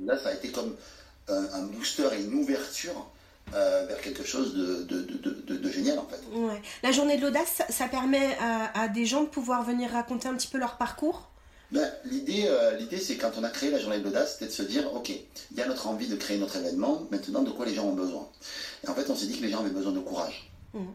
là, 0.00 0.18
ça 0.18 0.28
a 0.28 0.32
été 0.34 0.50
comme 0.50 0.76
un, 1.28 1.62
booster 1.62 2.08
et 2.12 2.22
une 2.22 2.34
ouverture 2.34 3.10
euh, 3.54 3.86
vers 3.86 4.00
quelque 4.00 4.24
chose 4.24 4.54
de, 4.54 4.82
de, 4.84 5.70
génial 5.70 5.98
en 5.98 6.06
fait. 6.06 6.20
La 6.82 6.92
journée 6.92 7.16
de 7.16 7.22
l'audace, 7.22 7.62
ça, 7.68 7.88
permet 7.88 8.36
à, 8.74 8.88
des 8.88 9.06
gens 9.06 9.22
de 9.22 9.28
pouvoir 9.28 9.64
venir 9.64 9.90
raconter 9.90 10.28
un 10.28 10.34
petit 10.34 10.48
peu 10.48 10.58
leur 10.58 10.76
parcours? 10.76 11.30
Ben, 11.72 11.88
L'idée, 12.04 12.44
euh, 12.46 12.76
l'idée 12.76 12.98
c'est 12.98 13.16
quand 13.16 13.32
on 13.38 13.44
a 13.44 13.48
créé 13.48 13.70
la 13.70 13.78
journée 13.78 13.98
de 13.98 14.04
l'audace, 14.04 14.34
c'était 14.34 14.46
de 14.46 14.52
se 14.52 14.62
dire, 14.62 14.92
ok, 14.92 15.10
il 15.10 15.56
y 15.56 15.60
a 15.60 15.66
notre 15.66 15.86
envie 15.86 16.08
de 16.08 16.16
créer 16.16 16.38
notre 16.38 16.56
événement, 16.56 17.06
maintenant 17.10 17.42
de 17.42 17.50
quoi 17.50 17.64
les 17.64 17.74
gens 17.74 17.84
ont 17.84 17.94
besoin? 17.94 18.28
Et 18.84 18.88
en 18.88 18.94
fait, 18.94 19.08
on 19.08 19.14
s'est 19.14 19.26
dit 19.26 19.38
que 19.38 19.44
les 19.44 19.50
gens 19.50 19.60
avaient 19.60 19.70
besoin 19.70 19.92
de 19.92 20.00
courage. 20.00 20.50
Mmh. 20.74 20.86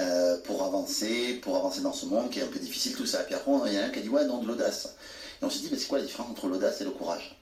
Euh, 0.00 0.38
pour 0.44 0.64
avancer, 0.64 1.34
pour 1.42 1.56
avancer 1.56 1.80
dans 1.82 1.92
ce 1.92 2.06
monde 2.06 2.30
qui 2.30 2.38
est 2.40 2.42
un 2.42 2.46
peu 2.46 2.58
difficile, 2.58 2.94
tout 2.96 3.06
ça. 3.06 3.22
Et 3.22 3.24
puis 3.24 3.34
après, 3.34 3.50
il 3.66 3.74
y 3.74 3.78
en 3.78 3.82
a 3.82 3.84
un 3.86 3.90
qui 3.90 3.98
a 3.98 4.02
dit, 4.02 4.08
ouais, 4.08 4.24
non, 4.24 4.38
de 4.42 4.48
l'audace. 4.48 4.94
Et 5.40 5.44
on 5.44 5.50
s'est 5.50 5.58
dit, 5.58 5.68
mais 5.70 5.78
c'est 5.78 5.88
quoi 5.88 5.98
la 5.98 6.04
différence 6.04 6.30
entre 6.30 6.46
l'audace 6.46 6.80
et 6.80 6.84
le 6.84 6.90
courage? 6.90 7.36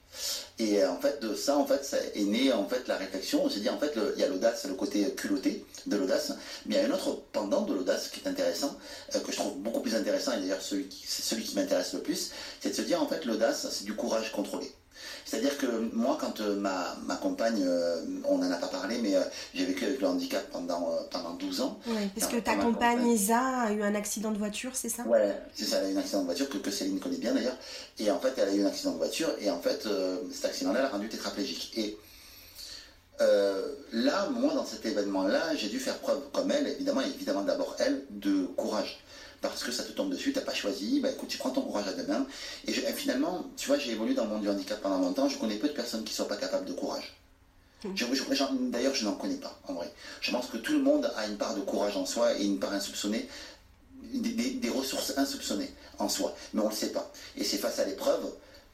Et 0.59 0.83
euh, 0.83 0.90
en 0.90 0.99
fait, 0.99 1.21
de 1.21 1.35
ça, 1.35 1.57
en 1.57 1.66
fait, 1.66 1.85
ça 1.85 1.99
est 1.99 2.25
né 2.25 2.53
en 2.53 2.66
fait 2.66 2.88
la 2.88 2.97
réflexion. 2.97 3.44
On 3.44 3.51
s'est 3.51 3.61
dit, 3.61 3.68
en 3.68 3.79
fait, 3.79 3.92
il 4.16 4.21
y 4.21 4.25
a 4.25 4.29
l'audace, 4.29 4.64
le 4.66 4.75
côté 4.75 5.09
culotté 5.14 5.64
de 5.87 5.97
l'audace, 5.97 6.33
mais 6.66 6.77
il 6.77 6.83
y 6.83 6.85
a 6.85 6.88
un 6.88 6.90
autre 6.90 7.23
pendant 7.33 7.62
de 7.62 7.75
l'audace 7.75 8.09
qui 8.09 8.21
est 8.21 8.29
intéressant, 8.29 8.77
euh, 9.14 9.21
que 9.21 9.31
je 9.31 9.37
trouve 9.37 9.57
beaucoup 9.59 9.81
plus 9.81 9.94
intéressant, 9.94 10.33
et 10.33 10.40
d'ailleurs 10.40 10.62
c'est 10.62 11.23
celui 11.23 11.44
qui 11.44 11.55
m'intéresse 11.55 11.92
le 11.92 12.01
plus, 12.01 12.33
c'est 12.61 12.71
de 12.71 12.75
se 12.75 12.83
dire, 12.83 13.01
en 13.01 13.07
fait, 13.07 13.25
l'audace, 13.25 13.68
c'est 13.71 13.85
du 13.85 13.94
courage 13.94 14.33
contrôlé. 14.33 14.73
C'est-à-dire 15.24 15.58
que 15.58 15.66
moi, 15.92 16.16
quand 16.18 16.40
euh, 16.40 16.56
ma, 16.56 16.96
ma, 17.06 17.16
compagne, 17.16 17.62
euh, 17.62 18.02
on 18.24 18.38
n'en 18.38 18.50
a 18.50 18.56
pas 18.56 18.68
parlé, 18.68 18.98
mais 19.02 19.14
euh, 19.14 19.22
j'ai 19.54 19.66
vécu 19.66 19.84
avec 19.84 20.00
le 20.00 20.06
handicap 20.06 20.48
pendant, 20.50 20.90
pendant 21.11 21.34
12 21.34 21.61
ans. 21.61 21.78
Oui, 21.87 22.08
parce 22.18 22.32
que 22.32 22.38
ta 22.38 22.56
compagne 22.56 23.06
Isa 23.06 23.38
a 23.38 23.72
eu 23.72 23.82
un 23.82 23.94
accident 23.94 24.30
de 24.30 24.38
voiture, 24.38 24.70
c'est 24.74 24.88
ça? 24.88 25.02
Ouais, 25.04 25.34
c'est 25.54 25.66
ça, 25.66 25.78
elle 25.78 25.87
a 25.87 25.90
eu 25.90 25.96
un 25.96 25.98
accident 25.98 26.20
de 26.20 26.26
voiture 26.26 26.48
que, 26.48 26.56
que 26.58 26.70
Céline 26.70 26.98
connaît 26.98 27.18
bien 27.18 27.34
d'ailleurs. 27.34 27.56
Et 27.98 28.11
en 28.11 28.18
fait, 28.18 28.32
elle 28.38 28.48
a 28.48 28.54
eu 28.54 28.62
un 28.62 28.68
accident 28.68 28.92
de 28.92 28.98
voiture, 28.98 29.28
et 29.40 29.50
en 29.50 29.61
fait, 29.61 29.87
cet 30.32 30.46
accident-là 30.46 30.82
l'a 30.82 30.88
rendue 30.88 31.08
tétraplégique. 31.08 31.72
Et 31.76 31.98
là, 33.92 34.30
moi, 34.30 34.54
dans 34.54 34.64
cet 34.64 34.87
événement-là, 34.87 35.54
j'ai 35.56 35.68
dû 35.68 35.78
faire 35.78 35.98
preuve, 35.98 36.20
comme 36.32 36.50
elle, 36.50 36.68
évidemment, 36.68 37.02
évidemment 37.02 37.42
d'abord 37.42 37.76
elle, 37.80 38.02
de 38.11 38.46
courage 38.56 39.00
parce 39.40 39.62
que 39.62 39.70
ça 39.70 39.85
te 39.85 39.92
tombe 39.92 40.11
dessus, 40.11 40.33
tu 40.33 40.38
n'as 40.38 40.44
pas 40.44 40.55
choisi, 40.55 41.01
bah 41.01 41.11
écoute, 41.11 41.29
tu 41.29 41.38
prends 41.38 41.51
ton 41.51 41.62
courage 41.62 41.87
à 41.88 41.92
deux 41.92 42.07
mains. 42.07 42.27
Et, 42.66 42.72
finalement, 42.72 43.46
tu 43.57 43.68
vois, 43.68 43.79
j'ai 43.79 43.92
évolué 43.92 44.14
dans 44.14 44.24
le 44.24 44.31
monde 44.31 44.42
du 44.42 44.48
handicap 44.48 44.81
pendant 44.81 44.98
longtemps, 44.98 45.29
je 45.29 45.38
connais 45.38 45.57
peu 45.57 45.68
de 45.68 45.74
personnes 45.74 46.05
qui 46.05 46.12
ne 46.12 46.16
soient 46.16 46.29
pas 46.29 46.37
capables 46.37 46.66
de 46.66 46.72
courage. 46.72 47.14
Mmh. 47.85 48.70
D'ailleurs, 48.70 48.94
je 48.94 49.05
n'en 49.05 49.14
connais 49.14 49.37
pas, 49.37 49.57
en 49.68 49.74
vrai. 49.74 49.92
Je 50.20 50.33
pense 50.33 50.48
que 50.48 50.57
tout 50.57 50.72
le 50.72 50.81
monde 50.81 51.12
a 51.16 51.27
une 51.27 51.37
part 51.37 51.55
de 51.55 51.61
courage 51.61 51.96
en 51.96 52.07
soi 52.07 52.37
et 52.37 52.44
une 52.44 52.59
part 52.59 52.72
insoupçonnée, 52.72 53.29
des, 54.12 54.70
ressources 54.70 55.16
insoupçonnées 55.16 55.70
en 55.98 56.09
soi, 56.09 56.35
mais 56.55 56.61
on 56.61 56.66
ne 56.66 56.70
le 56.70 56.77
sait 56.77 56.90
pas. 56.90 57.11
Et 57.37 57.44
c'est 57.44 57.59
face 57.59 57.79
à 57.79 57.85
l'épreuve 57.85 58.24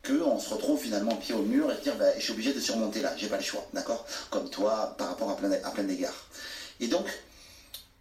qu'on 0.07 0.39
se 0.39 0.51
retrouve 0.51 0.81
finalement 0.81 1.17
pied 1.17 1.35
au 1.35 1.43
mur 1.43 1.71
et 1.73 1.83
dire 1.83 1.97
bah, 1.97 2.07
je 2.17 2.23
suis 2.23 2.33
obligé 2.33 2.53
de 2.53 2.61
surmonter 2.61 3.01
là, 3.01 3.15
j'ai 3.17 3.29
pas 3.29 3.39
le 3.39 3.43
choix, 3.43 3.67
d'accord? 3.73 4.07
Comme 4.31 4.49
toi, 4.51 4.95
par 4.99 5.09
rapport 5.09 5.31
à 5.31 5.37
plein, 5.37 5.53
à 5.53 5.71
plein 5.71 5.85
d'égards. 5.85 6.27
Et 6.81 6.89
donc, 6.89 7.07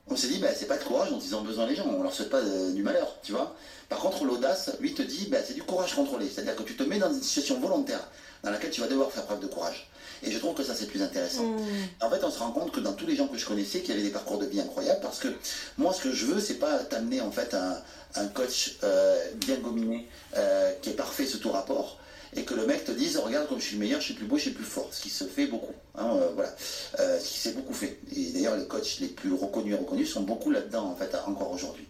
on 0.07 0.15
s'est 0.15 0.27
dit, 0.27 0.39
bah, 0.39 0.49
c'est 0.55 0.67
pas 0.67 0.77
de 0.77 0.83
courage 0.83 1.09
dont 1.09 1.19
ils 1.19 1.35
ont 1.35 1.41
besoin 1.41 1.65
les 1.65 1.75
gens, 1.75 1.85
on 1.87 2.03
leur 2.03 2.13
souhaite 2.13 2.29
pas 2.29 2.41
du 2.41 2.83
malheur, 2.83 3.15
tu 3.23 3.31
vois. 3.31 3.55
Par 3.89 3.99
contre, 3.99 4.25
l'audace, 4.25 4.71
lui, 4.79 4.93
te 4.93 5.01
dit, 5.01 5.27
bah, 5.31 5.37
c'est 5.45 5.53
du 5.53 5.63
courage 5.63 5.95
contrôlé, 5.95 6.29
c'est-à-dire 6.29 6.55
que 6.55 6.63
tu 6.63 6.75
te 6.75 6.83
mets 6.83 6.99
dans 6.99 7.11
une 7.13 7.21
situation 7.21 7.59
volontaire 7.59 8.05
dans 8.43 8.51
laquelle 8.51 8.71
tu 8.71 8.81
vas 8.81 8.87
devoir 8.87 9.11
faire 9.11 9.23
preuve 9.23 9.39
de 9.39 9.47
courage. 9.47 9.89
Et 10.21 10.31
je 10.31 10.37
trouve 10.37 10.53
que 10.53 10.63
ça, 10.63 10.75
c'est 10.75 10.87
plus 10.87 11.01
intéressant. 11.01 11.43
Mmh. 11.43 11.59
En 12.01 12.09
fait, 12.09 12.23
on 12.23 12.31
se 12.31 12.39
rend 12.39 12.51
compte 12.51 12.71
que 12.71 12.79
dans 12.79 12.93
tous 12.93 13.05
les 13.05 13.15
gens 13.15 13.27
que 13.27 13.37
je 13.37 13.45
connaissais, 13.45 13.79
qu'il 13.79 13.89
y 13.89 13.93
avait 13.93 14.03
des 14.03 14.09
parcours 14.09 14.37
de 14.37 14.45
vie 14.45 14.59
incroyables, 14.59 15.01
parce 15.01 15.19
que 15.19 15.29
moi, 15.77 15.93
ce 15.93 16.01
que 16.01 16.11
je 16.11 16.25
veux, 16.25 16.41
c'est 16.41 16.55
pas 16.55 16.79
t'amener, 16.79 17.21
en 17.21 17.31
fait, 17.31 17.53
un, 17.53 17.77
un 18.15 18.27
coach 18.27 18.77
euh, 18.83 19.17
bien 19.35 19.57
gominé, 19.57 20.07
euh, 20.35 20.73
qui 20.81 20.89
est 20.89 20.93
parfait 20.93 21.25
sous 21.25 21.39
tout 21.39 21.51
rapport, 21.51 21.97
et 22.35 22.43
que 22.43 22.53
le 22.53 22.65
mec 22.65 22.85
te 22.85 22.91
dise 22.91 23.17
regarde 23.17 23.47
comme 23.47 23.59
je 23.59 23.65
suis 23.65 23.75
le 23.75 23.81
meilleur, 23.81 23.99
je 23.99 24.05
suis 24.05 24.13
plus 24.13 24.25
beau, 24.25 24.37
je 24.37 24.43
suis 24.43 24.51
plus 24.51 24.63
fort, 24.63 24.89
ce 24.91 25.01
qui 25.01 25.09
se 25.09 25.25
fait 25.25 25.47
beaucoup, 25.47 25.73
hein, 25.95 26.09
euh, 26.15 26.31
voilà, 26.33 26.53
euh, 26.99 27.19
ce 27.19 27.27
qui 27.27 27.39
s'est 27.39 27.53
beaucoup 27.53 27.73
fait. 27.73 27.99
Et 28.15 28.31
d'ailleurs 28.31 28.55
les 28.55 28.67
coachs 28.67 28.99
les 28.99 29.07
plus 29.07 29.33
reconnus 29.33 29.75
et 29.75 29.77
reconnus 29.77 30.11
sont 30.11 30.23
beaucoup 30.23 30.51
là-dedans 30.51 30.85
en 30.85 30.95
fait 30.95 31.15
encore 31.27 31.51
aujourd'hui. 31.51 31.87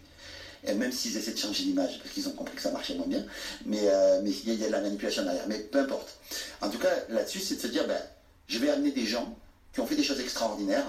Et 0.66 0.74
même 0.74 0.92
s'ils 0.92 1.16
essaient 1.16 1.32
de 1.32 1.38
changer 1.38 1.64
l'image, 1.64 1.98
parce 1.98 2.14
qu'ils 2.14 2.26
ont 2.26 2.32
compris 2.32 2.56
que 2.56 2.62
ça 2.62 2.70
marchait 2.70 2.94
moins 2.94 3.06
bien, 3.06 3.24
mais 3.66 3.80
euh, 3.82 4.20
mais 4.22 4.30
il 4.30 4.54
y, 4.54 4.64
a 4.64 4.66
de 4.66 4.72
la 4.72 4.80
manipulation 4.80 5.22
derrière. 5.22 5.44
Mais 5.46 5.58
peu 5.58 5.78
importe. 5.78 6.18
En 6.62 6.70
tout 6.70 6.78
cas, 6.78 6.88
là-dessus, 7.10 7.40
c'est 7.40 7.56
de 7.56 7.60
se 7.60 7.66
dire 7.66 7.86
ben, 7.86 8.00
je 8.46 8.58
vais 8.58 8.70
amener 8.70 8.90
des 8.90 9.04
gens 9.04 9.36
qui 9.74 9.80
ont 9.80 9.86
fait 9.86 9.96
des 9.96 10.02
choses 10.02 10.20
extraordinaires, 10.20 10.86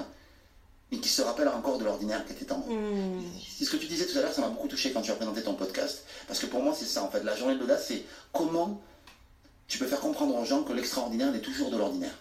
mais 0.92 1.00
qui 1.00 1.10
se 1.10 1.22
rappellent 1.22 1.50
encore 1.50 1.78
de 1.78 1.84
l'ordinaire 1.84 2.26
qui 2.26 2.32
était 2.32 2.52
en 2.54 2.60
mmh. 2.60 3.24
C'est 3.58 3.66
ce 3.66 3.72
que 3.72 3.78
tu 3.78 3.88
disais 3.88 4.06
tout 4.06 4.18
à 4.18 4.22
l'heure, 4.22 4.34
ça 4.34 4.42
m'a 4.42 4.50
beaucoup 4.50 4.70
touché 4.70 4.92
quand 4.92 5.02
tu 5.02 5.12
as 5.12 5.16
présenté 5.16 5.42
ton 5.42 5.56
podcast, 5.56 6.04
parce 6.28 6.40
que 6.40 6.46
pour 6.46 6.62
moi 6.62 6.74
c'est 6.78 6.86
ça 6.86 7.04
en 7.04 7.10
fait. 7.10 7.24
La 7.24 7.36
journée 7.36 7.56
de 7.56 7.60
l'audace, 7.60 7.86
c'est 7.88 8.04
comment 8.32 8.82
tu 9.68 9.78
peux 9.78 9.88
faire 9.88 10.00
comprendre 10.00 10.36
aux 10.36 10.46
gens 10.46 10.64
que 10.64 10.74
l'extraordinaire 10.74 11.34
est 11.36 11.40
toujours 11.40 11.72
de 11.72 11.78
l'ordinaire. 11.78 12.16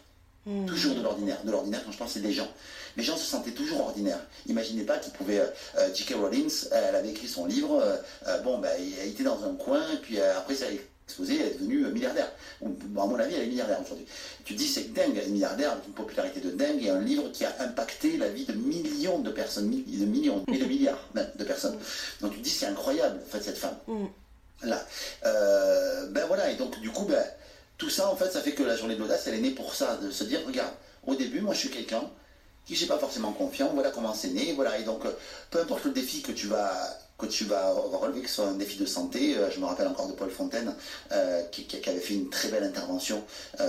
Hmm. 0.46 0.66
Toujours 0.66 0.94
de 0.94 1.02
l'ordinaire. 1.02 1.42
De 1.44 1.50
l'ordinaire, 1.50 1.82
quand 1.84 1.92
je 1.92 1.98
pense, 1.98 2.12
c'est 2.12 2.20
des 2.20 2.32
gens. 2.32 2.48
Les 2.96 3.02
gens 3.02 3.16
se 3.16 3.24
sentaient 3.24 3.52
toujours 3.52 3.80
ordinaires. 3.80 4.20
Imaginez 4.46 4.82
pas 4.82 4.98
qu'ils 4.98 5.12
pouvaient. 5.12 5.40
Euh, 5.40 5.46
euh 5.78 5.94
J.K. 5.94 6.14
Rowling, 6.14 6.50
elle 6.70 6.94
avait 6.94 7.10
écrit 7.10 7.28
son 7.28 7.46
livre. 7.46 7.80
Euh, 7.80 7.96
euh, 8.26 8.40
bon, 8.40 8.58
ben, 8.58 8.70
elle 9.00 9.08
était 9.08 9.22
dans 9.22 9.42
un 9.44 9.54
coin, 9.54 9.82
et 9.92 9.96
puis 9.96 10.20
après, 10.20 10.54
ça 10.54 10.66
a 10.66 10.68
explosé, 11.06 11.40
elle 11.40 11.46
est 11.46 11.54
devenue 11.54 11.86
milliardaire. 11.92 12.30
à 12.62 12.66
mon 13.06 13.18
avis, 13.18 13.34
elle 13.34 13.44
est 13.44 13.46
milliardaire 13.46 13.80
aujourd'hui. 13.80 14.06
Tu 14.44 14.54
te 14.54 14.58
dis, 14.58 14.66
c'est 14.66 14.92
dingue, 14.92 15.16
elle 15.16 15.28
est 15.28 15.32
milliardaire, 15.32 15.72
avec 15.72 15.86
une 15.86 15.94
popularité 15.94 16.40
de 16.40 16.50
dingue, 16.50 16.82
et 16.82 16.90
un 16.90 17.00
livre 17.00 17.30
qui 17.32 17.46
a 17.46 17.54
impacté 17.60 18.18
la 18.18 18.28
vie 18.28 18.44
de 18.44 18.52
millions 18.52 19.20
de 19.20 19.30
personnes, 19.30 19.70
de 19.70 20.04
millions, 20.04 20.44
et 20.48 20.58
de 20.58 20.64
milliards 20.66 21.08
de 21.14 21.44
personnes. 21.44 21.78
Donc 22.20 22.32
tu 22.32 22.38
te 22.38 22.44
dis, 22.44 22.50
c'est 22.50 22.66
incroyable, 22.66 23.18
en 23.26 23.30
fait, 23.30 23.42
cette 23.42 23.58
femme. 23.58 23.76
Hmm 23.86 24.06
là. 24.62 24.84
Euh, 25.24 26.06
ben 26.10 26.26
voilà, 26.26 26.50
et 26.50 26.56
donc 26.56 26.80
du 26.80 26.90
coup, 26.90 27.04
ben, 27.04 27.24
tout 27.78 27.90
ça, 27.90 28.08
en 28.08 28.16
fait, 28.16 28.30
ça 28.30 28.40
fait 28.40 28.52
que 28.52 28.62
la 28.62 28.76
journée 28.76 28.94
de 28.94 29.00
l'audace, 29.00 29.26
elle 29.26 29.34
est 29.34 29.40
née 29.40 29.50
pour 29.50 29.74
ça, 29.74 29.96
de 29.96 30.10
se 30.10 30.24
dire, 30.24 30.40
regarde, 30.46 30.72
au 31.06 31.14
début, 31.14 31.40
moi, 31.40 31.54
je 31.54 31.60
suis 31.60 31.70
quelqu'un 31.70 32.02
qui 32.66 32.80
n'est 32.80 32.86
pas 32.86 32.98
forcément 32.98 33.32
confiant, 33.32 33.70
voilà 33.74 33.90
comment 33.90 34.14
c'est 34.14 34.30
né, 34.30 34.52
voilà, 34.54 34.78
et 34.78 34.84
donc, 34.84 35.04
euh, 35.04 35.12
peu 35.50 35.60
importe 35.60 35.84
le 35.84 35.90
défi 35.90 36.22
que 36.22 36.32
tu 36.32 36.46
vas 36.46 36.72
que 37.16 37.26
tu 37.26 37.44
vas 37.44 37.70
relever, 37.70 38.22
que 38.22 38.28
ce 38.28 38.34
soit 38.34 38.48
un 38.48 38.56
défi 38.56 38.76
de 38.76 38.86
santé, 38.86 39.36
euh, 39.36 39.48
je 39.48 39.60
me 39.60 39.66
rappelle 39.66 39.86
encore 39.86 40.08
de 40.08 40.14
Paul 40.14 40.30
Fontaine, 40.30 40.74
qui, 41.52 41.68
avait 41.86 42.00
fait 42.00 42.14
une 42.14 42.28
très 42.28 42.48
belle 42.48 42.64
intervention 42.64 43.22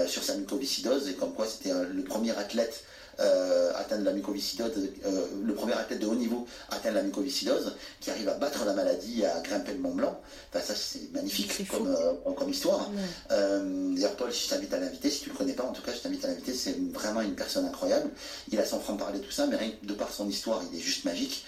sur 0.07 0.23
sa 0.23 0.33
mucoviscidose, 0.33 1.09
et 1.09 1.13
comme 1.13 1.31
quoi 1.33 1.45
c'était 1.45 1.71
le 1.71 2.03
premier 2.03 2.35
athlète 2.35 2.83
euh, 3.19 3.71
atteindre 3.75 4.03
la 4.03 4.11
mucoviscidose, 4.11 4.71
euh, 5.05 5.25
le 5.41 5.53
premier 5.53 5.73
athlète 5.73 5.99
de 5.99 6.05
haut 6.05 6.15
niveau 6.15 6.45
atteindre 6.69 6.95
la 6.95 7.03
mucoviscidose, 7.03 7.73
qui 8.01 8.11
arrive 8.11 8.27
à 8.27 8.33
battre 8.33 8.65
la 8.65 8.73
maladie, 8.73 9.25
à 9.25 9.39
grimper 9.39 9.73
le 9.73 9.79
Mont 9.79 9.93
Blanc. 9.93 10.19
Enfin, 10.53 10.65
ça, 10.65 10.75
c'est 10.75 11.13
magnifique 11.13 11.65
comme, 11.69 11.87
euh, 11.87 12.31
comme, 12.35 12.49
histoire. 12.49 12.89
D'ailleurs, 13.29 14.15
Paul, 14.17 14.33
je 14.33 14.49
t'invite 14.49 14.73
à 14.73 14.79
l'inviter. 14.79 15.09
Si 15.09 15.21
tu 15.21 15.29
ne 15.29 15.33
le 15.33 15.37
connais 15.37 15.53
pas, 15.53 15.63
en 15.63 15.71
tout 15.71 15.81
cas, 15.81 15.93
je 15.93 15.99
t'invite 15.99 16.25
à 16.25 16.27
l'inviter. 16.27 16.53
C'est 16.53 16.75
vraiment 16.91 17.21
une 17.21 17.35
personne 17.35 17.65
incroyable. 17.65 18.09
Il 18.51 18.59
a 18.59 18.65
son 18.65 18.79
franc-parler, 18.79 19.19
tout 19.19 19.31
ça, 19.31 19.47
mais 19.47 19.55
rien 19.55 19.71
que 19.71 19.85
de 19.85 19.93
par 19.93 20.11
son 20.11 20.27
histoire, 20.27 20.61
il 20.71 20.77
est 20.77 20.81
juste 20.81 21.05
magique. 21.05 21.45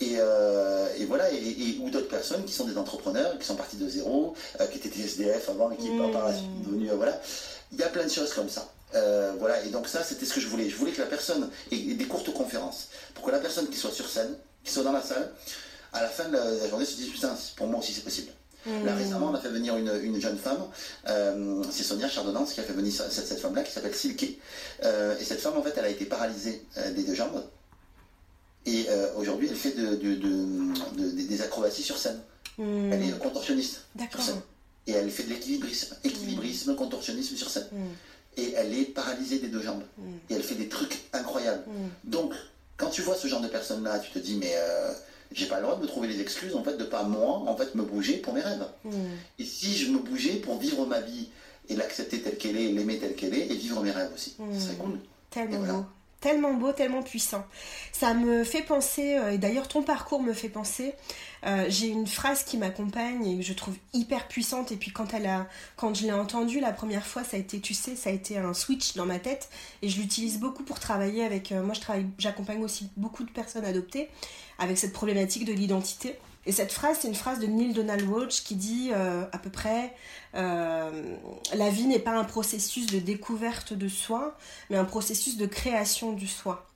Et, 0.00 0.16
voilà, 1.06 1.30
et, 1.30 1.78
ou 1.80 1.90
d'autres 1.90 2.08
personnes 2.08 2.44
qui 2.44 2.52
sont 2.52 2.64
des 2.64 2.78
entrepreneurs, 2.78 3.38
qui 3.38 3.46
sont 3.46 3.56
partis 3.56 3.76
de 3.76 3.88
zéro, 3.88 4.34
qui 4.70 4.78
étaient 4.78 4.98
SDF 4.98 5.50
avant 5.50 5.70
et 5.70 5.76
qui 5.76 5.90
mmh. 5.90 6.12
par 6.12 6.28
la 6.28 6.34
suite 6.34 6.62
devenus, 6.66 6.90
voilà. 6.92 7.20
Il 7.72 7.78
y 7.78 7.82
a 7.82 7.88
plein 7.88 8.04
de 8.04 8.10
choses 8.10 8.32
comme 8.32 8.48
ça. 8.48 8.68
Euh, 8.94 9.32
voilà, 9.38 9.62
et 9.64 9.70
donc 9.70 9.88
ça, 9.88 10.02
c'était 10.02 10.26
ce 10.26 10.34
que 10.34 10.40
je 10.40 10.48
voulais. 10.48 10.68
Je 10.68 10.76
voulais 10.76 10.92
que 10.92 11.00
la 11.00 11.06
personne 11.06 11.48
ait 11.70 11.94
des 11.94 12.04
courtes 12.06 12.32
conférences, 12.32 12.88
pour 13.14 13.24
que 13.24 13.30
la 13.30 13.38
personne 13.38 13.68
qui 13.68 13.78
soit 13.78 13.90
sur 13.90 14.08
scène, 14.08 14.34
qui 14.64 14.72
soit 14.72 14.82
dans 14.82 14.92
la 14.92 15.02
salle, 15.02 15.32
à 15.92 16.02
la 16.02 16.08
fin 16.08 16.28
de 16.28 16.36
la, 16.36 16.68
journée 16.68 16.84
se 16.84 16.96
dise 16.96 17.10
putain, 17.10 17.36
pour 17.56 17.66
moi 17.66 17.80
aussi 17.80 17.92
c'est 17.92 18.04
possible. 18.04 18.32
Mmh. 18.64 18.84
Là 18.84 18.94
récemment, 18.94 19.30
on 19.30 19.34
a 19.34 19.40
fait 19.40 19.48
venir 19.48 19.76
une, 19.76 20.20
jeune 20.20 20.38
femme, 20.38 20.64
euh, 21.08 21.62
c'est 21.70 21.82
Sonia 21.82 22.08
Chardonnance 22.08 22.52
qui 22.52 22.60
a 22.60 22.62
fait 22.62 22.72
venir 22.72 22.92
cette, 22.92 23.40
femme-là, 23.40 23.62
qui 23.62 23.72
s'appelle 23.72 23.94
Silke. 23.94 24.38
Euh, 24.84 25.18
et 25.18 25.24
cette 25.24 25.40
femme, 25.40 25.56
en 25.56 25.62
fait, 25.62 25.74
elle 25.76 25.84
a 25.84 25.88
été 25.88 26.04
paralysée 26.04 26.64
des 26.94 27.02
deux 27.02 27.14
jambes. 27.14 27.42
Et 28.64 28.86
aujourd'hui, 29.16 29.48
elle 29.50 29.56
fait 29.56 29.72
de, 29.72 29.96
des 30.96 31.42
acrobaties 31.42 31.82
sur 31.82 31.98
scène. 31.98 32.20
Mmh. 32.58 32.92
Elle 32.92 33.02
est 33.02 33.18
contorsionniste 33.18 33.80
sur 34.10 34.22
scène. 34.22 34.40
Et 34.86 34.92
elle 34.92 35.10
fait 35.10 35.24
de 35.24 35.30
l'équilibrisme, 35.30 35.96
équilibrisme, 36.04 36.74
contorsionnisme 36.76 37.36
sur 37.36 37.50
scène. 37.50 37.68
Et 38.36 38.52
elle 38.52 38.72
est 38.74 38.84
paralysée 38.84 39.38
des 39.38 39.48
deux 39.48 39.62
jambes. 39.62 39.82
Mm. 39.98 40.02
Et 40.30 40.34
elle 40.34 40.42
fait 40.42 40.54
des 40.54 40.68
trucs 40.68 41.02
incroyables. 41.12 41.64
Mm. 41.66 42.10
Donc, 42.10 42.34
quand 42.76 42.90
tu 42.90 43.02
vois 43.02 43.14
ce 43.14 43.28
genre 43.28 43.40
de 43.40 43.48
personnes-là, 43.48 43.98
tu 43.98 44.10
te 44.10 44.18
dis, 44.18 44.36
mais 44.36 44.52
euh, 44.56 44.92
j'ai 45.32 45.46
pas 45.46 45.56
le 45.56 45.62
droit 45.62 45.76
de 45.76 45.82
me 45.82 45.86
trouver 45.86 46.08
les 46.08 46.20
excuses, 46.20 46.54
en 46.54 46.64
fait, 46.64 46.76
de 46.76 46.84
pas 46.84 47.02
moi, 47.02 47.44
en 47.46 47.56
fait, 47.56 47.74
me 47.74 47.82
bouger 47.82 48.18
pour 48.18 48.34
mes 48.34 48.40
rêves. 48.40 48.66
Hmm. 48.84 48.90
Et 49.38 49.44
si 49.44 49.76
je 49.76 49.90
me 49.90 49.98
bougeais 49.98 50.36
pour 50.36 50.58
vivre 50.58 50.86
ma 50.86 51.00
vie 51.00 51.28
et 51.68 51.76
l'accepter 51.76 52.20
telle 52.20 52.38
qu'elle 52.38 52.56
est, 52.56 52.72
l'aimer 52.72 52.98
telle 52.98 53.14
qu'elle 53.14 53.34
est, 53.34 53.46
et 53.46 53.54
vivre 53.54 53.82
mes 53.82 53.90
rêves 53.90 54.10
aussi, 54.14 54.36
ce 54.54 54.60
serait 54.60 54.76
cool. 54.76 54.98
Tellement 55.30 55.58
voilà. 55.58 55.72
beau. 55.74 55.84
Tellement 56.22 56.54
beau, 56.54 56.70
tellement 56.70 57.02
puissant. 57.02 57.44
Ça 57.90 58.14
me 58.14 58.44
fait 58.44 58.62
penser, 58.62 59.16
euh, 59.16 59.32
et 59.32 59.38
d'ailleurs 59.38 59.66
ton 59.66 59.82
parcours 59.82 60.22
me 60.22 60.32
fait 60.32 60.48
penser, 60.48 60.94
euh, 61.44 61.66
j'ai 61.68 61.88
une 61.88 62.06
phrase 62.06 62.44
qui 62.44 62.58
m'accompagne 62.58 63.26
et 63.26 63.36
que 63.38 63.42
je 63.42 63.52
trouve 63.52 63.74
hyper 63.92 64.28
puissante, 64.28 64.70
et 64.70 64.76
puis 64.76 64.92
quand, 64.92 65.14
elle 65.14 65.26
a, 65.26 65.48
quand 65.74 65.92
je 65.94 66.04
l'ai 66.04 66.12
entendue 66.12 66.60
la 66.60 66.70
première 66.70 67.04
fois, 67.04 67.24
ça 67.24 67.36
a 67.36 67.40
été, 67.40 67.58
tu 67.58 67.74
sais, 67.74 67.96
ça 67.96 68.10
a 68.10 68.12
été 68.12 68.38
un 68.38 68.54
switch 68.54 68.94
dans 68.94 69.04
ma 69.04 69.18
tête, 69.18 69.50
et 69.82 69.88
je 69.88 70.00
l'utilise 70.00 70.38
beaucoup 70.38 70.62
pour 70.62 70.78
travailler 70.78 71.24
avec, 71.24 71.50
euh, 71.50 71.60
moi 71.60 71.74
je 71.74 71.80
travaille, 71.80 72.06
j'accompagne 72.18 72.62
aussi 72.62 72.88
beaucoup 72.96 73.24
de 73.24 73.30
personnes 73.30 73.64
adoptées 73.64 74.08
avec 74.60 74.78
cette 74.78 74.92
problématique 74.92 75.44
de 75.44 75.52
l'identité. 75.52 76.16
Et 76.44 76.52
cette 76.52 76.72
phrase, 76.72 76.98
c'est 77.00 77.08
une 77.08 77.14
phrase 77.14 77.38
de 77.38 77.46
Neil 77.46 77.72
Donald 77.72 78.02
Walsh 78.02 78.42
qui 78.42 78.56
dit 78.56 78.90
euh, 78.92 79.24
à 79.32 79.38
peu 79.38 79.50
près 79.50 79.94
euh, 80.34 81.16
La 81.54 81.70
vie 81.70 81.86
n'est 81.86 82.00
pas 82.00 82.16
un 82.16 82.24
processus 82.24 82.86
de 82.86 82.98
découverte 82.98 83.72
de 83.72 83.88
soi, 83.88 84.36
mais 84.70 84.76
un 84.76 84.84
processus 84.84 85.36
de 85.36 85.46
création 85.46 86.12
du 86.12 86.26
soi. 86.26 86.71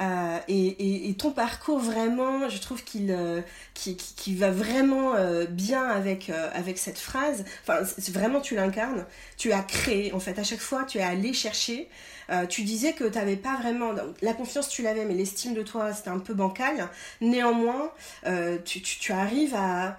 Euh, 0.00 0.38
et, 0.46 1.14
ton 1.18 1.32
parcours 1.32 1.80
vraiment, 1.80 2.48
je 2.48 2.60
trouve 2.60 2.84
qu'il 2.84 3.10
euh, 3.10 3.40
qui, 3.74 4.34
va 4.34 4.50
vraiment 4.50 5.14
euh, 5.14 5.46
bien 5.46 5.88
avec, 5.88 6.30
avec 6.30 6.78
cette 6.78 6.98
phrase. 6.98 7.44
Enfin, 7.66 7.80
vraiment, 8.12 8.40
tu 8.40 8.54
l'incarnes. 8.54 9.04
Tu 9.36 9.52
as 9.52 9.62
créé, 9.62 10.12
en 10.12 10.20
fait, 10.20 10.38
à 10.38 10.44
chaque 10.44 10.60
fois, 10.60 10.84
tu 10.84 10.98
es 10.98 11.02
allé 11.02 11.32
chercher. 11.32 11.88
Tu 12.50 12.62
disais 12.62 12.92
que 12.92 13.04
tu 13.04 13.18
n'avais 13.18 13.36
pas 13.36 13.56
vraiment. 13.56 13.92
La 14.20 14.34
confiance, 14.34 14.68
tu 14.68 14.82
l'avais, 14.82 15.06
mais 15.06 15.14
l'estime 15.14 15.54
de 15.54 15.62
toi, 15.62 15.94
c'était 15.94 16.10
un 16.10 16.18
peu 16.18 16.34
bancal. 16.34 16.88
Néanmoins, 17.20 17.90
tu, 18.64 19.12
arrives 19.12 19.54
à 19.56 19.98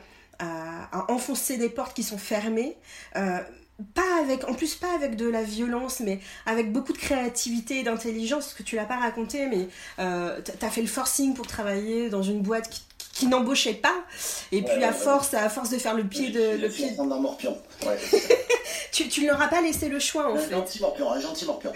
enfoncer 1.08 1.58
des 1.58 1.70
portes 1.70 1.96
qui 1.96 2.04
sont 2.04 2.20
fermées. 2.20 2.78
Euh, 3.80 3.84
pas 3.94 4.22
avec, 4.22 4.48
en 4.48 4.54
plus 4.54 4.76
pas 4.76 4.94
avec 4.94 5.16
de 5.16 5.28
la 5.28 5.44
violence, 5.44 6.00
mais 6.00 6.20
avec 6.46 6.72
beaucoup 6.72 6.94
de 6.94 6.98
créativité 6.98 7.80
et 7.80 7.84
d'intelligence, 7.84 8.46
parce 8.46 8.54
que 8.54 8.64
tu 8.64 8.76
l'as 8.76 8.86
pas 8.86 8.98
raconté, 8.98 9.46
mais 9.48 9.68
euh, 10.00 10.40
t'as 10.60 10.70
fait 10.70 10.82
le 10.82 10.88
forcing 10.88 11.34
pour 11.34 11.48
travailler 11.48 12.10
dans 12.10 12.24
une 12.24 12.42
boîte 12.42 12.70
qui, 12.70 12.82
qui 13.14 13.28
n'embauchait 13.28 13.74
pas, 13.74 13.96
et 14.52 14.62
puis 14.62 14.78
Ouais, 14.78 14.84
à 14.84 14.88
ouais, 14.90 14.94
force, 14.94 15.34
à 15.34 15.50
force 15.50 15.70
de 15.70 15.78
faire 15.78 15.94
le 15.96 16.04
pied 16.04 16.30
de, 16.30 16.62
le 16.62 16.70
pied. 16.70 16.92
Ouais. 17.86 17.98
tu, 18.92 19.08
tu 19.08 19.22
ne 19.22 19.28
leur 19.28 19.42
as 19.42 19.48
pas 19.48 19.62
laissé 19.62 19.88
le 19.90 20.00
choix 20.00 20.32
en 20.32 20.36
fait. 20.38 20.52
gentil 20.52 20.82
morpion, 20.82 21.20
gentil 21.20 21.46
morpion. 21.48 21.72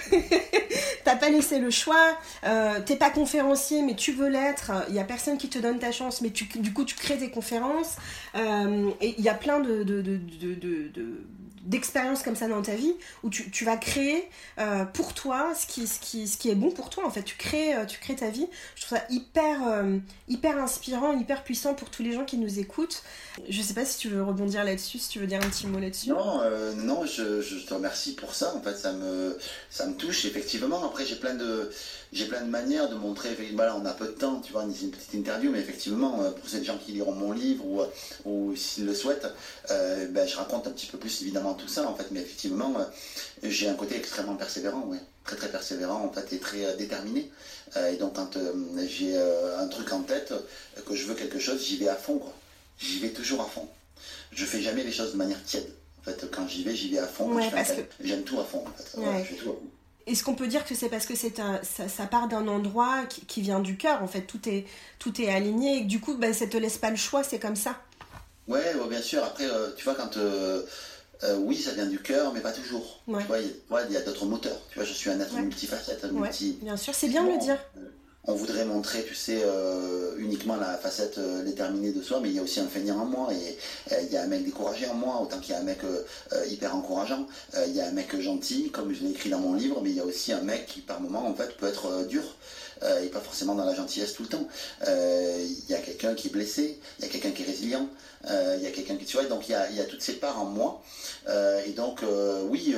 T'as 1.06 1.16
pas 1.16 1.30
laissé 1.30 1.60
le 1.60 1.70
choix, 1.70 2.18
euh, 2.46 2.80
t'es 2.86 2.96
pas 2.96 3.10
conférencier, 3.10 3.82
mais 3.82 3.96
tu 3.96 4.12
veux 4.14 4.28
l'être. 4.30 4.72
Il 4.90 4.96
y 4.96 5.00
a 5.00 5.04
personne 5.04 5.38
qui 5.38 5.50
te 5.50 5.60
donne 5.60 5.80
ta 5.80 5.92
chance, 5.92 6.22
mais 6.22 6.30
tu, 6.32 6.46
du 6.46 6.74
coup 6.74 6.86
tu 6.86 6.96
crées 6.96 7.18
des 7.18 7.30
conférences. 7.30 7.96
Euh, 8.36 8.90
et 9.02 9.16
il 9.18 9.24
y 9.24 9.30
a 9.30 9.34
plein 9.34 9.60
de, 9.60 9.84
de, 9.84 10.02
de, 10.02 10.18
de- 10.18 10.54
de- 10.56 10.88
de- 10.90 11.24
d'expériences 11.64 12.24
comme 12.24 12.36
ça 12.36 12.50
dans 12.50 12.62
ta 12.62 12.76
vie 12.76 12.94
où 13.24 13.30
tu, 13.30 13.50
tu 13.50 13.64
vas 13.64 13.78
créer 13.78 14.30
euh, 14.60 14.84
pour 14.84 15.14
toi 15.14 15.54
ce 15.56 15.66
qui, 15.66 15.88
ce, 15.88 15.98
qui, 15.98 16.28
ce 16.28 16.36
qui 16.38 16.50
est 16.50 16.56
bon 16.56 16.72
pour 16.72 16.90
toi 16.90 17.06
en 17.08 17.10
fait 17.10 17.24
tu 17.24 17.38
crées, 17.38 17.74
euh, 17.74 17.86
tu 17.86 18.00
crées 18.00 18.18
ta 18.18 18.28
vie 18.28 18.48
je 18.76 18.86
trouve 18.86 18.98
ça 18.98 19.06
hyper, 19.10 19.66
euh, 19.66 19.98
hyper 20.28 20.58
inspirant 20.58 21.14
hyper 21.14 21.42
puissant 21.46 21.74
pour 21.74 21.90
tous 21.90 22.04
les 22.04 22.12
gens 22.12 22.26
qui 22.26 22.38
nous 22.38 22.60
écoutent 22.60 23.02
je 23.48 23.62
sais 23.62 23.74
pas 23.74 23.86
si 23.86 23.98
tu 23.98 24.10
veux 24.10 24.22
rebondir 24.22 24.66
là-dessus 24.66 24.98
si 25.00 25.08
tu 25.08 25.20
veux 25.20 25.26
dire 25.26 25.40
un 25.42 25.48
petit 25.50 25.66
mot 25.68 25.80
là-dessus 25.80 25.93
Non, 26.08 26.42
euh, 26.42 26.74
non, 26.74 27.06
je, 27.06 27.66
te 27.66 27.74
remercie 27.74 28.14
pour 28.14 28.34
ça. 28.34 28.54
En 28.56 28.62
fait, 28.62 28.76
ça 28.76 28.94
me, 28.94 29.38
ça 29.70 29.86
me 29.86 29.96
touche 29.96 30.26
effectivement. 30.26 30.84
Après, 30.86 31.06
j'ai 31.06 31.16
plein 31.16 31.36
de, 31.36 31.70
plein 32.30 32.42
de 32.42 32.50
manières 32.50 32.90
de 32.90 32.96
montrer. 32.96 33.38
Voilà, 33.54 33.76
on 33.76 33.86
a 33.86 33.94
peu 33.94 34.08
de 34.08 34.12
temps, 34.12 34.42
tu 34.42 34.52
vois, 34.52 34.64
une 34.64 34.92
petite 34.92 35.14
interview, 35.14 35.52
mais 35.52 35.60
effectivement, 35.60 36.24
euh, 36.24 36.32
pour 36.32 36.50
ces 36.50 36.64
gens 36.64 36.78
qui 36.78 36.94
liront 36.94 37.14
mon 37.14 37.32
livre 37.32 37.90
ou, 38.26 38.56
s'ils 38.56 38.86
le 38.86 38.96
souhaitent, 38.96 39.28
euh, 39.72 40.08
ben, 40.08 40.28
je 40.28 40.36
raconte 40.36 40.68
un 40.68 40.72
petit 40.72 40.88
peu 40.88 40.98
plus 40.98 41.22
évidemment 41.22 41.54
tout 41.54 41.68
ça. 41.68 41.88
En 41.88 41.96
fait, 41.96 42.08
mais 42.12 42.22
effectivement, 42.22 42.74
j'ai 43.44 43.70
un 43.70 43.76
côté 43.76 43.96
extrêmement 43.96 44.36
persévérant, 44.36 44.82
ouais, 44.88 45.00
très 45.24 45.36
très 45.36 45.50
persévérant 45.50 46.04
en 46.06 46.12
fait 46.12 46.34
et 46.34 46.40
très 46.40 46.76
déterminé. 46.76 47.32
Et 47.92 47.96
donc, 47.98 48.16
quand 48.16 48.38
j'ai 48.88 49.18
un 49.18 49.68
truc 49.68 49.92
en 49.94 50.02
tête, 50.02 50.34
que 50.86 50.96
je 50.96 51.06
veux 51.06 51.16
quelque 51.16 51.40
chose, 51.40 51.64
j'y 51.64 51.78
vais 51.78 51.90
à 51.90 51.96
fond. 51.96 52.18
quoi. 52.18 52.34
J'y 52.80 53.00
vais 53.00 53.10
toujours 53.10 53.42
à 53.42 53.46
fond. 53.46 53.68
Je 54.32 54.46
fais 54.46 54.62
jamais 54.62 54.84
les 54.84 54.92
choses 54.92 55.14
de 55.14 55.18
manière 55.18 55.42
tiède. 55.44 55.70
En 56.06 56.12
fait, 56.12 56.30
quand 56.32 56.48
j'y 56.48 56.64
vais, 56.64 56.76
j'y 56.76 56.90
vais 56.92 57.00
à 57.00 57.08
fond. 57.08 57.32
Ouais, 57.34 57.50
J'aime 58.04 58.24
tout 58.24 58.40
à 58.40 58.44
fond, 58.44 58.64
en 58.68 58.72
fait. 58.72 58.98
Ouais, 59.00 59.08
Ouais. 59.08 59.20
je 59.30 59.36
fais 59.36 59.42
tout 59.44 59.50
à 59.50 59.54
fond. 59.54 59.62
Est-ce 60.06 60.22
qu'on 60.26 60.36
peut 60.36 60.48
dire 60.48 60.66
que 60.66 60.76
c'est 60.76 60.90
parce 60.90 61.06
que 61.06 61.16
c'est 61.16 61.40
un, 61.40 61.62
ça, 61.64 61.88
ça 61.88 62.06
part 62.08 62.28
d'un 62.28 62.46
endroit 62.50 63.06
qui, 63.08 63.22
qui 63.26 63.40
vient 63.42 63.62
du 63.62 63.78
cœur, 63.78 64.04
en 64.04 64.08
fait, 64.08 64.24
tout 64.24 64.50
est, 64.50 64.66
tout 65.00 65.22
est 65.22 65.30
aligné, 65.30 65.78
et 65.78 65.82
que 65.84 65.88
du 65.88 66.02
coup, 66.02 66.16
ben, 66.18 66.34
ça 66.34 66.46
te 66.46 66.58
laisse 66.58 66.78
pas 66.78 66.90
le 66.90 66.98
choix, 66.98 67.24
c'est 67.24 67.40
comme 67.40 67.56
ça? 67.56 67.82
Ouais, 68.50 68.74
ouais, 68.76 68.90
bien 68.90 69.02
sûr. 69.02 69.24
Après, 69.24 69.46
euh, 69.50 69.70
tu 69.78 69.86
vois, 69.86 69.96
quand. 69.96 70.18
euh, 70.18 70.64
euh, 71.24 71.38
oui, 71.38 71.56
ça 71.56 71.72
vient 71.72 71.86
du 71.86 72.00
cœur, 72.00 72.34
mais 72.34 72.42
pas 72.42 72.52
toujours. 72.52 73.00
Ouais. 73.08 73.22
Tu 73.22 73.28
vois, 73.70 73.82
il 73.88 73.94
y 73.94 73.96
a- 73.96 74.02
d'autres 74.02 74.26
moteurs. 74.26 74.60
Tu 74.72 74.80
vois, 74.80 74.84
je 74.86 74.92
suis 74.92 75.10
un 75.10 75.18
être 75.22 75.34
multifacette, 75.38 76.04
Ouais, 76.04 76.12
multi. 76.20 76.58
bien 76.62 76.76
sûr, 76.76 76.94
c'est 76.94 77.08
bien 77.08 77.24
de 77.24 77.30
le 77.32 77.38
dire. 77.38 77.58
On 78.26 78.36
voudrait 78.36 78.64
montrer, 78.64 79.04
tu 79.04 79.16
sais, 79.16 79.42
euh, 79.44 80.16
uniquement 80.18 80.56
la 80.56 80.78
facette 80.78 81.18
euh, 81.18 81.44
déterminée 81.44 81.92
de 81.92 82.02
soi, 82.02 82.22
mais 82.22 82.30
il 82.30 82.36
y 82.36 82.40
a 82.40 82.42
aussi 82.42 82.62
un 82.62 82.68
feignant 82.68 83.00
en 83.00 83.06
moi, 83.06 83.34
et 83.34 83.58
euh, 83.92 84.02
il 84.02 84.14
y 84.14 84.16
a 84.16 84.24
un 84.24 84.28
mec 84.28 84.46
découragé 84.46 84.88
en 84.88 84.94
moi, 84.94 85.20
autant 85.22 85.40
qu'il 85.40 85.52
y 85.54 85.58
a 85.58 85.60
un 85.60 85.64
mec 85.64 85.80
hyper 86.50 86.74
encourageant. 86.74 87.28
Il 87.68 87.76
y 87.76 87.82
a 87.82 87.88
un 87.88 87.92
mec 87.92 88.18
gentil, 88.20 88.70
comme 88.72 88.94
je 88.94 89.04
l'ai 89.04 89.10
écrit 89.10 89.30
dans 89.30 89.40
mon 89.40 89.54
livre, 89.56 89.82
mais 89.84 89.90
il 89.90 89.98
y 89.98 90.00
a 90.00 90.06
aussi 90.06 90.32
un 90.32 90.40
mec 90.40 90.68
qui, 90.68 90.80
par 90.80 91.02
moment, 91.02 91.28
en 91.28 91.34
fait, 91.34 91.58
peut 91.58 91.68
être 91.68 92.06
dur, 92.08 92.24
et 93.04 93.08
pas 93.08 93.20
forcément 93.20 93.56
dans 93.56 93.66
la 93.66 93.76
gentillesse 93.76 94.14
tout 94.14 94.24
le 94.24 94.30
temps. 94.30 94.48
Il 94.88 95.70
y 95.70 95.74
a 95.74 95.80
quelqu'un 95.80 96.16
qui 96.16 96.30
est 96.30 96.32
blessé, 96.32 96.80
il 97.00 97.06
y 97.06 97.08
a 97.08 97.12
quelqu'un 97.12 97.32
qui 97.32 97.44
est 97.44 97.46
résilient, 97.46 97.90
il 98.26 98.64
y 98.64 98.68
a 98.68 98.72
quelqu'un 98.72 98.96
qui, 98.96 99.06
tu 99.06 99.18
vois, 99.18 99.26
donc 99.26 99.50
il 99.50 99.52
y 99.52 99.80
a, 99.82 99.86
toutes 99.86 100.02
ces 100.02 100.14
parts 100.14 100.42
en 100.42 100.46
moi. 100.46 100.82
Et 101.66 101.72
donc, 101.72 102.02
oui, 102.50 102.74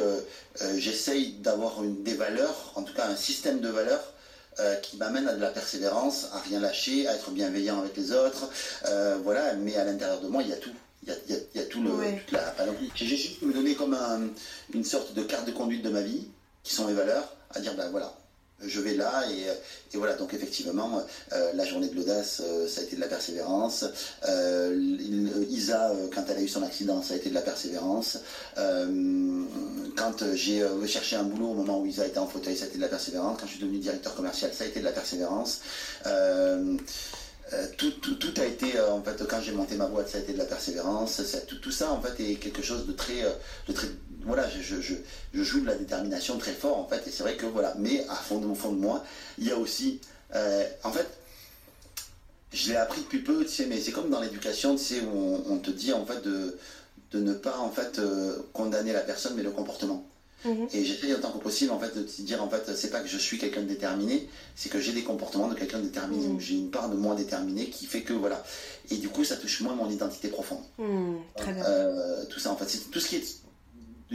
j'essaye 0.75 1.33
d'avoir 1.33 1.81
des 1.83 2.15
valeurs, 2.15 2.73
en 2.75 2.81
tout 2.81 2.95
cas 2.95 3.07
un 3.07 3.15
système 3.15 3.59
de 3.59 3.69
valeurs 3.69 4.14
euh, 4.59 4.75
qui 4.77 4.97
m'amène 4.97 5.27
à 5.27 5.33
de 5.33 5.41
la 5.41 5.49
persévérance, 5.49 6.27
à 6.33 6.39
rien 6.39 6.59
lâcher, 6.59 7.07
à 7.07 7.15
être 7.15 7.29
bienveillant 7.31 7.79
avec 7.79 7.95
les 7.97 8.11
autres. 8.11 8.49
Euh, 8.85 9.17
voilà, 9.23 9.53
mais 9.55 9.75
à 9.75 9.83
l'intérieur 9.85 10.21
de 10.21 10.27
moi, 10.27 10.41
il 10.43 10.49
y 10.49 10.53
a 10.53 10.57
tout. 10.57 10.71
Il 11.03 11.09
y 11.09 11.11
a, 11.11 11.15
il 11.27 11.35
y 11.35 11.37
a- 11.37 11.41
il 11.53 11.61
y 11.61 11.63
a 11.63 11.67
tout 11.67 11.83
le, 11.83 11.91
Ouais. 11.91 12.19
toute 12.25 12.31
la 12.31 12.41
panoplie. 12.51 12.91
J'ai 12.95 13.05
juste 13.05 13.41
me 13.41 13.53
donner 13.53 13.75
comme 13.75 13.93
un- 13.93 14.29
une 14.73 14.83
sorte 14.83 15.13
de 15.13 15.21
carte 15.23 15.45
de 15.45 15.51
conduite 15.51 15.83
de 15.83 15.89
ma 15.89 16.01
vie, 16.01 16.27
qui 16.63 16.73
sont 16.73 16.85
mes 16.85 16.93
valeurs, 16.93 17.35
à 17.53 17.59
dire, 17.59 17.75
ben 17.75 17.89
voilà, 17.89 18.13
je 18.61 18.79
vais 18.79 18.93
là, 18.95 19.23
et, 19.29 19.95
et 19.95 19.97
voilà, 19.97 20.13
donc 20.13 20.33
effectivement, 20.33 21.03
euh, 21.33 21.51
la 21.53 21.65
journée 21.65 21.89
de 21.89 21.95
l'audace, 21.95 22.41
euh, 22.43 22.67
ça 22.67 22.81
a 22.81 22.83
été 22.83 22.95
de 22.95 23.01
la 23.01 23.07
persévérance. 23.07 23.85
Euh, 24.27 24.75
Isa, 25.49 25.89
euh, 25.91 26.07
quand 26.13 26.23
elle 26.29 26.37
a 26.37 26.41
eu 26.41 26.47
son 26.47 26.63
accident, 26.63 27.01
ça 27.01 27.13
a 27.15 27.17
été 27.17 27.29
de 27.29 27.35
la 27.35 27.41
persévérance. 27.41 28.19
Euh, 28.57 29.43
quand 29.97 30.21
euh, 30.21 30.35
j'ai 30.35 30.61
euh, 30.61 30.85
cherché 30.87 31.15
un 31.15 31.23
boulot 31.23 31.49
au 31.49 31.53
moment 31.53 31.79
où 31.81 31.85
Isa 31.85 32.05
était 32.07 32.19
en 32.19 32.27
fauteuil, 32.27 32.55
ça 32.55 32.65
a 32.65 32.67
été 32.67 32.77
de 32.77 32.81
la 32.81 32.89
persévérance. 32.89 33.37
Quand 33.39 33.45
je 33.45 33.51
suis 33.51 33.61
devenu 33.61 33.79
directeur 33.79 34.15
commercial, 34.15 34.51
ça 34.53 34.63
a 34.63 34.67
été 34.67 34.79
de 34.79 34.85
la 34.85 34.91
persévérance. 34.91 35.61
Euh, 36.05 36.77
euh, 37.53 37.67
tout, 37.77 37.93
a 38.37 38.45
été, 38.45 38.77
euh, 38.77 38.91
en 38.91 39.03
fait, 39.03 39.23
quand 39.27 39.39
j'ai 39.39 39.51
monté 39.51 39.75
ma 39.75 39.85
boîte, 39.85 40.09
ça 40.09 40.17
a 40.17 40.21
été 40.21 40.33
de 40.33 40.37
la 40.37 40.45
persévérance. 40.45 41.21
Tout, 41.61 41.71
ça, 41.71 41.91
en 41.91 42.01
fait, 42.01 42.23
est 42.23 42.35
quelque 42.35 42.63
chose 42.63 42.85
euh, 42.87 43.33
de 43.67 43.73
très 43.73 43.87
voilà, 44.25 44.49
je, 44.49 44.61
je, 44.61 44.81
je, 44.81 44.93
je 45.33 45.43
joue 45.43 45.61
de 45.61 45.67
la 45.67 45.75
détermination 45.75 46.37
très 46.37 46.53
fort, 46.53 46.77
en 46.77 46.87
fait, 46.87 47.07
et 47.07 47.11
c'est 47.11 47.23
vrai 47.23 47.35
que, 47.35 47.45
voilà, 47.45 47.73
mais 47.77 48.05
à 48.09 48.15
fond 48.15 48.39
de, 48.39 48.47
au 48.47 48.55
fond 48.55 48.71
de 48.71 48.79
moi, 48.79 49.03
il 49.37 49.47
y 49.47 49.51
a 49.51 49.57
aussi, 49.57 49.99
euh, 50.33 50.65
en 50.83 50.91
fait, 50.91 51.07
je 52.53 52.69
l'ai 52.69 52.75
appris 52.75 53.01
depuis 53.01 53.19
peu, 53.21 53.43
tu 53.43 53.51
sais, 53.51 53.65
mais 53.65 53.79
c'est 53.79 53.91
comme 53.91 54.09
dans 54.09 54.21
l'éducation, 54.21 54.75
tu 54.75 54.83
sais, 54.83 55.01
où 55.01 55.09
on, 55.13 55.43
on 55.53 55.57
te 55.57 55.71
dit, 55.71 55.93
en 55.93 56.05
fait, 56.05 56.21
de, 56.23 56.57
de 57.11 57.19
ne 57.19 57.33
pas, 57.33 57.57
en 57.59 57.69
fait, 57.69 57.99
euh, 57.99 58.37
condamner 58.53 58.93
la 58.93 59.01
personne, 59.01 59.33
mais 59.35 59.43
le 59.43 59.51
comportement. 59.51 60.05
Mhm. 60.45 60.67
Et 60.73 60.85
j'essaie 60.85 61.11
autant 61.13 61.31
que 61.31 61.39
possible 61.39 61.71
en 61.71 61.79
fait 61.79 61.95
de 61.97 62.03
te 62.03 62.21
dire 62.21 62.43
en 62.43 62.47
fait 62.47 62.71
c'est 62.75 62.91
pas 62.91 62.99
que 62.99 63.07
je 63.07 63.17
suis 63.17 63.39
quelqu'un 63.39 63.61
de 63.61 63.65
déterminé, 63.67 64.29
c'est 64.55 64.69
que 64.69 64.79
j'ai 64.79 64.91
des 64.91 65.01
comportements 65.01 65.47
de 65.47 65.55
quelqu'un 65.55 65.79
de 65.79 65.85
déterminé, 65.85 66.27
Mhm. 66.27 66.39
j'ai 66.39 66.53
une 66.53 66.69
part 66.69 66.87
de 66.87 66.95
moi 66.95 67.15
déterminée 67.15 67.71
qui 67.71 67.87
fait 67.87 68.01
que 68.03 68.13
voilà. 68.13 68.43
Et 68.91 68.97
du 68.97 69.09
coup 69.09 69.23
ça 69.23 69.37
touche 69.37 69.61
moins 69.61 69.73
mon 69.73 69.89
identité 69.89 70.27
profonde. 70.27 70.59
Hmm, 70.77 71.15
très 71.35 71.51
bien. 71.51 71.65
Euh, 71.65 72.25
tout 72.29 72.39
ça 72.39 72.51
en 72.51 72.57
fait, 72.57 72.69
c'est 72.69 72.91
tout 72.91 72.99
ce 72.99 73.07
qui 73.07 73.15
est 73.15 73.23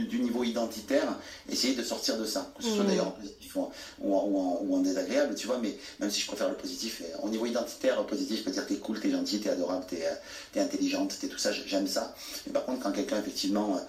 du, 0.07 0.19
niveau 0.19 0.43
identitaire, 0.43 1.17
essayer 1.49 1.75
de 1.75 1.83
sortir 1.83 2.17
de 2.17 2.25
ça, 2.25 2.51
que 2.57 2.63
ce 2.63 2.69
soit 2.69 2.83
Mhm. 2.83 2.87
d'ailleurs 2.89 3.07
en 3.07 3.11
positif 3.11 3.55
ou 3.55 3.61
en, 3.61 3.71
ou 4.01 4.15
en- 4.15 4.23
ou 4.25 4.37
en- 4.39 4.59
ou 4.63 4.75
en 4.75 4.79
désagréable, 4.79 5.35
tu 5.35 5.47
vois, 5.47 5.57
mais 5.59 5.75
même 5.99 6.09
si 6.09 6.21
je 6.21 6.27
préfère 6.27 6.49
le 6.49 6.55
positif, 6.55 7.01
au 7.23 7.29
niveau 7.29 7.45
identitaire, 7.45 8.05
positif, 8.05 8.39
je 8.39 8.43
peux 8.43 8.51
dire 8.51 8.65
t'es 8.67 8.75
cool, 8.77 8.99
t'es 8.99 9.11
gentil, 9.11 9.39
t'es 9.39 9.49
adorable, 9.49 9.85
t'es 9.87 10.05
euh, 10.05 10.13
t'es 10.53 10.59
intelligente, 10.59 11.15
t'es 11.19 11.27
tout 11.27 11.37
ça, 11.37 11.51
j'aime 11.51 11.87
ça. 11.87 12.13
Mais 12.47 12.53
par 12.53 12.65
contre, 12.65 12.81
quand 12.83 12.91
quelqu'un 12.91 13.19
effectivement 13.19 13.75
euh, 13.75 13.79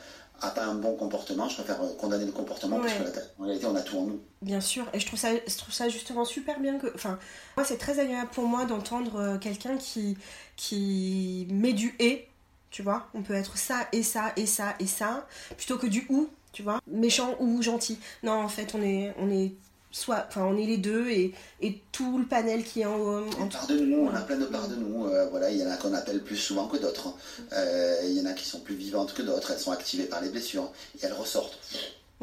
a 0.44 0.50
pas 0.50 0.64
un 0.64 0.74
bon 0.74 0.96
comportement, 0.96 1.48
je 1.48 1.54
préfère 1.54 1.80
euh, 1.82 1.92
condamner 1.98 2.24
le 2.24 2.32
comportement 2.32 2.78
parce 2.80 2.92
Ouais. 2.94 2.98
que 2.98 3.04
la- 3.16 3.22
en 3.38 3.44
réalité 3.44 3.66
on 3.66 3.76
a 3.76 3.80
tout 3.82 3.96
en 3.98 4.02
nous. 4.06 4.20
Bien 4.42 4.60
sûr, 4.60 4.84
et 4.92 4.98
je 4.98 5.06
trouve 5.06 5.18
ça, 5.20 5.28
je 5.46 5.56
trouve 5.56 5.72
ça 5.72 5.88
justement 5.88 6.24
super 6.24 6.58
bien 6.58 6.78
que, 6.78 6.88
enfin, 6.96 7.16
moi 7.56 7.64
c'est 7.64 7.78
très 7.78 8.00
agréable 8.00 8.30
pour 8.32 8.44
moi 8.48 8.64
d'entendre 8.64 9.38
quelqu'un 9.40 9.76
qui, 9.76 10.16
qui 10.56 11.46
met 11.50 11.72
du 11.72 11.94
et, 12.00 12.26
tu 12.72 12.82
vois. 12.82 13.06
On 13.14 13.22
peut 13.22 13.34
être 13.34 13.56
ça 13.56 13.86
et 13.92 14.02
ça 14.02 14.32
et 14.36 14.46
ça 14.46 14.74
et 14.80 14.86
ça, 14.86 15.26
plutôt 15.56 15.78
que 15.78 15.86
du 15.86 16.06
ou, 16.08 16.28
tu 16.52 16.62
vois, 16.62 16.80
méchant 16.88 17.36
ou 17.38 17.62
gentil. 17.62 17.98
Non, 18.24 18.32
en 18.32 18.48
fait, 18.48 18.74
on 18.74 18.82
est, 18.82 19.14
on 19.18 19.30
est 19.30 19.52
soit, 19.92 20.24
enfin, 20.26 20.42
on 20.44 20.56
est 20.56 20.66
les 20.66 20.78
deux 20.78 21.08
et, 21.10 21.32
et 21.60 21.80
tout 21.92 22.18
le 22.18 22.24
panel 22.24 22.64
qui 22.64 22.80
est 22.80 22.86
en 22.86 22.98
haut. 22.98 23.26
En... 23.38 23.46
Part 23.46 23.68
de 23.68 23.78
nous, 23.78 23.98
on 23.98 24.14
a 24.14 24.22
plein 24.22 24.38
de 24.38 24.46
parts 24.46 24.66
de 24.66 24.74
nous. 24.74 25.06
voilà, 25.30 25.50
il 25.50 25.58
y 25.58 25.64
en 25.64 25.70
a 25.70 25.76
qu'on 25.76 25.94
appelle 25.94 26.22
plus 26.24 26.36
souvent 26.36 26.66
que 26.66 26.78
d'autres. 26.78 27.14
il 27.52 28.12
y 28.12 28.20
en 28.20 28.26
a 28.26 28.32
qui 28.32 28.46
sont 28.46 28.60
plus 28.60 28.74
vivantes 28.74 29.14
que 29.14 29.22
d'autres. 29.22 29.52
Elles 29.52 29.60
sont 29.60 29.72
activées 29.72 30.06
par 30.06 30.20
les 30.20 30.30
blessures 30.30 30.72
et 31.00 31.04
elles 31.04 31.12
ressortent. 31.12 31.60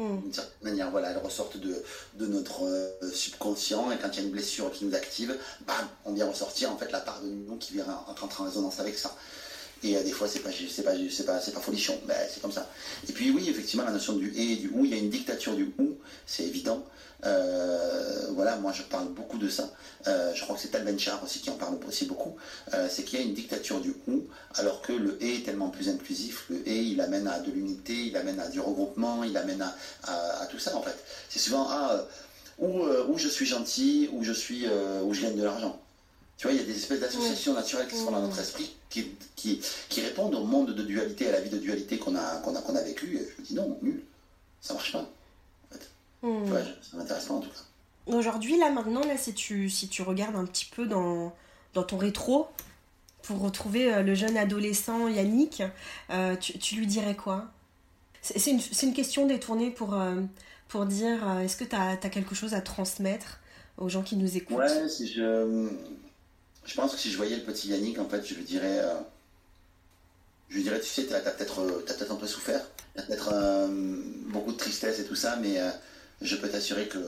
Mm. 0.00 0.20
D'une 0.22 0.32
certaine 0.32 0.70
manière, 0.70 0.90
voilà, 0.90 1.10
elles 1.10 1.18
ressortent 1.18 1.58
de, 1.58 1.84
de 2.14 2.26
notre 2.26 2.64
euh, 2.64 3.12
subconscient 3.12 3.92
et 3.92 3.98
quand 3.98 4.08
il 4.14 4.16
y 4.16 4.18
a 4.20 4.22
une 4.22 4.30
blessure 4.30 4.72
qui 4.72 4.86
nous 4.86 4.94
active, 4.94 5.36
bam, 5.66 5.76
on 6.06 6.12
vient 6.12 6.26
ressortir 6.26 6.72
en 6.72 6.78
fait 6.78 6.90
la 6.90 7.00
part 7.00 7.20
de 7.20 7.28
nous 7.28 7.56
qui 7.56 7.74
vient 7.74 7.84
rentrer 8.18 8.42
en 8.42 8.46
résonance 8.46 8.80
avec 8.80 8.96
ça. 8.96 9.14
Et 9.82 9.96
euh, 9.96 10.02
des 10.02 10.12
fois, 10.12 10.28
c'est 10.28 10.40
pas, 10.40 10.50
c'est 10.52 10.82
pas, 10.82 10.92
c'est 11.10 11.24
pas, 11.24 11.40
c'est 11.40 11.52
pas 11.52 11.60
folichon, 11.60 11.98
mais 12.06 12.14
c'est 12.32 12.40
comme 12.40 12.52
ça. 12.52 12.68
Et 13.08 13.12
puis 13.12 13.30
oui, 13.30 13.48
effectivement, 13.48 13.84
la 13.84 13.92
notion 13.92 14.14
du 14.14 14.32
et 14.36 14.56
du 14.56 14.70
ou, 14.74 14.84
il 14.84 14.90
y 14.90 14.94
a 14.94 14.98
une 14.98 15.10
dictature 15.10 15.54
du 15.54 15.72
ou, 15.78 15.96
c'est 16.26 16.44
évident. 16.44 16.84
Euh, 17.26 18.28
voilà, 18.30 18.56
moi 18.56 18.72
je 18.72 18.82
parle 18.82 19.08
beaucoup 19.08 19.36
de 19.36 19.48
ça. 19.48 19.70
Euh, 20.06 20.32
je 20.34 20.42
crois 20.42 20.56
que 20.56 20.62
c'est 20.62 20.68
Tal 20.68 20.84
Benchar 20.84 21.22
aussi 21.22 21.40
qui 21.40 21.50
en 21.50 21.54
parle 21.54 21.78
aussi 21.86 22.06
beaucoup. 22.06 22.36
C'est 22.88 23.04
qu'il 23.04 23.18
y 23.18 23.22
a 23.22 23.24
une 23.24 23.34
dictature 23.34 23.80
du 23.80 23.94
ou, 24.06 24.24
alors 24.54 24.80
que 24.82 24.92
le 24.92 25.22
et 25.22 25.36
est 25.36 25.44
tellement 25.44 25.68
plus 25.68 25.88
inclusif. 25.88 26.46
Le 26.50 26.66
et, 26.66 26.80
il 26.82 27.00
amène 27.00 27.26
à 27.26 27.38
de 27.40 27.50
l'unité, 27.50 27.94
il 27.94 28.16
amène 28.16 28.40
à 28.40 28.48
du 28.48 28.60
regroupement, 28.60 29.24
il 29.24 29.36
amène 29.36 29.62
à, 30.04 30.46
tout 30.50 30.58
ça 30.58 30.76
en 30.76 30.82
fait. 30.82 30.96
C'est 31.28 31.40
souvent 31.40 31.66
ah, 31.70 32.06
où, 32.58 33.16
je 33.16 33.28
suis 33.28 33.46
gentil, 33.46 34.08
où 34.12 34.24
je 34.24 34.32
suis, 34.32 34.66
où 35.04 35.12
je 35.12 35.22
gagne 35.22 35.36
de 35.36 35.44
l'argent. 35.44 35.78
Tu 36.38 36.46
vois, 36.46 36.54
il 36.54 36.60
y 36.60 36.62
a 36.62 36.66
des 36.66 36.76
espèces 36.76 37.00
d'associations 37.00 37.52
naturelles 37.52 37.88
qui 37.88 37.96
sont 37.96 38.10
dans 38.10 38.22
notre 38.22 38.38
esprit 38.38 38.74
qui, 38.90 39.16
qui, 39.36 40.00
répondent 40.02 40.34
au 40.34 40.44
monde 40.44 40.74
de 40.74 40.82
dualité, 40.82 41.28
à 41.28 41.32
la 41.32 41.40
vie 41.40 41.50
de 41.50 41.58
dualité 41.58 41.96
qu'on 41.98 42.16
a, 42.16 42.38
qu'on 42.38 42.54
a, 42.54 42.60
qu'on 42.60 42.74
a 42.74 42.82
vécu. 42.82 43.16
Et 43.16 43.26
je 43.36 43.40
me 43.40 43.46
dis 43.46 43.54
non, 43.54 43.78
nul, 43.82 44.02
ça 44.60 44.74
marche 44.74 44.92
pas. 44.92 45.08
Hmm. 46.22 46.44
ça 46.82 46.96
m'intéresse 46.98 47.30
en 47.30 47.40
tout 47.40 47.48
cas. 47.48 47.60
Aujourd'hui, 48.06 48.58
là, 48.58 48.70
maintenant, 48.70 49.04
là, 49.06 49.16
si 49.16 49.32
tu, 49.32 49.70
si 49.70 49.88
tu 49.88 50.02
regardes 50.02 50.36
un 50.36 50.44
petit 50.44 50.66
peu 50.66 50.86
dans, 50.86 51.32
dans 51.72 51.82
ton 51.82 51.96
rétro, 51.96 52.48
pour 53.22 53.40
retrouver 53.40 53.92
euh, 53.92 54.02
le 54.02 54.14
jeune 54.14 54.36
adolescent 54.36 55.08
Yannick, 55.08 55.62
euh, 56.10 56.36
tu, 56.36 56.76
lui 56.76 56.86
dirais 56.86 57.14
quoi? 57.14 57.46
C'est 58.22 58.50
une, 58.50 58.60
une, 58.82 58.92
question 58.92 59.26
détournée 59.26 59.70
pour, 59.70 59.94
euh, 59.94 60.20
pour 60.68 60.84
dire 60.84 61.18
est-ce 61.40 61.56
que 61.56 61.64
tu 61.64 61.76
as, 61.76 61.96
quelque 61.96 62.34
chose 62.34 62.52
à 62.52 62.60
transmettre 62.60 63.40
aux 63.78 63.88
gens 63.88 64.02
qui 64.02 64.16
nous 64.16 64.36
écoutent? 64.36 64.58
Ouais, 64.58 64.88
si 64.88 65.06
je, 65.06 65.70
je 66.64 66.74
pense 66.74 66.92
que 66.92 66.98
si 66.98 67.10
je 67.10 67.16
voyais 67.16 67.36
le 67.36 67.42
petit 67.42 67.68
Yannick, 67.68 67.98
en 67.98 68.08
fait, 68.08 68.24
je 68.24 68.34
lui 68.34 68.44
dirais 68.44 68.80
je 70.48 70.56
lui 70.56 70.62
dirais, 70.64 70.80
tu 70.80 70.88
sais, 70.88 71.06
tu 71.06 71.14
as, 71.14 71.20
peut-être 71.20 71.62
peut 71.64 72.06
un 72.10 72.16
peu 72.16 72.26
souffert, 72.26 72.60
tu 72.94 73.00
as 73.00 73.04
peut-être 73.04 73.32
beaucoup 74.26 74.52
de 74.52 74.56
tristesse 74.56 74.98
et 74.98 75.04
tout 75.04 75.14
ça, 75.14 75.36
mais 75.36 75.60
je 76.20 76.36
peux 76.36 76.48
t'assurer 76.48 76.88
que, 76.88 76.98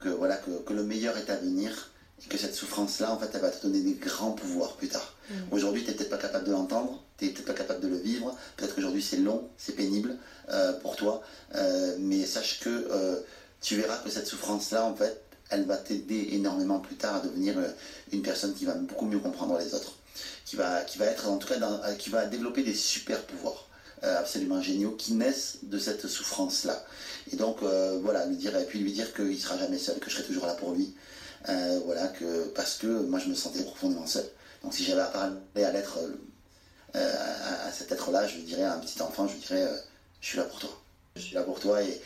que, 0.00 0.08
voilà, 0.08 0.36
que, 0.36 0.72
le 0.72 0.82
meilleur 0.82 1.16
est 1.16 1.30
à 1.30 1.36
venir 1.36 1.90
et 2.24 2.28
que 2.28 2.36
cette 2.36 2.54
souffrance-là, 2.54 3.12
en 3.12 3.18
fait, 3.18 3.30
elle 3.34 3.40
va 3.40 3.50
te 3.50 3.64
donner 3.64 3.80
des 3.80 3.94
grands 3.94 4.32
pouvoirs 4.32 4.76
plus 4.76 4.88
tard. 4.88 5.14
Mm. 5.30 5.34
Aujourd'hui, 5.52 5.84
tu 5.84 5.90
n'es 5.90 5.96
peut-être 5.96 6.10
pas 6.10 6.18
capable 6.18 6.46
de 6.46 6.52
l'entendre, 6.52 7.02
tu 7.16 7.24
n'es 7.24 7.30
peut-être 7.30 7.46
pas 7.46 7.54
capable 7.54 7.80
de 7.80 7.88
le 7.88 7.96
vivre, 7.96 8.36
peut-être 8.56 8.74
qu'aujourd'hui 8.74 9.02
c'est 9.02 9.18
long, 9.18 9.48
c'est 9.56 9.74
pénible 9.74 10.16
euh, 10.50 10.72
pour 10.80 10.96
toi, 10.96 11.22
euh, 11.54 11.96
mais 12.00 12.26
sache 12.26 12.60
que 12.60 12.88
euh, 12.90 13.20
tu 13.60 13.76
verras 13.76 13.98
que 13.98 14.10
cette 14.10 14.26
souffrance-là, 14.26 14.84
en 14.84 14.94
fait, 14.94 15.22
elle 15.50 15.64
va 15.64 15.76
t'aider 15.76 16.28
énormément 16.32 16.78
plus 16.78 16.96
tard 16.96 17.16
à 17.16 17.20
devenir 17.20 17.54
une 18.12 18.22
personne 18.22 18.54
qui 18.54 18.64
va 18.64 18.74
beaucoup 18.74 19.06
mieux 19.06 19.18
comprendre 19.18 19.58
les 19.58 19.74
autres, 19.74 19.98
qui 20.44 20.56
va, 20.56 20.82
qui 20.82 20.98
va 20.98 21.06
être, 21.06 21.28
en 21.28 21.38
tout 21.38 21.48
cas, 21.48 21.58
qui 21.98 22.10
va 22.10 22.26
développer 22.26 22.62
des 22.62 22.74
super 22.74 23.22
pouvoirs. 23.24 23.68
absolument 24.02 24.60
géniaux 24.62 24.92
qui 24.92 25.14
naissent 25.14 25.58
de 25.62 25.78
cette 25.78 26.06
souffrance-là. 26.06 26.84
Et 27.32 27.36
donc, 27.36 27.62
euh, 27.62 27.98
voilà, 28.02 28.26
lui 28.26 28.36
dire, 28.36 28.56
et 28.56 28.64
puis 28.64 28.78
lui 28.78 28.92
dire 28.92 29.12
qu'il 29.12 29.38
sera 29.38 29.58
jamais 29.58 29.78
seul, 29.78 29.98
que 29.98 30.08
je 30.08 30.16
serai 30.16 30.24
toujours 30.24 30.46
là 30.46 30.54
pour 30.54 30.72
lui. 30.72 30.94
Euh, 31.48 31.80
voilà, 31.84 32.08
que, 32.08 32.44
parce 32.54 32.76
que 32.76 32.86
moi, 32.86 33.18
je 33.18 33.28
me 33.28 33.34
sentais 33.34 33.62
profondément 33.62 34.06
seul. 34.06 34.24
Donc, 34.62 34.74
si 34.74 34.84
j'avais 34.84 35.02
à 35.02 35.06
parler 35.06 35.64
à 35.64 35.72
l'être, 35.72 35.98
euh, 36.96 37.14
à, 37.66 37.70
cet 37.70 37.92
être-là, 37.92 38.26
je 38.26 38.36
lui 38.36 38.42
dirais 38.42 38.64
à 38.64 38.74
un 38.74 38.78
petit 38.78 39.00
enfant, 39.02 39.28
je 39.28 39.34
lui 39.34 39.40
dirais, 39.40 39.68
je 40.20 40.26
suis 40.26 40.38
là 40.38 40.44
pour 40.44 40.58
toi. 40.58 40.70
Je 41.16 41.22
suis 41.22 41.34
là 41.34 41.42
pour 41.42 41.58
toi 41.60 41.82
et 41.82 42.00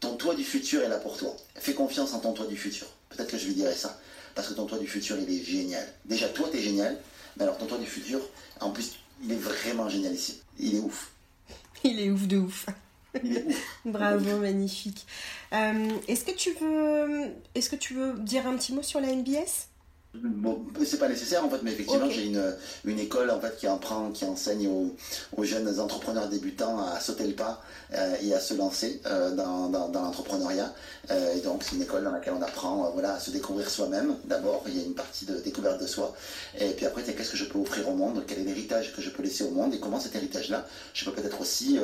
ton 0.00 0.16
toi 0.16 0.34
du 0.34 0.44
futur 0.44 0.82
est 0.82 0.88
là 0.88 0.98
pour 0.98 1.16
toi. 1.16 1.34
Fais 1.56 1.74
confiance 1.74 2.12
en 2.14 2.20
ton 2.20 2.32
toi 2.32 2.46
du 2.46 2.56
futur. 2.56 2.86
Peut-être 3.08 3.30
que 3.30 3.38
je 3.38 3.46
lui 3.46 3.54
dirais 3.54 3.74
ça. 3.74 3.98
Parce 4.34 4.48
que 4.48 4.54
ton 4.54 4.66
toi 4.66 4.78
du 4.78 4.86
futur, 4.86 5.16
il 5.18 5.28
est 5.28 5.42
génial. 5.42 5.86
Déjà, 6.04 6.28
toi, 6.28 6.48
tu 6.50 6.58
es 6.58 6.62
génial. 6.62 6.96
Mais 7.36 7.42
alors, 7.44 7.58
ton 7.58 7.66
toi 7.66 7.78
du 7.78 7.86
futur, 7.86 8.20
en 8.60 8.70
plus, 8.70 8.92
il 9.22 9.32
est 9.32 9.36
vraiment 9.36 9.88
génial 9.88 10.14
ici. 10.14 10.40
Il 10.58 10.76
est 10.76 10.80
ouf. 10.80 11.10
Il 11.84 12.00
est 12.00 12.10
ouf 12.10 12.26
de 12.26 12.38
ouf. 12.38 12.66
Bravo, 13.84 14.38
magnifique. 14.38 15.06
Euh, 15.52 15.90
est-ce 16.08 16.24
que 16.24 16.32
tu 16.32 16.52
veux, 16.52 17.30
est-ce 17.54 17.70
que 17.70 17.76
tu 17.76 17.94
veux 17.94 18.18
dire 18.18 18.46
un 18.46 18.56
petit 18.56 18.72
mot 18.72 18.82
sur 18.82 19.00
la 19.00 19.12
NBS 19.12 19.67
Bon, 20.14 20.64
c'est 20.86 20.98
pas 20.98 21.08
nécessaire 21.08 21.44
en 21.44 21.50
fait, 21.50 21.62
mais 21.62 21.72
effectivement, 21.72 22.08
j'ai 22.08 22.24
une, 22.24 22.56
une, 22.86 22.98
école 22.98 23.30
en 23.30 23.38
fait 23.40 23.54
qui 23.58 23.66
apprend, 23.66 24.10
qui 24.10 24.24
enseigne 24.24 24.66
aux, 24.66 25.44
jeunes 25.44 25.78
entrepreneurs 25.80 26.30
débutants 26.30 26.78
à 26.78 26.98
sauter 26.98 27.26
le 27.26 27.34
pas 27.34 27.62
euh, 27.92 28.16
et 28.22 28.32
à 28.32 28.40
se 28.40 28.54
lancer 28.54 29.02
euh, 29.04 29.34
dans, 29.34 29.68
dans, 29.68 30.02
l'entrepreneuriat. 30.02 30.72
Euh, 31.10 31.36
et 31.36 31.40
donc, 31.40 31.62
c'est 31.62 31.76
une 31.76 31.82
école 31.82 32.04
dans 32.04 32.10
laquelle 32.10 32.32
on 32.32 32.40
apprend 32.40 32.90
voilà, 32.92 33.14
à 33.14 33.20
se 33.20 33.30
découvrir 33.30 33.68
soi-même. 33.68 34.16
D'abord, 34.24 34.64
il 34.66 34.78
y 34.78 34.80
a 34.80 34.84
une 34.86 34.94
partie 34.94 35.26
de 35.26 35.40
découverte 35.40 35.78
de 35.78 35.86
soi. 35.86 36.14
Et 36.58 36.70
puis 36.70 36.86
après, 36.86 37.02
qu'est-ce 37.02 37.30
que 37.30 37.36
je 37.36 37.44
peux 37.44 37.58
offrir 37.58 37.86
au 37.86 37.94
monde 37.94 38.24
Quel 38.26 38.38
est 38.38 38.44
l'héritage 38.44 38.96
que 38.96 39.02
je 39.02 39.10
peux 39.10 39.22
laisser 39.22 39.44
au 39.44 39.50
monde 39.50 39.74
Et 39.74 39.78
comment 39.78 40.00
cet 40.00 40.16
héritage-là, 40.16 40.66
je 40.94 41.04
peux 41.04 41.12
peut-être 41.12 41.42
aussi 41.42 41.78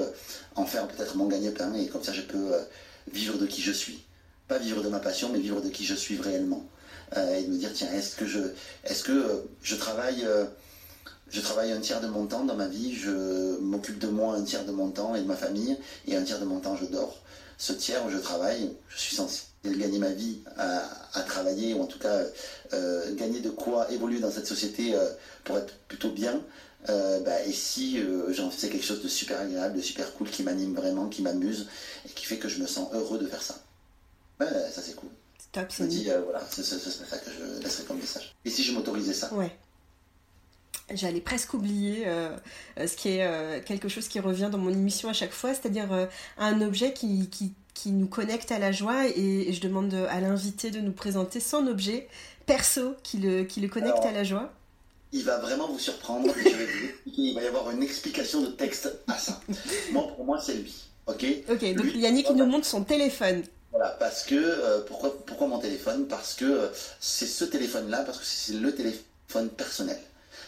en 0.57 0.65
faire 0.65 0.89
peut-être 0.89 1.15
mon 1.17 1.27
gagne-pain 1.27 1.75
et 1.75 1.89
comme 1.89 2.03
ça, 2.03 2.15
je 2.15 2.23
peux 2.23 2.55
vivre 3.13 3.37
de 3.37 3.45
qui 3.45 3.61
je 3.61 3.73
suis. 3.73 4.03
Pas 4.49 4.59
vivre 4.59 4.83
de 4.83 4.89
ma 4.89 4.99
passion, 4.99 5.29
mais 5.31 5.41
vivre 5.41 5.61
de 5.61 5.69
qui 5.69 5.85
je 5.85 5.95
suis 5.95 6.19
réellement. 6.19 6.65
Euh, 7.17 7.37
et 7.37 7.43
de 7.43 7.51
me 7.51 7.59
dire 7.59 7.71
tiens 7.75 7.93
est-ce 7.93 8.17
que 8.17 8.27
je 8.27 8.41
est-ce 8.85 9.05
que 9.05 9.13
euh, 9.13 9.37
je 9.63 9.77
travaille 9.77 10.25
euh, 10.25 10.45
je 11.31 11.41
travaille 11.41 11.73
un 11.73 11.81
tiers 11.81 12.01
de 12.01 12.07
mon 12.07 12.27
temps 12.27 12.45
dans 12.45 12.55
ma 12.55 12.69
vie, 12.69 12.95
je 12.95 13.59
m'occupe 13.61 13.99
de 13.99 14.09
moi 14.09 14.35
un 14.35 14.43
tiers 14.43 14.65
de 14.65 14.73
mon 14.73 14.91
temps 14.91 15.15
et 15.15 15.21
de 15.21 15.27
ma 15.27 15.37
famille, 15.37 15.77
et 16.07 16.17
un 16.17 16.23
tiers 16.23 16.39
de 16.39 16.45
mon 16.45 16.61
temps 16.61 16.77
je 16.77 16.87
dors. 16.87 17.19
Ce 17.59 17.73
tiers 17.73 18.05
où 18.05 18.11
je 18.11 18.19
travaille, 18.19 18.73
je 18.89 18.99
suis 18.99 19.17
censé 19.17 19.45
gagner 19.65 19.99
ma 19.99 20.11
vie 20.11 20.41
à, 20.57 21.23
travailler, 21.23 21.73
ou 21.75 21.83
en 21.83 21.87
tout 21.87 21.99
cas 21.99 22.21
gagner 23.17 23.41
de 23.41 23.51
quoi 23.51 23.91
évoluer 23.91 24.21
dans 24.21 24.31
cette 24.31 24.47
société 24.47 24.95
pour 25.45 25.59
être 25.59 25.75
plutôt 25.89 26.11
bien. 26.11 26.41
Bah, 26.87 27.43
et 27.47 27.53
si 27.53 28.01
j'en 28.29 28.51
fais 28.51 28.69
quelque 28.69 28.85
chose 28.85 29.03
de 29.03 29.09
super 29.09 29.41
agréable, 29.41 29.79
de 29.79 29.83
super 29.83 30.13
cool, 30.15 30.31
qui 30.31 30.43
m'anime 30.45 30.75
vraiment, 30.75 31.09
qui 31.09 31.23
m'amuse, 31.23 31.69
et 32.07 32.11
qui 32.11 32.27
fait 32.27 32.39
que 32.39 32.49
je 32.49 32.61
me 32.61 32.67
sens 32.67 32.93
heureux 32.93 33.19
de 33.19 33.27
faire 33.27 33.43
ça. 33.43 33.57
ça 34.41 34.83
c'est 34.83 34.95
cool. 34.95 35.11
Top, 35.55 35.67
c'est 35.69 35.87
dit, 35.87 36.11
euh, 36.11 36.21
voilà, 36.25 36.41
ce 36.51 36.65
serait 36.65 37.07
ça 37.07 37.17
que 37.17 37.31
je 37.31 37.63
laisserais 37.63 37.85
comme 37.85 37.99
message. 37.99 38.35
Et 38.45 38.51
si 38.51 38.65
je 38.65 38.73
m'autorisais 38.73 39.15
ça 39.15 39.33
Ouais. 39.33 39.57
J'allais 40.93 41.21
presque 41.21 41.55
oublier 41.55 42.09
euh, 42.09 42.37
euh, 42.79 42.89
ce 42.89 42.97
qui 42.97 43.11
est 43.11 43.65
quelque 43.65 43.89
chose 43.89 44.09
qui 44.09 44.19
revient 44.19 44.49
dans 44.51 44.59
mon 44.59 44.71
émission 44.71 45.09
à 45.09 45.13
chaque 45.13 45.31
fois, 45.31 45.55
c'est-à-dire 45.55 46.09
un 46.39 46.61
objet 46.61 46.93
qui, 46.93 47.31
qui, 47.31 47.53
qui, 47.73 47.93
nous 47.93 48.09
connecte 48.09 48.51
à 48.51 48.59
la 48.59 48.73
joie 48.73 49.07
et, 49.07 49.53
je 49.53 49.61
demande 49.61 49.95
à 49.95 50.21
l'invité 50.21 50.73
de 50.73 50.81
nous 50.81 50.93
présenter 50.93 51.39
son 51.39 51.69
objet 51.69 52.09
perso 52.47 52.97
qui 53.05 53.19
le, 53.19 53.45
qui 53.45 53.61
le 53.61 53.69
connecte 53.69 54.05
à 54.05 54.11
la 54.11 54.25
joie. 54.25 54.53
Il 55.13 55.23
va 55.23 55.39
vraiment 55.39 55.69
vous 55.69 55.79
surprendre 55.79 56.35
je 56.37 56.49
vais 56.49 56.69
il 57.07 57.35
va 57.37 57.43
y 57.45 57.47
avoir 57.47 57.71
une 57.71 57.83
explication 57.85 58.43
de 58.43 58.49
texte 58.49 58.93
à 59.07 59.17
ça. 59.17 59.41
moi, 59.93 60.09
pour 60.17 60.25
moi, 60.25 60.41
c'est 60.41 60.55
lui. 60.55 60.75
Ok? 61.07 61.25
Ok, 61.49 61.75
donc 61.75 61.95
Yannick 61.95 62.27
il 62.31 62.37
nous 62.37 62.47
montre 62.47 62.67
son 62.67 62.83
téléphone. 62.83 63.45
Voilà, 63.75 63.91
parce 63.99 64.23
que 64.23 64.37
euh, 64.37 64.83
pourquoi, 64.87 65.49
mon 65.49 65.59
téléphone? 65.59 66.07
Parce 66.07 66.35
que 66.35 66.45
euh, 66.45 66.69
c'est 67.01 67.27
ce 67.27 67.45
téléphone-là, 67.45 68.05
parce 68.05 68.19
que 68.19 68.25
c'est 68.25 68.53
le 68.53 68.73
téléphone 68.73 69.49
personnel. 69.49 69.99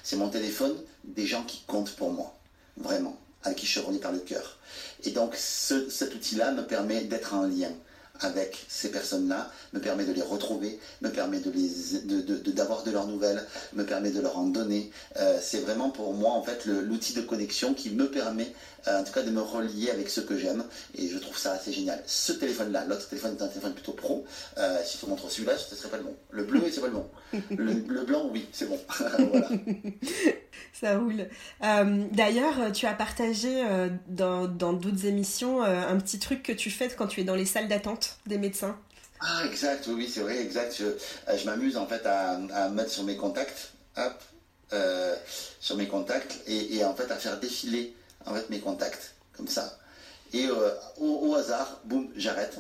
C'est 0.04 0.14
mon 0.14 0.28
téléphone 0.28 0.76
des 1.02 1.26
gens 1.26 1.42
qui 1.42 1.64
comptent 1.66 1.90
pour 1.96 2.12
moi, 2.12 2.32
vraiment, 2.76 3.18
à 3.42 3.52
qui 3.52 3.66
je 3.66 3.80
suis 3.80 3.98
par 3.98 4.12
le 4.12 4.20
cœur. 4.20 4.58
Et 5.02 5.10
donc 5.10 5.34
cet 5.34 6.14
outil-là 6.14 6.52
me 6.52 6.62
permet 6.62 7.02
d'être 7.02 7.34
en 7.34 7.42
lien 7.42 7.72
avec 8.20 8.64
ces 8.68 8.90
personnes-là, 8.90 9.50
me 9.72 9.80
permet 9.80 10.04
de 10.04 10.12
les 10.12 10.22
retrouver, 10.22 10.78
me 11.02 11.08
permet 11.10 11.40
de 11.40 11.50
les, 11.50 12.52
d'avoir 12.52 12.82
de, 12.82 12.90
leurs 12.90 13.06
nouvelles, 13.06 13.42
me 13.74 13.84
permet 13.84 14.10
de 14.10 14.20
leur 14.20 14.38
en 14.38 14.46
donner. 14.46 14.90
Euh, 15.16 15.38
c'est 15.40 15.60
vraiment 15.60 15.90
pour 15.90 16.14
moi 16.14 16.32
en 16.32 16.42
fait 16.42 16.66
l'outil 16.66 17.14
de 17.14 17.22
connexion 17.22 17.74
qui 17.74 17.90
me 17.90 18.10
permet 18.10 18.52
euh, 18.88 19.00
en 19.00 19.04
tout 19.04 19.12
cas 19.12 19.22
de 19.22 19.30
me 19.30 19.40
relier 19.40 19.90
avec 19.90 20.08
ceux 20.08 20.22
que 20.22 20.38
j'aime 20.38 20.64
et 20.96 21.08
je 21.08 21.18
trouve 21.18 21.36
ça 21.36 21.52
assez 21.52 21.72
génial. 21.72 22.02
Ce 22.06 22.32
téléphone-là, 22.32 22.84
l'autre 22.86 23.08
téléphone 23.08 23.36
est 23.38 23.42
un 23.42 23.48
téléphone 23.48 23.74
plutôt 23.74 23.92
pro. 23.92 24.24
Euh, 24.58 24.78
si 24.84 24.98
je 24.98 25.04
te 25.04 25.10
montre 25.10 25.30
celui-là, 25.30 25.56
ce 25.58 25.74
serait 25.74 25.88
pas 25.88 25.98
le 25.98 26.04
bon. 26.04 26.16
Le 26.30 26.44
bleu, 26.44 26.62
c'est 26.70 26.80
pas 26.80 26.86
le 26.86 26.92
bon. 26.92 27.08
Le, 27.50 28.04
blanc, 28.06 28.28
oui, 28.32 28.46
c'est 28.52 28.68
bon. 28.68 28.78
voilà. 28.98 29.48
Ça 30.72 30.98
roule. 30.98 31.26
D'ailleurs, 32.12 32.72
tu 32.72 32.86
as 32.86 32.94
partagé 32.94 33.62
dans 34.08 34.46
d'autres 34.46 35.06
émissions 35.06 35.62
un 35.62 35.96
petit 35.98 36.18
truc 36.18 36.42
que 36.42 36.52
tu 36.52 36.70
fais 36.70 36.88
quand 36.88 37.06
tu 37.06 37.20
es 37.20 37.24
dans 37.24 37.34
les 37.34 37.46
salles 37.46 37.68
d'attente 37.68 38.05
des 38.26 38.38
médecins. 38.38 38.76
Ah, 39.20 39.44
exact, 39.46 39.86
oui, 39.88 40.10
c'est 40.12 40.20
vrai, 40.20 40.38
exact. 40.40 40.74
Je, 40.78 41.44
m'amuse 41.44 41.76
en 41.76 41.86
fait 41.86 42.04
à, 42.06 42.68
mettre 42.70 42.90
sur 42.90 43.04
mes 43.04 43.16
contacts, 43.16 43.72
hop, 43.96 44.22
sur 45.60 45.76
mes 45.76 45.88
contacts, 45.88 46.38
et, 46.46 46.84
en 46.84 46.94
fait 46.94 47.10
à 47.10 47.16
faire 47.16 47.38
défiler 47.40 47.94
en 48.26 48.34
mes 48.50 48.60
contacts, 48.60 49.14
comme 49.36 49.48
ça. 49.48 49.78
Et 50.32 50.46
euh, 50.46 50.70
au, 50.98 51.34
hasard, 51.34 51.80
boum, 51.84 52.10
j'arrête. 52.16 52.58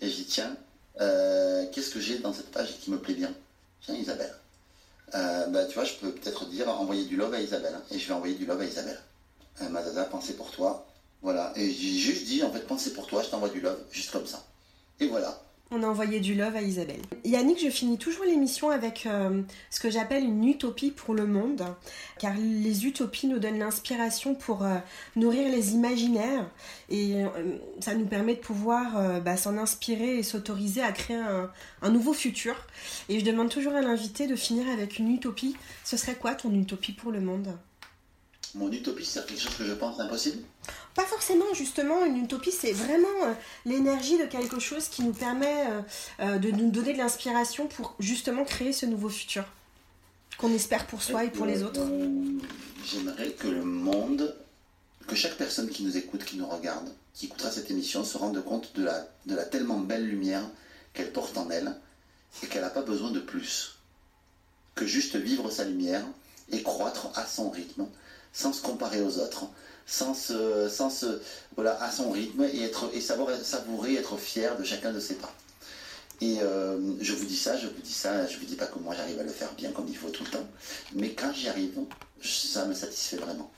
Et 0.00 0.08
je 0.08 0.16
dis, 0.16 0.24
tiens, 0.24 0.56
euh, 1.00 1.66
qu'est-ce 1.72 1.90
que 1.90 2.00
j'ai 2.00 2.18
dans 2.18 2.32
cette 2.32 2.50
page 2.50 2.78
qui 2.80 2.90
me 2.90 2.98
plaît 2.98 3.14
bien? 3.14 3.32
Tiens, 3.82 3.94
Isabelle. 3.94 4.34
Euh, 5.14 5.46
bah, 5.48 5.64
tu 5.66 5.74
vois, 5.74 5.84
je 5.84 5.94
peux 5.94 6.12
peut-être 6.12 6.46
dire 6.46 6.68
envoyer 6.68 7.04
du 7.04 7.16
love 7.16 7.34
à 7.34 7.40
Isabelle. 7.40 7.78
Et 7.90 7.98
je 7.98 8.08
vais 8.08 8.14
envoyer 8.14 8.34
du 8.34 8.46
love 8.46 8.60
à 8.60 8.64
Isabelle. 8.64 9.00
Euh, 9.60 9.68
Madada, 9.68 10.04
pensez 10.04 10.34
pour 10.34 10.50
toi. 10.50 10.86
Voilà. 11.22 11.52
Et 11.56 11.70
j'ai 11.70 11.98
juste 11.98 12.24
dit, 12.24 12.42
en 12.42 12.52
fait, 12.52 12.66
pensez 12.66 12.92
pour 12.92 13.06
toi, 13.06 13.22
je 13.22 13.28
t'envoie 13.28 13.48
du 13.48 13.60
love, 13.60 13.78
juste 13.90 14.10
comme 14.10 14.26
ça. 14.26 14.44
Et 15.02 15.08
voilà. 15.08 15.36
On 15.74 15.82
a 15.82 15.86
envoyé 15.86 16.20
du 16.20 16.34
love 16.34 16.54
à 16.54 16.62
Isabelle. 16.62 17.00
Yannick, 17.24 17.58
je 17.58 17.70
finis 17.70 17.98
toujours 17.98 18.24
l'émission 18.24 18.70
avec 18.70 19.06
euh, 19.06 19.42
ce 19.70 19.80
que 19.80 19.90
j'appelle 19.90 20.22
une 20.22 20.46
utopie 20.46 20.90
pour 20.90 21.14
le 21.14 21.26
monde, 21.26 21.64
car 22.18 22.34
les 22.36 22.86
utopies 22.86 23.26
nous 23.26 23.38
donnent 23.38 23.58
l'inspiration 23.58 24.34
pour 24.34 24.64
euh, 24.64 24.76
nourrir 25.16 25.48
les 25.48 25.72
imaginaires 25.72 26.46
et 26.90 27.24
euh, 27.24 27.28
ça 27.80 27.94
nous 27.94 28.04
permet 28.04 28.34
de 28.34 28.40
pouvoir 28.40 29.20
bah, 29.22 29.36
s'en 29.38 29.56
inspirer 29.56 30.18
et 30.18 30.22
s'autoriser 30.22 30.82
à 30.82 30.92
créer 30.92 31.16
un, 31.16 31.50
un, 31.80 31.90
nouveau 31.90 32.12
futur. 32.12 32.54
Et 33.08 33.18
je 33.18 33.24
demande 33.24 33.48
toujours 33.48 33.74
à 33.74 33.80
l'invité 33.80 34.26
de 34.26 34.36
finir 34.36 34.68
avec 34.68 34.98
une 34.98 35.10
utopie. 35.10 35.56
Ce 35.84 35.96
serait 35.96 36.16
quoi 36.16 36.34
ton 36.34 36.54
utopie 36.54 36.92
pour 36.92 37.10
le 37.10 37.20
monde? 37.22 37.48
Mon 38.54 38.70
utopie, 38.70 39.06
c'est 39.06 39.26
quelque 39.26 39.40
chose 39.40 39.56
que 39.56 39.64
je 39.64 39.72
pense 39.72 39.98
impossible 39.98 40.42
pas 40.94 41.04
forcément, 41.04 41.52
justement, 41.54 42.04
une 42.04 42.18
utopie, 42.18 42.52
c'est 42.52 42.72
vraiment 42.72 43.24
euh, 43.24 43.32
l'énergie 43.64 44.18
de 44.18 44.26
quelque 44.26 44.60
chose 44.60 44.88
qui 44.88 45.02
nous 45.02 45.12
permet 45.12 45.66
euh, 45.68 45.80
euh, 46.20 46.38
de 46.38 46.50
nous 46.50 46.70
donner 46.70 46.92
de 46.92 46.98
l'inspiration 46.98 47.66
pour 47.66 47.94
justement 47.98 48.44
créer 48.44 48.72
ce 48.72 48.86
nouveau 48.86 49.08
futur 49.08 49.44
qu'on 50.38 50.52
espère 50.52 50.86
pour 50.86 51.02
soi 51.02 51.24
et 51.24 51.30
pour 51.30 51.46
les 51.46 51.62
autres. 51.62 51.80
J'aimerais 52.84 53.30
que 53.30 53.48
le 53.48 53.62
monde, 53.62 54.34
que 55.06 55.14
chaque 55.14 55.36
personne 55.36 55.68
qui 55.68 55.84
nous 55.84 55.96
écoute, 55.96 56.24
qui 56.24 56.36
nous 56.36 56.46
regarde, 56.46 56.92
qui 57.14 57.26
écoutera 57.26 57.50
cette 57.50 57.70
émission, 57.70 58.02
se 58.04 58.18
rende 58.18 58.42
compte 58.42 58.74
de 58.74 58.84
la, 58.84 59.06
de 59.26 59.34
la 59.34 59.44
tellement 59.44 59.78
belle 59.78 60.06
lumière 60.06 60.44
qu'elle 60.94 61.12
porte 61.12 61.36
en 61.38 61.48
elle 61.50 61.76
et 62.42 62.46
qu'elle 62.46 62.62
n'a 62.62 62.70
pas 62.70 62.82
besoin 62.82 63.10
de 63.10 63.20
plus 63.20 63.78
que 64.74 64.86
juste 64.86 65.16
vivre 65.16 65.50
sa 65.50 65.64
lumière 65.64 66.04
et 66.50 66.62
croître 66.62 67.08
à 67.14 67.26
son 67.26 67.50
rythme, 67.50 67.86
sans 68.32 68.52
se 68.52 68.62
comparer 68.62 69.02
aux 69.02 69.18
autres, 69.18 69.46
sans 69.86 70.14
se, 70.14 70.68
sans 70.68 70.90
voilà, 71.54 71.82
à 71.82 71.90
son 71.90 72.10
rythme 72.10 72.44
et, 72.44 72.62
être, 72.62 72.90
et 72.94 73.00
savoir 73.00 73.30
savourer, 73.42 73.94
être 73.94 74.16
fier 74.16 74.56
de 74.56 74.64
chacun 74.64 74.92
de 74.92 75.00
ses 75.00 75.14
pas. 75.14 75.32
Et 76.20 76.38
euh, 76.40 76.78
je 77.00 77.12
vous 77.14 77.24
dis 77.24 77.36
ça, 77.36 77.56
je 77.56 77.66
vous 77.66 77.80
dis 77.82 77.92
ça, 77.92 78.26
je 78.26 78.38
vous 78.38 78.44
dis 78.44 78.54
pas 78.54 78.66
que 78.66 78.78
moi 78.78 78.94
j'arrive 78.94 79.18
à 79.18 79.24
le 79.24 79.30
faire 79.30 79.52
bien 79.54 79.72
comme 79.72 79.88
il 79.88 79.96
faut 79.96 80.10
tout 80.10 80.24
le 80.24 80.30
temps, 80.30 80.46
mais 80.94 81.14
quand 81.14 81.32
j'y 81.32 81.48
arrive, 81.48 81.72
ça 82.22 82.64
me 82.66 82.74
satisfait 82.74 83.16
vraiment. 83.16 83.50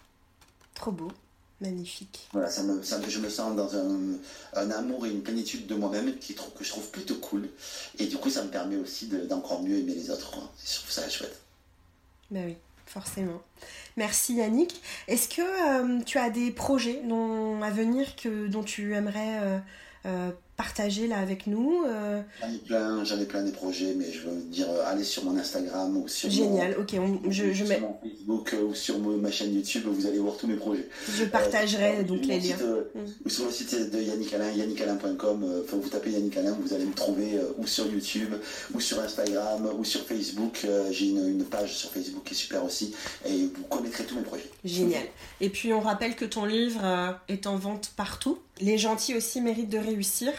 Trop 0.75 0.91
beau, 0.91 1.13
magnifique. 1.61 2.27
Voilà, 2.33 2.49
ça 2.49 2.63
me, 2.63 2.83
ça 2.83 2.99
je 3.07 3.19
me 3.19 3.29
sens 3.29 3.55
dans 3.55 3.77
un, 3.77 4.19
un, 4.55 4.71
amour 4.71 5.05
et 5.05 5.11
une 5.11 5.23
plénitude 5.23 5.67
de 5.67 5.75
moi-même 5.75 6.17
qui 6.17 6.35
que 6.35 6.65
je 6.65 6.69
trouve 6.71 6.89
plutôt 6.89 7.17
cool. 7.17 7.51
Et 7.99 8.07
du 8.07 8.17
coup, 8.17 8.31
ça 8.31 8.43
me 8.43 8.49
permet 8.49 8.77
aussi 8.77 9.09
d'encore 9.09 9.63
mieux 9.63 9.77
aimer 9.77 9.95
les 9.95 10.11
autres. 10.11 10.33
Je 10.65 10.77
trouve 10.77 10.91
ça 10.91 11.09
chouette. 11.11 11.39
Ben 12.31 12.47
oui 12.47 12.57
forcément. 12.87 13.43
Merci 13.97 14.35
Yannick. 14.35 14.83
Est-ce 15.07 15.29
que 15.29 15.43
euh, 15.43 16.03
tu 16.05 16.19
as 16.19 16.31
des 16.31 16.51
projets 16.51 17.01
dont, 17.05 17.63
à 17.63 17.71
venir 17.71 18.17
que, 18.17 18.49
dont 18.49 18.65
tu 18.65 18.95
aimerais 18.95 19.39
euh, 19.41 19.59
euh, 20.07 20.31
partager 20.57 21.07
là 21.07 21.19
avec 21.19 21.47
nous 21.47 21.83
euh. 21.87 22.23
J'en 22.41 22.53
ai 22.53 22.59
plein, 22.59 23.05
j'en 23.05 23.21
ai 23.21 23.25
plein 23.25 23.43
des 23.43 23.51
projets, 23.51 23.95
mais 23.97 24.13
je 24.13 24.21
veux 24.21 24.41
dire, 24.43 24.71
euh, 24.71 24.87
allez 24.87 25.05
sur 25.05 25.25
mon 25.25 25.37
Instagram 25.37 25.97
ou 25.97 26.07
sur 26.07 26.31
Génial, 26.31 26.77
ok, 26.79 26.95
je, 27.29 27.53
je 27.53 27.65
mets... 27.65 27.81
mon 27.81 27.99
Facebook 28.03 28.55
ou 28.65 28.75
sur 28.75 28.99
ma 28.99 29.31
chaîne 29.31 29.55
YouTube, 29.55 29.85
vous 29.87 30.07
allez 30.07 30.19
voir 30.19 30.37
tous 30.37 30.47
mes 30.47 30.57
projets. 30.57 30.89
Je 31.13 31.25
partagerai 31.25 32.05
donc 32.05 32.25
les 32.27 32.39
liens. 32.39 32.57
Mm. 32.95 33.01
Ou 33.25 33.29
sur 33.29 33.47
le 33.47 33.51
site 33.51 33.91
de 33.91 34.01
Yannick 34.01 34.33
Alain, 34.33 34.51
yannickalain.com, 34.53 35.63
enfin, 35.65 35.77
vous 35.77 35.89
tapez 35.89 36.11
Yannick 36.11 36.37
Alain, 36.37 36.57
vous 36.61 36.73
allez 36.73 36.85
me 36.85 36.95
trouver 36.95 37.39
ou 37.59 37.67
sur 37.67 37.87
YouTube, 37.87 38.35
ou 38.73 38.81
sur 38.81 39.01
Instagram, 39.01 39.69
ou 39.77 39.85
sur 39.85 40.03
Facebook. 40.03 40.67
J'ai 40.91 41.09
une, 41.09 41.29
une, 41.29 41.45
page 41.45 41.75
sur 41.75 41.91
Facebook 41.91 42.25
qui 42.25 42.35
est 42.35 42.37
super 42.37 42.65
aussi, 42.65 42.95
et 43.27 43.47
vous 43.55 43.65
connaîtrez 43.69 44.05
tous 44.05 44.17
mes 44.17 44.23
projets. 44.23 44.51
Génial. 44.65 45.05
Et 45.41 45.51
puis 45.51 45.73
on 45.73 45.81
rappelle 45.81 46.15
que 46.15 46.25
ton 46.25 46.45
livre 46.45 47.19
est 47.29 47.47
en 47.47 47.57
vente 47.57 47.93
partout. 47.97 48.39
Les 48.61 48.79
gentils 48.79 49.15
aussi 49.15 49.41
méritent 49.41 49.71
de 49.71 49.79
réussir. 49.79 50.33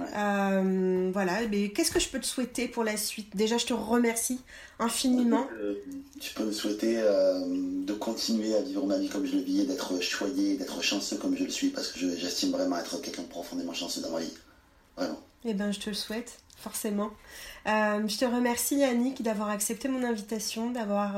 Euh, 0.00 1.10
voilà, 1.12 1.46
mais 1.50 1.70
qu'est-ce 1.70 1.90
que 1.90 2.00
je 2.00 2.08
peux 2.08 2.20
te 2.20 2.26
souhaiter 2.26 2.68
pour 2.68 2.84
la 2.84 2.96
suite? 2.96 3.36
Déjà, 3.36 3.58
je 3.58 3.66
te 3.66 3.72
remercie 3.72 4.40
infiniment. 4.78 5.46
Euh, 5.60 5.74
tu 6.20 6.34
peux 6.34 6.44
me 6.44 6.52
souhaiter 6.52 6.98
euh, 6.98 7.40
de 7.48 7.92
continuer 7.94 8.54
à 8.54 8.62
vivre 8.62 8.86
ma 8.86 8.98
vie 8.98 9.08
comme 9.08 9.26
je 9.26 9.32
le 9.32 9.42
vis 9.42 9.66
d'être 9.66 10.00
choyé, 10.00 10.56
d'être 10.56 10.82
chanceux 10.82 11.16
comme 11.16 11.36
je 11.36 11.44
le 11.44 11.50
suis, 11.50 11.70
parce 11.70 11.88
que 11.88 11.98
j'estime 11.98 12.50
vraiment 12.50 12.78
être 12.78 13.00
quelqu'un 13.00 13.22
de 13.22 13.28
profondément 13.28 13.74
chanceux 13.74 14.00
dans 14.00 14.10
ma 14.10 14.20
vie. 14.20 14.34
Vraiment. 14.96 15.20
Eh 15.44 15.54
ben, 15.54 15.72
je 15.72 15.80
te 15.80 15.90
le 15.90 15.94
souhaite, 15.94 16.38
forcément. 16.56 17.10
je 17.66 18.18
te 18.18 18.24
remercie 18.24 18.76
Yannick 18.78 19.22
d'avoir 19.22 19.50
accepté 19.50 19.88
mon 19.88 20.02
invitation, 20.04 20.70
d'avoir 20.70 21.14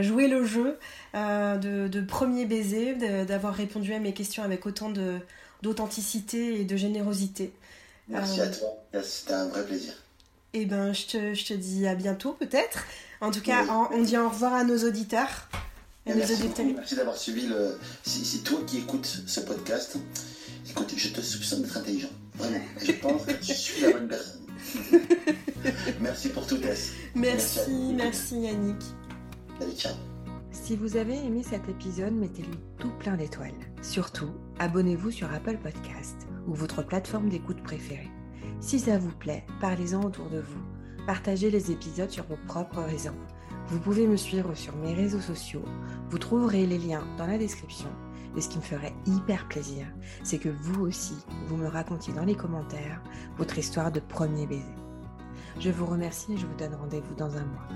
joué 0.00 0.28
le 0.28 0.44
jeu 0.44 0.78
de, 1.14 1.88
de, 1.88 2.00
premier 2.00 2.46
baiser, 2.46 2.94
d'avoir 3.24 3.54
répondu 3.54 3.92
à 3.92 3.98
mes 3.98 4.14
questions 4.14 4.44
avec 4.44 4.66
autant 4.66 4.92
d'authenticité 5.62 6.60
et 6.60 6.64
de 6.64 6.76
générosité. 6.76 7.52
Merci 8.08 8.40
à 8.40 8.44
euh, 8.44 8.52
toi, 8.52 9.02
c'était 9.02 9.34
un 9.34 9.48
vrai 9.48 9.64
plaisir. 9.64 9.92
Eh 10.52 10.66
ben, 10.66 10.92
je 10.92 11.06
te, 11.06 11.34
je 11.34 11.44
te 11.44 11.54
dis 11.54 11.86
à 11.86 11.94
bientôt 11.94 12.32
peut-être. 12.32 12.84
En 13.20 13.30
tout 13.30 13.40
cas, 13.40 13.66
on 13.92 14.02
dit 14.02 14.16
au 14.16 14.28
revoir 14.28 14.54
à 14.54 14.64
nos 14.64 14.78
auditeurs. 14.78 15.48
merci, 16.06 16.96
d'avoir 16.96 17.16
suivi 17.16 17.46
le. 17.46 17.78
Si, 18.02 18.42
toi 18.42 18.60
qui 18.66 18.78
écoutes 18.78 19.22
ce 19.26 19.40
podcast, 19.40 19.96
écoute, 20.68 20.92
je 20.96 21.08
te 21.08 21.20
soupçonne 21.20 21.62
d'être 21.62 21.76
intelligent. 21.76 22.10
Vraiment. 22.34 22.64
Je 22.82 22.92
pense 22.92 23.26
que 23.26 23.32
tu 23.32 23.54
suis 23.54 23.82
la 23.82 23.92
bonne 23.92 24.08
personne. 24.08 24.40
merci 26.00 26.30
pour 26.30 26.46
tout, 26.46 26.58
Tess. 26.58 26.92
Merci, 27.14 27.92
merci, 27.94 28.40
Yannick. 28.40 28.82
Allez, 29.60 29.74
ciao. 29.74 30.09
Si 30.70 30.76
vous 30.76 30.96
avez 30.96 31.16
aimé 31.16 31.42
cet 31.42 31.68
épisode, 31.68 32.14
mettez-lui 32.14 32.60
tout 32.78 32.92
plein 33.00 33.16
d'étoiles. 33.16 33.58
Surtout, 33.82 34.30
abonnez-vous 34.60 35.10
sur 35.10 35.28
Apple 35.34 35.58
Podcast 35.60 36.28
ou 36.46 36.54
votre 36.54 36.86
plateforme 36.86 37.28
d'écoute 37.28 37.60
préférée. 37.64 38.08
Si 38.60 38.78
ça 38.78 38.96
vous 38.96 39.10
plaît, 39.10 39.44
parlez-en 39.60 40.04
autour 40.04 40.30
de 40.30 40.38
vous. 40.38 40.60
Partagez 41.08 41.50
les 41.50 41.72
épisodes 41.72 42.08
sur 42.08 42.24
vos 42.26 42.38
propres 42.46 42.82
réseaux. 42.82 43.18
Vous 43.66 43.80
pouvez 43.80 44.06
me 44.06 44.16
suivre 44.16 44.54
sur 44.54 44.76
mes 44.76 44.94
réseaux 44.94 45.18
sociaux. 45.18 45.64
Vous 46.08 46.18
trouverez 46.18 46.64
les 46.68 46.78
liens 46.78 47.02
dans 47.18 47.26
la 47.26 47.36
description. 47.36 47.90
Et 48.36 48.40
ce 48.40 48.48
qui 48.48 48.58
me 48.58 48.62
ferait 48.62 48.94
hyper 49.06 49.48
plaisir, 49.48 49.88
c'est 50.22 50.38
que 50.38 50.50
vous 50.50 50.82
aussi, 50.82 51.16
vous 51.48 51.56
me 51.56 51.66
racontiez 51.66 52.14
dans 52.14 52.24
les 52.24 52.36
commentaires 52.36 53.02
votre 53.38 53.58
histoire 53.58 53.90
de 53.90 53.98
premier 53.98 54.46
baiser. 54.46 54.76
Je 55.58 55.70
vous 55.70 55.86
remercie 55.86 56.34
et 56.34 56.36
je 56.36 56.46
vous 56.46 56.56
donne 56.56 56.76
rendez-vous 56.76 57.16
dans 57.16 57.36
un 57.36 57.44
mois. 57.44 57.66